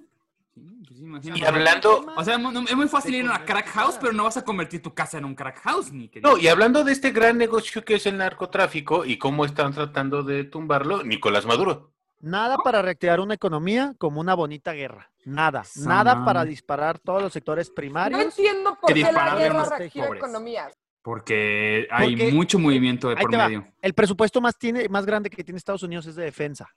Imagínate. 1.04 1.39
Y 1.41 1.43
hablando, 1.45 2.06
O 2.16 2.24
sea, 2.24 2.38
no- 2.38 2.51
es 2.62 2.76
muy 2.76 2.88
fácil 2.88 3.16
ir 3.16 3.22
a 3.26 3.32
una 3.32 3.45
crack 3.45 3.68
house, 3.68 3.88
nada. 3.95 3.99
pero 3.99 4.14
no 4.14 4.24
vas 4.24 4.38
a 4.38 4.45
convertir 4.45 4.82
tu 4.82 4.93
casa 4.93 5.18
en 5.18 5.26
un 5.26 5.36
crack 5.36 5.60
house, 5.62 5.91
ni 5.91 6.08
que 6.08 6.22
No, 6.22 6.38
y 6.38 6.47
hablando 6.47 6.84
de 6.84 6.91
este 6.93 7.12
gran 7.12 7.38
negocio 7.38 7.84
que 7.84 7.95
es 7.95 8.06
el 8.06 8.18
narcotráfico 8.18 9.04
y 9.06 9.18
cómo 9.18 9.43
están 9.45 9.74
tratando 9.74 10.24
de 10.24 10.45
tumbarlo, 10.45 11.04
Nicolás 11.04 11.45
Maduro. 11.45 11.91
Nada 12.22 12.56
para 12.58 12.82
reactivar 12.82 13.20
una 13.20 13.34
economía 13.34 13.93
como 13.97 14.22
una 14.22 14.34
bonita 14.34 14.72
guerra. 14.72 15.12
Nada. 15.26 15.64
Nada 15.76 16.24
para 16.24 16.45
disparar 16.45 16.97
todos 16.99 17.22
los 17.22 17.34
sectores 17.34 17.68
No 17.70 17.76
primarios. 17.76 18.22
entiendo 18.22 18.78
por 18.80 18.93
qué 18.93 19.01
la 19.01 19.36
guerra 19.36 19.66
reactiva 19.78 20.08
economías. 20.16 20.74
Porque 21.01 21.86
hay 21.91 22.16
Porque- 22.16 22.32
mucho 22.32 22.60
movimiento 22.60 23.10
de 23.10 23.18
por 23.18 23.30
medio. 23.30 23.68
El 23.82 23.93
presupuesto 23.93 24.39
más, 24.39 24.58
tiene, 24.58 24.88
más 24.88 25.06
grande 25.06 25.30
que 25.30 25.43
tiene 25.43 25.58
Estados 25.58 25.84
Unidos 25.84 26.06
es 26.06 26.16
de 26.16 26.24
defensa. 26.24 26.70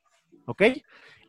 ¿Ok? 0.46 0.62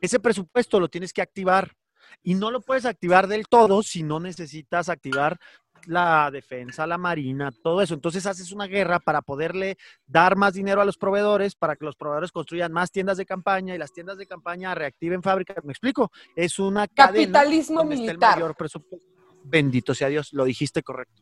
Ese 0.01 0.19
presupuesto 0.19 0.79
lo 0.79 0.87
tienes 0.89 1.13
que 1.13 1.21
activar. 1.21 1.75
Y 2.23 2.35
no 2.35 2.51
lo 2.51 2.61
puedes 2.61 2.85
activar 2.85 3.27
del 3.27 3.47
todo 3.47 3.83
si 3.83 4.03
no 4.03 4.19
necesitas 4.19 4.89
activar 4.89 5.37
la 5.85 6.29
defensa, 6.31 6.85
la 6.87 6.97
marina, 6.97 7.51
todo 7.63 7.81
eso. 7.81 7.93
Entonces 7.93 8.25
haces 8.25 8.51
una 8.51 8.65
guerra 8.65 8.99
para 8.99 9.21
poderle 9.21 9.77
dar 10.05 10.35
más 10.35 10.53
dinero 10.53 10.81
a 10.81 10.85
los 10.85 10.97
proveedores, 10.97 11.55
para 11.55 11.75
que 11.75 11.85
los 11.85 11.95
proveedores 11.95 12.31
construyan 12.31 12.71
más 12.73 12.91
tiendas 12.91 13.17
de 13.17 13.25
campaña 13.25 13.73
y 13.73 13.77
las 13.77 13.93
tiendas 13.93 14.17
de 14.17 14.27
campaña 14.27 14.75
reactiven 14.75 15.23
fábricas. 15.23 15.63
¿Me 15.63 15.71
explico? 15.71 16.11
Es 16.35 16.59
una 16.59 16.87
cadena 16.87 17.39
Capitalismo 17.39 17.79
donde 17.79 17.95
está 17.95 18.11
el 18.11 18.17
militar. 18.17 18.35
mayor 18.35 18.55
presupuesto. 18.55 19.07
Bendito 19.43 19.93
sea 19.93 20.09
Dios, 20.09 20.33
lo 20.33 20.43
dijiste 20.43 20.83
correcto. 20.83 21.21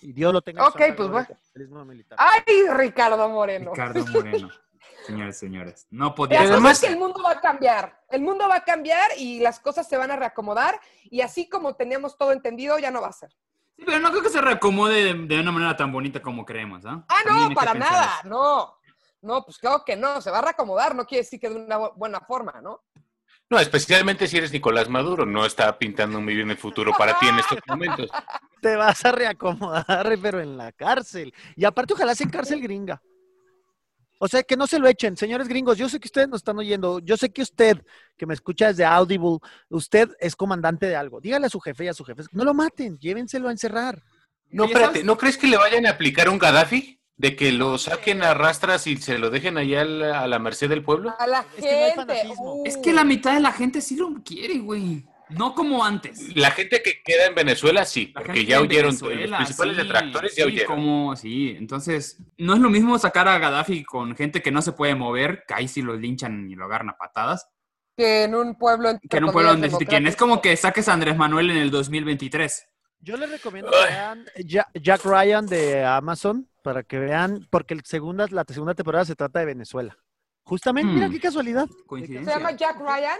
Y 0.00 0.12
Dios 0.12 0.32
lo 0.32 0.42
tenga. 0.42 0.66
Ok, 0.68 0.80
pues 0.96 1.08
bueno. 1.08 1.26
capitalismo 1.26 1.84
militar. 1.84 2.18
Ay, 2.20 2.44
Ricardo 2.76 3.28
Moreno. 3.28 3.70
Ricardo 3.72 4.06
Moreno. 4.06 4.50
Señores, 5.04 5.38
señores. 5.38 5.86
No 5.90 6.14
podía 6.14 6.40
ser 6.42 6.52
además- 6.52 6.80
que 6.80 6.86
el 6.86 6.96
mundo 6.98 7.22
va 7.22 7.32
a 7.32 7.40
cambiar. 7.40 8.00
El 8.08 8.22
mundo 8.22 8.48
va 8.48 8.56
a 8.56 8.64
cambiar 8.64 9.10
y 9.18 9.40
las 9.40 9.60
cosas 9.60 9.88
se 9.88 9.96
van 9.96 10.10
a 10.10 10.16
reacomodar. 10.16 10.80
Y 11.04 11.20
así 11.20 11.48
como 11.48 11.74
teníamos 11.74 12.16
todo 12.16 12.32
entendido, 12.32 12.78
ya 12.78 12.90
no 12.90 13.00
va 13.02 13.08
a 13.08 13.12
ser. 13.12 13.30
Sí, 13.76 13.82
pero 13.84 13.98
no 13.98 14.10
creo 14.10 14.22
que 14.22 14.30
se 14.30 14.40
reacomode 14.40 15.02
de, 15.02 15.14
de 15.26 15.40
una 15.40 15.52
manera 15.52 15.76
tan 15.76 15.92
bonita 15.92 16.22
como 16.22 16.44
creemos, 16.44 16.84
¿ah? 16.86 17.04
Ah, 17.08 17.16
hay 17.28 17.48
no, 17.48 17.54
para 17.54 17.74
nada. 17.74 18.18
eso. 18.20 18.28
No. 18.28 18.74
No, 19.20 19.44
pues 19.44 19.58
claro 19.58 19.82
que 19.84 19.96
no. 19.96 20.20
Se 20.20 20.30
va 20.30 20.38
a 20.38 20.42
reacomodar. 20.42 20.94
No 20.94 21.04
quiere 21.06 21.22
decir 21.24 21.40
que 21.40 21.48
de 21.50 21.56
una 21.56 21.78
bu- 21.78 21.92
buena 21.96 22.20
forma, 22.20 22.60
¿no? 22.62 22.82
No, 23.50 23.58
especialmente 23.58 24.26
si 24.26 24.38
eres 24.38 24.52
Nicolás 24.52 24.88
Maduro, 24.88 25.26
no 25.26 25.44
está 25.44 25.76
pintando 25.78 26.18
muy 26.20 26.34
bien 26.34 26.50
el 26.50 26.56
futuro 26.56 26.92
para 26.96 27.18
ti 27.18 27.28
en 27.28 27.38
estos 27.38 27.58
momentos. 27.66 28.08
te 28.62 28.74
vas 28.76 29.04
a 29.04 29.12
reacomodar, 29.12 30.16
pero 30.22 30.40
en 30.40 30.56
la 30.56 30.72
cárcel. 30.72 31.34
Y 31.54 31.64
aparte, 31.66 31.92
ojalá 31.92 32.14
sea 32.14 32.24
en 32.24 32.30
cárcel 32.30 32.60
gringa. 32.62 33.02
O 34.24 34.28
sea, 34.28 34.42
que 34.42 34.56
no 34.56 34.66
se 34.66 34.78
lo 34.78 34.88
echen, 34.88 35.18
señores 35.18 35.48
gringos. 35.48 35.76
Yo 35.76 35.86
sé 35.86 36.00
que 36.00 36.08
ustedes 36.08 36.28
nos 36.28 36.38
están 36.38 36.56
oyendo. 36.58 36.98
Yo 37.00 37.14
sé 37.18 37.28
que 37.30 37.42
usted, 37.42 37.84
que 38.16 38.24
me 38.24 38.32
escucha 38.32 38.68
desde 38.68 38.82
Audible, 38.86 39.36
usted 39.68 40.08
es 40.18 40.34
comandante 40.34 40.86
de 40.86 40.96
algo. 40.96 41.20
Dígale 41.20 41.44
a 41.44 41.50
su 41.50 41.60
jefe 41.60 41.84
y 41.84 41.88
a 41.88 41.92
su 41.92 42.06
jefe, 42.06 42.22
no 42.32 42.42
lo 42.42 42.54
maten, 42.54 42.98
llévenselo 42.98 43.48
a 43.48 43.52
encerrar. 43.52 44.02
No, 44.48 44.64
espérate, 44.64 45.04
¿no 45.04 45.18
crees 45.18 45.36
que 45.36 45.46
le 45.46 45.58
vayan 45.58 45.84
a 45.84 45.90
aplicar 45.90 46.30
un 46.30 46.38
Gaddafi? 46.38 46.98
De 47.18 47.36
que 47.36 47.52
lo 47.52 47.76
saquen 47.76 48.22
a 48.22 48.32
rastras 48.32 48.86
y 48.86 48.96
se 48.96 49.18
lo 49.18 49.28
dejen 49.28 49.58
allá 49.58 49.82
a 49.82 49.84
la, 49.84 50.20
a 50.22 50.26
la 50.26 50.38
merced 50.38 50.70
del 50.70 50.82
pueblo. 50.82 51.14
A 51.18 51.26
la 51.26 51.44
Es 51.58 51.62
que 51.62 51.70
no 51.70 51.76
hay 51.84 51.90
gente. 51.92 52.14
fanatismo. 52.14 52.62
Es 52.64 52.76
que 52.78 52.92
la 52.94 53.04
mitad 53.04 53.34
de 53.34 53.40
la 53.40 53.52
gente 53.52 53.82
sí 53.82 53.94
lo 53.94 54.08
quiere, 54.24 54.56
güey. 54.58 55.04
No 55.30 55.54
como 55.54 55.84
antes. 55.84 56.36
La 56.36 56.50
gente 56.50 56.82
que 56.82 57.02
queda 57.02 57.26
en 57.26 57.34
Venezuela 57.34 57.84
sí, 57.84 58.12
La 58.14 58.20
porque 58.22 58.44
ya 58.44 58.60
huyeron, 58.60 58.90
los 58.90 59.00
principales 59.02 59.76
sí, 59.76 59.82
detractores 59.82 60.36
ya 60.36 60.44
sí, 60.44 60.48
huyeron. 60.50 60.74
Como, 60.74 61.16
sí, 61.16 61.54
entonces 61.58 62.18
no 62.38 62.54
es 62.54 62.60
lo 62.60 62.68
mismo 62.70 62.98
sacar 62.98 63.26
a 63.28 63.38
Gaddafi 63.38 63.84
con 63.84 64.14
gente 64.16 64.42
que 64.42 64.50
no 64.50 64.60
se 64.62 64.72
puede 64.72 64.94
mover, 64.94 65.44
que 65.48 65.54
ahí 65.54 65.66
sí 65.68 65.82
lo 65.82 65.96
linchan 65.96 66.50
y 66.50 66.54
lo 66.54 66.66
agarran 66.66 66.90
a 66.90 66.96
patadas, 66.96 67.48
Que 67.96 68.24
en 68.24 68.34
un 68.34 68.56
pueblo. 68.56 68.90
que 69.08 69.16
en 69.16 69.24
un 69.24 69.32
pueblo 69.32 69.50
donde 69.52 69.70
se. 69.70 70.08
Es 70.08 70.16
como 70.16 70.42
que 70.42 70.56
saques 70.56 70.88
a 70.88 70.92
Andrés 70.92 71.16
Manuel 71.16 71.50
en 71.50 71.56
el 71.58 71.70
2023. 71.70 72.66
Yo 73.00 73.16
les 73.16 73.30
recomiendo 73.30 73.70
que 73.70 73.92
vean 73.92 74.24
Ja- 74.48 74.68
Jack 74.74 75.04
Ryan 75.04 75.46
de 75.46 75.84
Amazon 75.84 76.48
para 76.62 76.82
que 76.82 76.98
vean, 76.98 77.46
porque 77.50 77.74
el 77.74 77.82
segunda, 77.84 78.26
la 78.30 78.44
segunda 78.48 78.74
temporada 78.74 79.04
se 79.04 79.14
trata 79.14 79.40
de 79.40 79.46
Venezuela. 79.46 79.96
Justamente, 80.44 80.92
mira 80.92 81.08
Hmm. 81.08 81.12
qué 81.12 81.20
casualidad. 81.20 81.66
¿Se 81.98 82.22
llama 82.24 82.52
Jack 82.52 82.78
Ryan? 82.78 83.18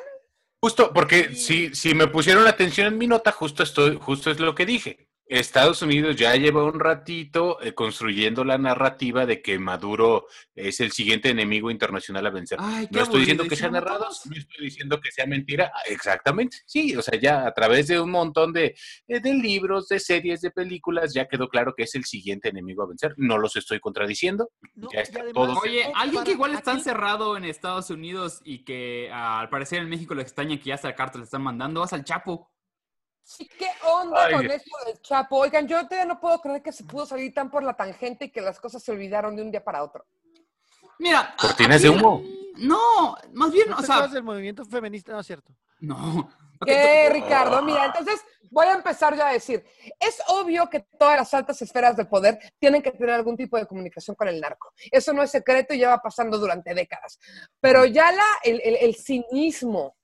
Justo, 0.65 0.95
porque 0.95 1.35
si, 1.35 1.75
si 1.75 1.95
me 1.95 2.07
pusieron 2.07 2.47
atención 2.47 2.87
en 2.87 2.97
mi 2.97 3.07
nota, 3.07 3.31
justo 3.33 3.63
estoy, 3.63 3.99
justo 4.01 4.31
es 4.31 4.41
lo 4.41 4.55
que 4.55 4.65
dije. 4.65 5.11
Estados 5.27 5.81
Unidos 5.81 6.17
ya 6.17 6.37
lleva 6.37 6.65
un 6.65 6.79
ratito 6.79 7.61
eh, 7.63 7.73
construyendo 7.73 8.45
la 8.45 8.59
narrativa 8.59 9.25
de 9.25 9.41
que 9.41 9.59
Maduro 9.59 10.27
es 10.55 10.81
el 10.81 10.93
siguiente 10.93 11.31
enemigo 11.31 11.71
internacional 11.71 12.27
a 12.27 12.31
vencer. 12.31 12.59
Ay, 12.61 12.89
no 12.91 13.03
estoy 13.03 13.21
diciendo 13.21 13.45
que 13.45 13.57
sea 13.57 13.71
narrado, 13.71 14.05
no 14.05 14.37
estoy 14.37 14.65
diciendo 14.65 15.01
que 15.01 15.11
sea 15.11 15.27
mentira. 15.27 15.73
Ah, 15.75 15.81
Exactamente, 15.89 16.59
sí, 16.67 16.95
o 16.95 17.03
sea, 17.03 17.19
ya 17.19 17.47
a 17.47 17.55
través 17.55 17.87
de 17.87 18.01
un 18.01 18.11
montón 18.11 18.53
de, 18.53 18.75
eh, 19.09 19.21
de 19.21 19.35
libros, 19.35 19.89
de 19.89 19.99
series, 19.99 20.43
de 20.43 20.51
películas, 20.51 21.15
ya 21.15 21.27
quedó 21.27 21.49
claro 21.49 21.75
que 21.75 21.85
es 21.85 21.95
el 21.95 22.05
siguiente 22.05 22.51
enemigo 22.51 22.83
a 22.83 22.89
vencer. 22.89 23.15
No 23.17 23.39
los 23.39 23.57
estoy 23.57 23.81
contradiciendo, 23.81 24.51
ya 24.75 25.01
está 25.01 25.23
todo. 25.33 25.59
Oye, 25.61 25.91
alguien 25.95 26.25
que 26.25 26.33
igual 26.33 26.53
está 26.55 26.73
encerrado 26.73 27.37
en 27.37 27.45
Estados 27.45 27.89
Unidos 27.91 28.41
y 28.45 28.65
que 28.65 29.11
al 29.11 29.49
parecer 29.49 29.81
en 29.81 29.89
México 29.89 30.15
le 30.15 30.23
extraña 30.23 30.59
que 30.59 30.65
ya 30.65 30.75
hasta 30.75 30.95
cartas 30.95 31.19
le 31.19 31.25
están 31.25 31.43
mandando, 31.43 31.81
vas 31.81 31.93
al 31.93 32.05
Chapo. 32.05 32.54
Sí, 33.25 33.49
¿qué 33.59 33.69
onda 33.87 34.27
Ay, 34.27 34.35
con 34.35 34.51
esto 34.51 34.71
del 34.87 35.01
Chapo? 35.01 35.39
Oigan, 35.39 35.67
yo 35.67 35.83
todavía 35.89 36.05
no 36.05 36.21
puedo 36.21 36.39
creer 36.41 36.63
que 36.63 36.73
se 36.73 36.85
pudo 36.85 37.07
salir 37.07 37.33
tan 37.33 37.51
por 37.51 37.63
la 37.63 37.75
tangente 37.75 38.27
y 38.27 38.31
que 38.31 38.41
las 38.43 38.61
cosas 38.61 38.83
se 38.83 38.93
olvidaron 38.93 39.35
de 39.35 39.43
un 39.43 39.51
día 39.51 39.65
para 39.65 39.83
otro. 39.83 40.05
Mira, 40.99 41.35
Cortinas 41.41 41.83
de 41.83 41.89
humo. 41.89 42.23
No, 42.57 43.17
más 43.33 43.51
bien, 43.51 43.69
¿No 43.71 43.79
o 43.79 43.83
sea, 43.83 44.07
del 44.07 44.23
movimiento 44.23 44.65
feminista? 44.65 45.13
No 45.13 45.21
es 45.21 45.27
cierto. 45.27 45.53
No. 45.81 46.31
¿Qué, 46.65 47.09
Ricardo? 47.11 47.63
Mira, 47.63 47.87
entonces 47.87 48.21
voy 48.51 48.67
a 48.67 48.75
empezar 48.75 49.17
ya 49.17 49.29
a 49.29 49.33
decir, 49.33 49.65
es 49.99 50.23
obvio 50.29 50.71
que 50.71 50.81
todas 50.99 51.17
las 51.19 51.35
altas 51.35 51.61
esferas 51.63 51.97
de 51.97 52.05
poder 52.05 52.39
tienen 52.61 52.81
que 52.81 52.93
tener 52.93 53.11
algún 53.15 53.37
tipo 53.37 53.57
de 53.57 53.67
comunicación 53.67 54.15
con 54.15 54.29
el 54.29 54.41
narco. 54.41 54.73
Eso 54.93 55.13
no 55.13 55.23
es 55.23 55.31
secreto 55.31 55.75
y 55.75 55.79
lleva 55.79 55.99
pasando 56.01 56.39
durante 56.39 56.73
décadas. 56.75 57.19
Pero 57.61 57.85
ya 57.87 58.13
la, 58.13 58.25
el, 58.45 58.61
el- 58.63 58.77
el 58.77 58.95
cinismo 58.95 59.97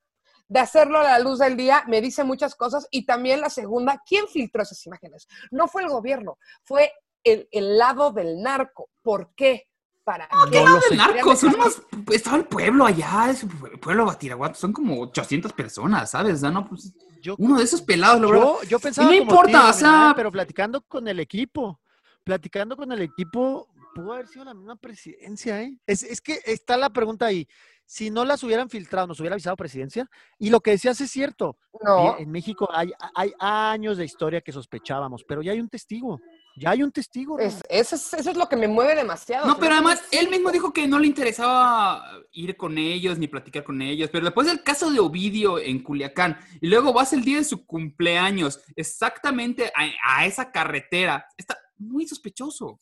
de 0.51 0.59
hacerlo 0.59 0.99
a 0.99 1.05
la 1.05 1.19
luz 1.21 1.39
del 1.39 1.57
día 1.57 1.85
me 1.87 2.01
dice 2.01 2.25
muchas 2.25 2.57
cosas. 2.57 2.87
Y 2.91 3.07
también 3.07 3.41
la 3.41 3.49
segunda, 3.51 4.03
¿quién 4.05 4.27
filtró 4.27 4.63
esas 4.63 4.85
imágenes? 4.85 5.29
No 5.53 5.69
fue 5.69 5.83
el 5.83 5.89
gobierno, 5.89 6.39
fue 6.65 6.93
el, 7.25 7.49
el 7.53 7.79
lado 7.79 8.11
del 8.11 8.43
narco. 8.43 8.91
¿Por 9.01 9.33
qué? 9.37 9.69
¿Para 10.03 10.27
qué? 10.29 10.51
¿Qué 10.51 10.65
lado 10.65 10.81
del 10.89 10.99
narco? 10.99 11.37
Son 11.37 11.57
más, 11.57 11.81
estaba 12.11 12.37
el 12.39 12.47
pueblo 12.47 12.85
allá, 12.85 13.33
pue- 13.61 13.79
pueblo 13.79 14.07
Batiraguato, 14.07 14.57
son 14.57 14.73
como 14.73 15.01
800 15.03 15.53
personas, 15.53 16.11
¿sabes? 16.11 16.35
O 16.35 16.39
sea, 16.39 16.51
no, 16.51 16.69
pues, 16.69 16.93
uno 17.39 17.59
de 17.59 17.65
esos 17.65 17.81
pelados, 17.83 18.21
lo 18.21 18.29
Yo, 18.35 18.63
yo 18.65 18.81
pensaba 18.81 19.15
Y 19.15 19.19
no 19.21 19.27
como 19.27 19.31
importa, 19.33 19.63
ti, 19.63 19.69
o 19.69 19.73
sea, 19.73 19.91
Manuel, 19.93 20.15
pero 20.17 20.33
platicando 20.33 20.81
con 20.83 21.07
el 21.07 21.21
equipo, 21.21 21.81
platicando 22.25 22.77
con 22.77 22.91
el 22.91 23.03
equipo, 23.03 23.69
pudo 23.95 24.13
haber 24.13 24.29
sido 24.29 24.45
la 24.45 24.55
misma 24.55 24.77
presidencia, 24.77 25.63
¿eh? 25.63 25.77
Es, 25.87 26.03
es 26.03 26.21
que 26.21 26.41
está 26.45 26.77
la 26.77 26.91
pregunta 26.91 27.27
ahí. 27.27 27.47
Si 27.87 28.09
no 28.09 28.25
las 28.25 28.45
hubieran 28.45 28.71
filtrado, 28.71 29.09
nos 29.09 29.19
hubiera 29.19 29.35
avisado 29.35 29.57
presidencia. 29.57 30.09
Y 30.39 30.51
lo 30.51 30.61
que 30.61 30.71
decías 30.71 31.01
es 31.01 31.11
cierto. 31.11 31.59
No. 31.85 32.17
En 32.19 32.31
México 32.31 32.69
hay, 32.73 32.93
hay 33.17 33.33
años 33.41 33.97
de 33.99 34.05
historia 34.05 34.41
que 34.43 34.53
sospechábamos, 34.53 35.25
pero 35.27 35.43
ya 35.43 35.51
hay 35.51 35.61
un 35.61 35.69
testigo. 35.69 36.21
Ya 36.57 36.71
hay 36.71 36.85
un 36.85 36.93
testigo. 36.93 37.37
¿no? 37.37 37.43
Es- 37.43 37.61
eso, 37.69 37.97
es, 37.97 38.15
eso 38.15 38.31
es 38.31 38.37
lo 38.37 38.49
que 38.49 38.55
me 38.55 38.69
mueve 38.69 38.95
demasiado. 38.95 39.45
No, 39.45 39.59
pero 39.59 39.73
además 39.75 40.01
él 40.13 40.31
mismo 40.31 40.53
dijo 40.53 40.73
que 40.73 40.87
no 40.87 41.01
le 41.01 41.09
interesaba 41.09 42.05
ir 42.31 42.57
con 42.57 42.79
ellos 42.79 43.19
ni 43.19 43.27
platicar 43.27 43.65
con 43.65 43.83
ellos, 43.83 44.09
pero 44.13 44.25
después 44.25 44.47
del 44.47 44.63
caso 44.63 44.89
de 44.93 45.01
Ovidio 45.01 45.59
en 45.59 45.83
Culiacán 45.83 46.39
y 46.61 46.69
luego 46.69 46.93
vas 46.93 47.13
el 47.13 47.25
día 47.25 47.39
de 47.39 47.45
su 47.45 47.67
cumpleaños 47.67 48.61
exactamente 48.77 49.73
a, 49.75 50.19
a 50.21 50.27
esa 50.27 50.53
carretera, 50.53 51.27
está 51.37 51.59
muy 51.77 52.07
sospechoso. 52.07 52.79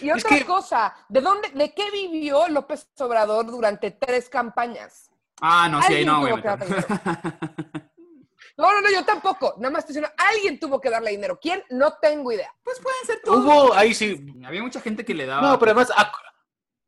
Y 0.00 0.10
otra 0.10 0.44
cosa, 0.44 0.94
¿de 1.08 1.20
dónde, 1.20 1.50
de 1.50 1.72
qué 1.72 1.90
vivió 1.90 2.48
López 2.48 2.88
Obrador 2.98 3.46
durante 3.46 3.90
tres 3.90 4.28
campañas? 4.28 5.10
Ah, 5.40 5.68
no, 5.70 5.82
sí, 5.82 5.94
ahí 5.94 6.04
no, 6.04 6.20
güey. 6.20 6.34
No, 8.56 8.70
no, 8.70 8.82
no, 8.82 8.88
yo 8.92 9.04
tampoco. 9.04 9.54
Nada 9.58 9.70
más 9.72 9.80
estoy 9.80 9.94
diciendo, 9.94 10.14
alguien 10.16 10.60
tuvo 10.60 10.80
que 10.80 10.88
darle 10.88 11.10
dinero. 11.10 11.40
¿Quién? 11.42 11.64
No 11.70 11.94
tengo 12.00 12.30
idea. 12.30 12.54
Pues 12.62 12.78
pueden 12.78 13.04
ser 13.04 13.18
Hubo, 13.26 13.74
ahí 13.74 13.92
sí. 13.92 14.24
Había 14.44 14.62
mucha 14.62 14.80
gente 14.80 15.04
que 15.04 15.12
le 15.12 15.26
daba. 15.26 15.50
No, 15.50 15.58
pero 15.58 15.72
además, 15.72 15.90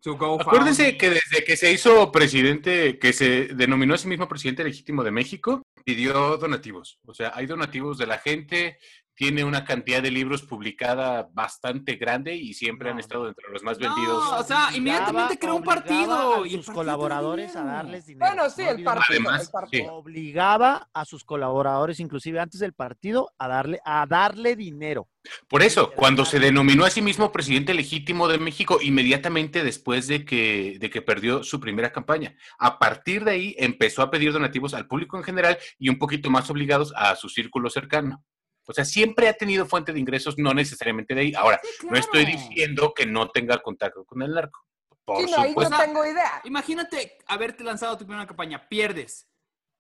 su. 0.01 0.13
Acuérdense 0.13 0.97
que 0.97 1.11
desde 1.11 1.43
que 1.45 1.57
se 1.57 1.73
hizo 1.73 2.13
presidente, 2.13 2.99
que 3.01 3.13
se 3.13 3.49
denominó 3.49 3.95
a 3.95 3.99
sí 3.99 4.07
mismo 4.07 4.29
presidente 4.29 4.63
legítimo 4.63 5.03
de 5.03 5.11
México, 5.11 5.63
pidió 5.85 6.37
donativos. 6.37 7.01
O 7.05 7.13
sea, 7.13 7.33
hay 7.35 7.47
donativos 7.47 7.99
de 7.99 8.07
la 8.07 8.19
gente, 8.19 8.79
tiene 9.17 9.45
una 9.45 9.65
cantidad 9.65 10.03
de 10.03 10.11
libros 10.11 10.43
publicada 10.43 11.29
bastante 11.33 11.97
grande 11.97 12.37
y 12.37 12.53
siempre 12.53 12.91
han 12.91 12.99
estado 12.99 13.29
entre 13.29 13.49
los 13.51 13.63
más 13.63 13.79
vendidos. 13.79 14.23
No, 14.23 14.39
o 14.39 14.43
sea, 14.45 14.69
inmediatamente 14.75 15.39
creó 15.39 15.57
un 15.57 15.65
partido. 15.65 16.45
a 16.45 16.47
y 16.47 16.51
sus 16.51 16.67
partido 16.67 16.75
colaboradores 16.75 17.57
a 17.57 17.65
darles 17.65 18.07
dinero. 18.07 18.31
Bueno, 18.31 18.51
sí, 18.51 18.63
No 18.63 18.71
el 18.71 18.85
partido. 18.85 19.07
Además, 19.09 19.43
el 19.43 19.51
partido. 19.51 19.85
sí. 19.85 19.91
Obligaba 19.91 20.91
a 20.93 21.05
sus 21.07 21.25
colaboradores, 21.25 21.99
inclusive 21.99 22.39
antes 22.41 22.61
del 22.61 22.75
partido, 22.75 23.33
a 23.39 23.49
darle, 23.49 23.81
a 23.85 24.07
darle 24.07 24.55
dinero. 24.55 25.09
Por 25.49 25.63
eso, 25.63 25.93
cuando 25.93 26.25
se 26.25 26.39
denominó 26.39 26.85
a 26.85 26.91
sí 26.91 27.01
mismo 27.01 27.33
presidente 27.33 27.75
legítimo 27.75 28.29
de 28.29 28.39
México, 28.39 28.79
inmediatamente 28.83 29.65
después 29.65 30.07
de 30.07 30.25
que, 30.25 30.77
de 30.79 30.91
que 30.91 31.03
perdió 31.03 31.43
su 31.43 31.59
primera 31.59 31.91
campaña, 31.91 32.37
a 32.59 32.79
partir 32.79 33.25
de 33.25 33.31
ahí 33.33 33.57
empezó 33.59 34.03
a 34.03 34.11
pedir 34.11 34.33
donativos 34.33 34.75
al 34.75 34.87
público 34.87 35.17
en 35.17 35.25
general 35.25 35.59
y 35.79 35.89
un 35.89 35.99
poquito 35.99 36.31
más 36.31 36.51
obligados 36.51 36.93
a 36.97 37.17
su 37.17 37.29
círculo 37.29 37.71
cercano. 37.71 38.23
O 38.67 38.73
sea, 38.73 38.85
siempre 38.85 39.29
ha 39.29 39.33
tenido 39.35 39.67
fuente 39.67 39.93
de 39.93 40.01
ingresos, 40.01 40.37
no 40.39 40.53
necesariamente 40.53 41.15
de 41.15 41.21
ahí. 41.21 41.35
Ahora, 41.35 41.61
no 41.89 41.97
estoy 41.97 42.27
diciendo 42.27 42.93
que 42.95 43.07
no 43.07 43.29
tenga 43.31 43.59
contacto 43.59 44.05
con 44.05 44.23
el 44.23 44.33
narco. 44.33 44.61
Por 45.05 45.25
Sí, 45.25 45.31
no, 45.31 45.39
ahí 45.39 45.51
supuesto. 45.51 45.77
no 45.77 45.83
tengo 45.83 46.05
idea. 46.05 46.41
Imagínate 46.45 47.19
haberte 47.27 47.63
lanzado 47.63 47.97
tu 47.97 48.05
primera 48.07 48.27
campaña, 48.27 48.69
pierdes. 48.69 49.29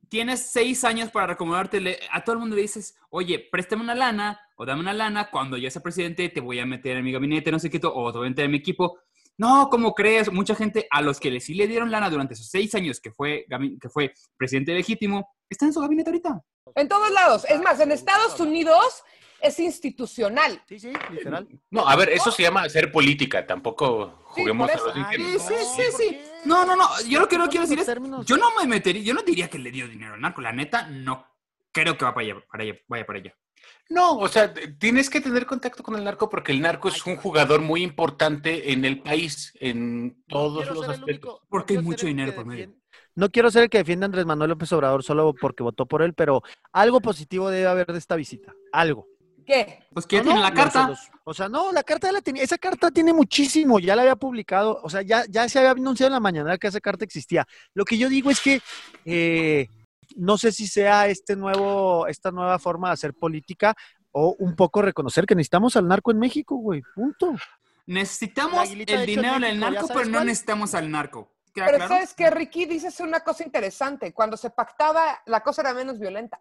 Tienes 0.08 0.52
seis 0.52 0.84
años 0.84 1.10
para 1.10 1.26
recomendarte. 1.26 1.98
A 2.12 2.22
todo 2.22 2.34
el 2.34 2.40
mundo 2.40 2.54
le 2.54 2.62
dices, 2.62 2.96
oye, 3.10 3.48
préstame 3.50 3.82
una 3.82 3.94
lana 3.96 4.40
o 4.56 4.64
dame 4.64 4.80
una 4.80 4.92
lana. 4.94 5.30
Cuando 5.30 5.56
yo 5.56 5.68
sea 5.68 5.82
presidente, 5.82 6.28
te 6.28 6.40
voy 6.40 6.60
a 6.60 6.66
meter 6.66 6.96
en 6.96 7.04
mi 7.04 7.10
gabinete, 7.10 7.50
no 7.50 7.58
sé 7.58 7.68
qué, 7.70 7.80
o 7.82 8.12
te 8.12 8.18
voy 8.18 8.26
a 8.28 8.30
meter 8.30 8.44
en 8.44 8.52
mi 8.52 8.58
equipo. 8.58 9.00
No, 9.38 9.68
¿cómo 9.68 9.94
crees? 9.94 10.32
Mucha 10.32 10.54
gente 10.54 10.86
a 10.90 11.02
los 11.02 11.18
que 11.20 11.30
le, 11.30 11.40
sí 11.40 11.54
le 11.54 11.66
dieron 11.66 11.90
lana 11.90 12.08
durante 12.08 12.34
esos 12.34 12.48
seis 12.48 12.74
años 12.74 13.00
que 13.00 13.10
fue, 13.10 13.44
que 13.80 13.88
fue 13.88 14.12
presidente 14.36 14.72
legítimo, 14.72 15.28
está 15.50 15.66
en 15.66 15.72
su 15.72 15.80
gabinete 15.80 16.10
ahorita. 16.10 16.42
En 16.74 16.88
todos 16.88 17.10
lados. 17.10 17.44
Es 17.48 17.60
más, 17.60 17.78
en 17.80 17.92
Estados 17.92 18.38
Unidos 18.40 19.02
es 19.40 19.58
institucional. 19.60 20.62
Sí, 20.68 20.78
sí, 20.80 20.92
literal. 21.10 21.46
No, 21.70 21.88
a 21.88 21.94
ver, 21.96 22.08
eso 22.10 22.30
se 22.30 22.42
llama 22.42 22.62
hacer 22.62 22.90
política. 22.90 23.46
Tampoco 23.46 24.20
juguemos 24.24 24.70
a 24.70 24.76
los 24.76 24.86
eso. 24.88 24.98
ingenuos. 24.98 25.42
Sí, 25.42 25.54
sí, 25.54 25.82
sí, 25.82 25.92
sí. 26.10 26.20
No, 26.44 26.64
no, 26.64 26.74
no. 26.76 26.88
Yo 27.08 27.20
lo 27.20 27.28
que 27.28 27.38
no 27.38 27.48
quiero 27.48 27.66
decir 27.66 27.78
es, 27.78 27.86
yo 28.26 28.36
no 28.36 28.54
me 28.58 28.66
metería, 28.66 29.02
yo 29.02 29.14
no 29.14 29.22
diría 29.22 29.48
que 29.48 29.58
le 29.58 29.70
dio 29.70 29.86
dinero 29.88 30.14
al 30.14 30.20
narco. 30.20 30.40
La 30.40 30.52
neta, 30.52 30.86
no 30.88 31.26
creo 31.72 31.96
que 31.96 32.04
va 32.04 32.14
para 32.14 32.26
allá, 32.26 32.36
para 32.50 32.64
allá, 32.64 32.74
vaya 32.88 33.06
para 33.06 33.18
allá. 33.20 33.34
No, 33.88 34.18
o 34.18 34.28
sea, 34.28 34.52
tienes 34.78 35.08
que 35.10 35.20
tener 35.20 35.46
contacto 35.46 35.82
con 35.82 35.94
el 35.96 36.04
narco 36.04 36.28
porque 36.28 36.52
el 36.52 36.60
narco 36.60 36.88
es 36.88 37.04
un 37.06 37.16
jugador 37.16 37.60
muy 37.60 37.82
importante 37.82 38.72
en 38.72 38.84
el 38.84 39.00
país, 39.02 39.52
en 39.60 40.22
todos 40.28 40.66
los 40.68 40.88
aspectos. 40.88 41.34
único- 41.34 41.46
Porque 41.48 41.76
hay 41.76 41.82
mucho 41.82 42.06
dinero 42.06 42.34
por 42.34 42.46
medio. 42.46 42.72
No 43.16 43.28
quiero 43.30 43.50
ser 43.50 43.64
el 43.64 43.70
que 43.70 43.78
defienda 43.78 44.04
a 44.04 44.06
Andrés 44.06 44.26
Manuel 44.26 44.50
López 44.50 44.70
Obrador 44.72 45.02
solo 45.02 45.34
porque 45.40 45.62
votó 45.62 45.86
por 45.86 46.02
él, 46.02 46.14
pero 46.14 46.42
algo 46.72 47.00
positivo 47.00 47.50
debe 47.50 47.66
haber 47.66 47.86
de 47.88 47.98
esta 47.98 48.14
visita. 48.14 48.52
Algo. 48.72 49.08
¿Qué? 49.44 49.80
Pues 49.92 50.06
que 50.06 50.16
ya 50.16 50.22
No, 50.22 50.30
tiene 50.32 50.40
no, 50.40 50.46
la 50.48 50.54
carta. 50.54 50.88
los- 50.88 50.98
los- 50.98 51.08
o 51.24 51.32
sea, 51.34 51.48
no, 51.48 51.72
la 51.72 51.82
carta 51.82 52.08
ya 52.08 52.12
la 52.12 52.20
tenía. 52.20 52.42
Esa 52.42 52.58
carta 52.58 52.90
tiene 52.90 53.12
muchísimo, 53.12 53.78
ya 53.78 53.94
la 53.96 54.02
había 54.02 54.16
publicado. 54.16 54.80
O 54.82 54.90
sea, 54.90 55.02
ya, 55.02 55.24
ya 55.28 55.48
se 55.48 55.58
había 55.58 55.70
anunciado 55.70 56.08
en 56.08 56.12
la 56.14 56.20
mañana 56.20 56.58
que 56.58 56.66
esa 56.66 56.80
carta 56.80 57.04
existía. 57.04 57.46
Lo 57.72 57.84
que 57.84 57.96
yo 57.96 58.08
digo 58.08 58.30
es 58.30 58.40
que 58.40 58.60
eh, 59.04 59.68
no 60.16 60.36
sé 60.36 60.52
si 60.52 60.66
sea 60.66 61.06
este 61.08 61.36
nuevo, 61.36 62.06
esta 62.08 62.30
nueva 62.32 62.58
forma 62.58 62.88
de 62.88 62.94
hacer 62.94 63.14
política 63.14 63.74
o 64.10 64.34
un 64.38 64.56
poco 64.56 64.82
reconocer 64.82 65.26
que 65.26 65.34
necesitamos 65.34 65.76
al 65.76 65.86
narco 65.88 66.10
en 66.10 66.18
México, 66.18 66.56
güey. 66.56 66.82
Punto. 66.94 67.34
Necesitamos 67.86 68.68
el 68.70 68.78
dinero 68.78 69.00
del 69.00 69.06
México, 69.06 69.38
¿ya 69.40 69.54
narco, 69.70 69.88
pero 69.88 70.04
no 70.06 70.12
cuál? 70.12 70.26
necesitamos 70.26 70.74
al 70.74 70.90
narco. 70.90 71.35
¿Queda 71.56 71.66
Pero 71.66 71.78
claro? 71.78 71.94
sabes 71.94 72.12
que 72.12 72.28
Ricky 72.28 72.66
dices 72.66 73.00
una 73.00 73.20
cosa 73.20 73.42
interesante. 73.42 74.12
Cuando 74.12 74.36
se 74.36 74.50
pactaba, 74.50 75.22
la 75.24 75.42
cosa 75.42 75.62
era 75.62 75.72
menos 75.72 75.98
violenta. 75.98 76.38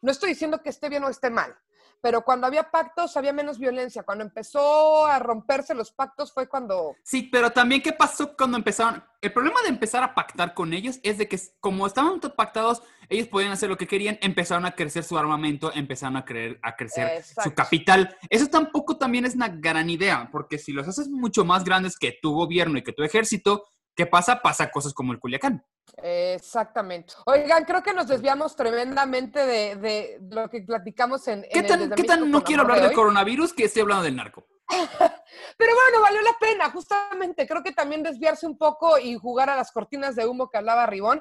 No 0.00 0.10
estoy 0.10 0.30
diciendo 0.30 0.62
que 0.62 0.70
esté 0.70 0.88
bien 0.88 1.04
o 1.04 1.10
esté 1.10 1.28
mal, 1.28 1.54
pero 2.00 2.22
cuando 2.24 2.46
había 2.46 2.70
pactos 2.70 3.18
había 3.18 3.34
menos 3.34 3.58
violencia. 3.58 4.02
Cuando 4.02 4.24
empezó 4.24 5.04
a 5.04 5.18
romperse 5.18 5.74
los 5.74 5.92
pactos 5.92 6.32
fue 6.32 6.48
cuando 6.48 6.96
Sí, 7.02 7.28
pero 7.30 7.50
también 7.50 7.82
qué 7.82 7.92
pasó 7.92 8.34
cuando 8.34 8.56
empezaron. 8.56 9.04
El 9.20 9.30
problema 9.30 9.60
de 9.60 9.68
empezar 9.68 10.02
a 10.02 10.14
pactar 10.14 10.54
con 10.54 10.72
ellos 10.72 10.98
es 11.02 11.18
de 11.18 11.28
que 11.28 11.38
como 11.60 11.86
estaban 11.86 12.18
todos 12.18 12.34
pactados, 12.34 12.82
ellos 13.10 13.28
podían 13.28 13.52
hacer 13.52 13.68
lo 13.68 13.76
que 13.76 13.86
querían, 13.86 14.18
empezaron 14.22 14.64
a 14.64 14.74
crecer 14.74 15.04
su 15.04 15.18
armamento, 15.18 15.70
empezaron 15.74 16.16
a, 16.16 16.24
creer, 16.24 16.58
a 16.62 16.76
crecer 16.76 17.08
Exacto. 17.18 17.50
su 17.50 17.54
capital. 17.54 18.16
Eso 18.30 18.46
tampoco 18.46 18.96
también 18.96 19.26
es 19.26 19.34
una 19.34 19.48
gran 19.48 19.90
idea, 19.90 20.30
porque 20.32 20.56
si 20.56 20.72
los 20.72 20.88
haces 20.88 21.10
mucho 21.10 21.44
más 21.44 21.62
grandes 21.62 21.98
que 21.98 22.16
tu 22.22 22.32
gobierno 22.32 22.78
y 22.78 22.82
que 22.82 22.94
tu 22.94 23.02
ejército, 23.02 23.66
¿qué 24.00 24.06
pasa? 24.06 24.40
Pasa 24.40 24.70
cosas 24.70 24.94
como 24.94 25.12
el 25.12 25.18
Culiacán. 25.18 25.62
Exactamente. 26.02 27.12
Oigan, 27.26 27.66
creo 27.66 27.82
que 27.82 27.92
nos 27.92 28.08
desviamos 28.08 28.56
tremendamente 28.56 29.44
de, 29.44 29.76
de 29.76 30.18
lo 30.30 30.48
que 30.48 30.62
platicamos 30.62 31.28
en. 31.28 31.42
¿Qué 31.42 31.58
en 31.58 31.64
el 31.66 31.68
tan, 31.68 31.90
qué 31.90 32.04
tan 32.04 32.30
no 32.30 32.42
quiero 32.42 32.62
hablar 32.62 32.80
de 32.80 32.94
coronavirus 32.94 33.52
que 33.52 33.64
estoy 33.64 33.82
hablando 33.82 34.04
del 34.04 34.16
narco? 34.16 34.46
Pero 35.58 35.72
bueno, 35.74 36.00
valió 36.00 36.22
la 36.22 36.34
pena, 36.40 36.70
justamente. 36.70 37.46
Creo 37.46 37.62
que 37.62 37.72
también 37.72 38.02
desviarse 38.02 38.46
un 38.46 38.56
poco 38.56 38.98
y 38.98 39.16
jugar 39.16 39.50
a 39.50 39.56
las 39.56 39.70
cortinas 39.70 40.16
de 40.16 40.26
humo 40.26 40.48
que 40.48 40.56
hablaba 40.56 40.86
Ribón, 40.86 41.20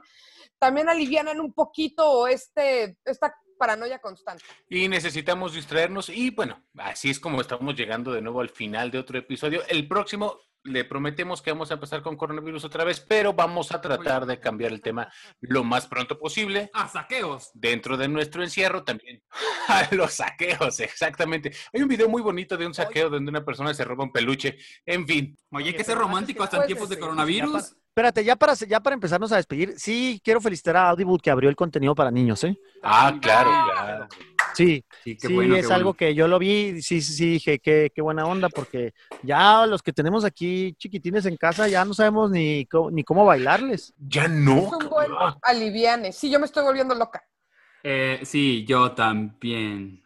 también 0.58 0.88
alivianan 0.88 1.42
un 1.42 1.52
poquito 1.52 2.28
este, 2.30 2.98
esta 3.04 3.36
paranoia 3.58 4.00
constante. 4.00 4.46
Y 4.70 4.88
necesitamos 4.88 5.54
distraernos 5.54 6.08
y 6.08 6.30
bueno, 6.30 6.64
así 6.78 7.10
es 7.10 7.20
como 7.20 7.42
estamos 7.42 7.76
llegando 7.76 8.14
de 8.14 8.22
nuevo 8.22 8.40
al 8.40 8.50
final 8.50 8.90
de 8.90 9.00
otro 9.00 9.20
episodio. 9.20 9.64
El 9.68 9.86
próximo 9.86 10.40
le 10.64 10.86
prometemos 10.86 11.42
que 11.42 11.52
vamos 11.52 11.72
a 11.72 11.76
empezar 11.76 12.02
con 12.02 12.16
coronavirus 12.16 12.66
otra 12.66 12.84
vez, 12.84 13.00
pero 13.00 13.34
vamos 13.34 13.72
a 13.72 13.82
tratar 13.82 14.26
de 14.26 14.40
cambiar 14.40 14.72
el 14.72 14.82
tema 14.82 15.12
lo 15.42 15.64
más 15.64 15.88
pronto 15.88 16.20
posible. 16.20 16.70
A 16.74 16.88
saqueos. 16.88 17.52
Dentro 17.54 17.98
de 17.98 18.08
nuestro 18.08 18.44
encierro 18.44 18.84
también. 18.84 19.22
A 19.68 19.88
los 19.92 20.14
saqueos, 20.14 20.80
exactamente. 20.80 21.52
Hay 21.74 21.82
un 21.82 21.88
video 21.88 22.10
muy 22.10 22.22
bonito 22.22 22.58
de 22.58 22.66
un 22.66 22.74
saqueo 22.74 23.10
donde 23.10 23.30
una 23.30 23.46
persona 23.46 23.74
se 23.74 23.84
roba 23.84 24.04
un 24.04 24.12
peluche. 24.12 24.58
En 24.86 25.08
fin. 25.08 25.38
Oye, 25.52 25.70
hay 25.70 25.76
que 25.76 25.84
ser 25.84 25.98
romántico 25.98 26.44
hasta 26.44 26.58
en 26.58 26.68
tiempos 26.68 26.90
de 26.90 27.00
coronavirus. 27.00 27.76
Espérate, 27.90 28.24
ya 28.24 28.36
para, 28.36 28.54
ya 28.54 28.80
para 28.80 28.94
empezarnos 28.94 29.32
a 29.32 29.38
despedir, 29.38 29.74
sí 29.78 30.22
quiero 30.24 30.40
felicitar 30.40 30.78
a 30.78 30.90
Audible 30.90 31.18
que 31.22 31.32
abrió 31.32 31.50
el 31.50 31.56
contenido 31.56 31.96
para 31.96 32.12
niños, 32.12 32.44
¿eh? 32.46 32.58
Ah, 32.82 33.14
claro, 33.22 33.50
claro. 33.74 34.08
Sí, 34.54 34.84
Sí, 35.04 35.16
sí, 35.16 35.18
qué 35.18 35.28
qué 35.28 35.34
es 35.60 35.66
bueno. 35.66 35.76
algo 35.76 35.94
que 35.96 36.14
yo 36.16 36.28
lo 36.28 36.40
vi, 36.40 36.82
sí, 36.82 37.02
sí, 37.02 37.14
sí, 37.14 37.26
dije, 37.32 37.60
qué, 37.60 37.92
qué 37.94 38.02
buena 38.02 38.26
onda, 38.26 38.50
porque 38.50 38.94
ya 39.22 39.66
los 39.66 39.82
que 39.82 39.92
tenemos 39.92 40.24
aquí 40.24 40.74
chiquitines 40.78 41.26
en 41.26 41.36
casa 41.36 41.68
ya 41.68 41.84
no 41.84 41.94
sabemos 41.94 42.32
ni, 42.32 42.66
cómo- 42.68 42.92
ni 42.92 43.04
cómo 43.04 43.26
bailarles. 43.26 43.94
Ya 43.98 44.24
Es 44.24 44.30
no. 44.30 44.56
un 44.72 44.90
buen 44.90 45.12
aliviane. 45.42 46.12
Sí, 46.14 46.30
yo 46.30 46.40
me 46.40 46.46
estoy 46.46 46.64
volviendo 46.64 46.96
loca. 46.96 47.24
Eh, 47.84 48.20
sí, 48.24 48.66
yo 48.66 48.92
también. 48.94 50.02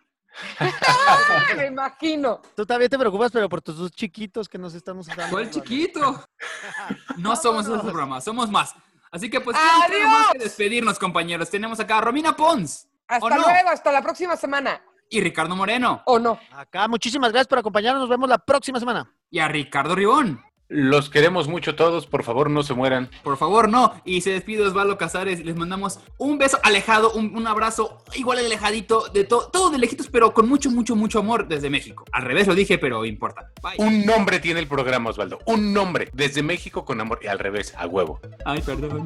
me 1.57 1.67
imagino. 1.67 2.41
Tú 2.55 2.65
también 2.65 2.89
te 2.89 2.97
preocupas, 2.97 3.31
pero 3.31 3.47
por 3.49 3.61
tus 3.61 3.77
dos 3.77 3.91
chiquitos 3.91 4.49
que 4.49 4.57
nos 4.57 4.73
estamos 4.73 5.07
dando. 5.07 5.29
¿Cuál 5.29 5.49
chiquito? 5.49 6.23
No 7.17 7.35
somos 7.35 7.67
un 7.67 7.79
programa, 7.79 8.19
somos 8.19 8.49
más. 8.49 8.73
Así 9.11 9.29
que 9.29 9.39
pues 9.39 9.55
queda 9.55 10.07
más 10.07 10.31
que 10.33 10.39
despedirnos, 10.39 10.97
compañeros. 10.97 11.49
Tenemos 11.49 11.79
acá 11.79 11.99
a 11.99 12.01
Romina 12.01 12.35
Pons. 12.35 12.87
Hasta 13.07 13.37
luego, 13.37 13.69
hasta 13.69 13.91
la 13.91 14.01
próxima 14.01 14.35
semana. 14.35 14.81
Y 15.09 15.21
Ricardo 15.21 15.55
Moreno. 15.55 16.01
¿O 16.05 16.17
no? 16.17 16.39
Acá, 16.51 16.87
muchísimas 16.87 17.31
gracias 17.31 17.47
por 17.47 17.59
acompañarnos. 17.59 18.01
Nos 18.01 18.09
vemos 18.09 18.27
la 18.27 18.39
próxima 18.39 18.79
semana. 18.79 19.13
Y 19.29 19.39
a 19.39 19.47
Ricardo 19.47 19.93
Ribón. 19.93 20.43
Los 20.73 21.11
queremos 21.11 21.47
mucho 21.47 21.75
todos, 21.75 22.07
por 22.07 22.23
favor 22.23 22.49
no 22.49 22.63
se 22.63 22.73
mueran. 22.73 23.11
Por 23.23 23.37
favor, 23.37 23.69
no. 23.69 23.93
Y 24.05 24.21
se 24.21 24.31
despide 24.31 24.63
Osvaldo 24.63 24.97
Casares. 24.97 25.45
Les 25.45 25.55
mandamos 25.55 25.99
un 26.17 26.39
beso 26.39 26.57
alejado, 26.63 27.11
un, 27.11 27.35
un 27.35 27.45
abrazo 27.45 28.03
igual 28.15 28.39
alejadito, 28.39 29.07
de 29.13 29.23
todo, 29.23 29.49
todo 29.49 29.69
de 29.69 29.77
lejitos, 29.77 30.07
pero 30.07 30.33
con 30.33 30.49
mucho, 30.49 30.71
mucho, 30.71 30.95
mucho 30.95 31.19
amor 31.19 31.47
desde 31.47 31.69
México. 31.69 32.05
Al 32.11 32.23
revés 32.23 32.47
lo 32.47 32.55
dije, 32.55 32.79
pero 32.79 33.05
importa. 33.05 33.51
Bye. 33.61 33.75
Un 33.77 34.03
nombre 34.03 34.39
tiene 34.39 34.61
el 34.61 34.67
programa, 34.67 35.11
Osvaldo. 35.11 35.37
Un 35.45 35.73
nombre. 35.73 36.09
Desde 36.11 36.41
México 36.41 36.85
con 36.85 36.99
amor. 36.99 37.19
Y 37.21 37.27
al 37.27 37.37
revés, 37.37 37.75
a 37.77 37.85
huevo. 37.85 38.19
Ay, 38.43 38.61
perdón. 38.61 39.05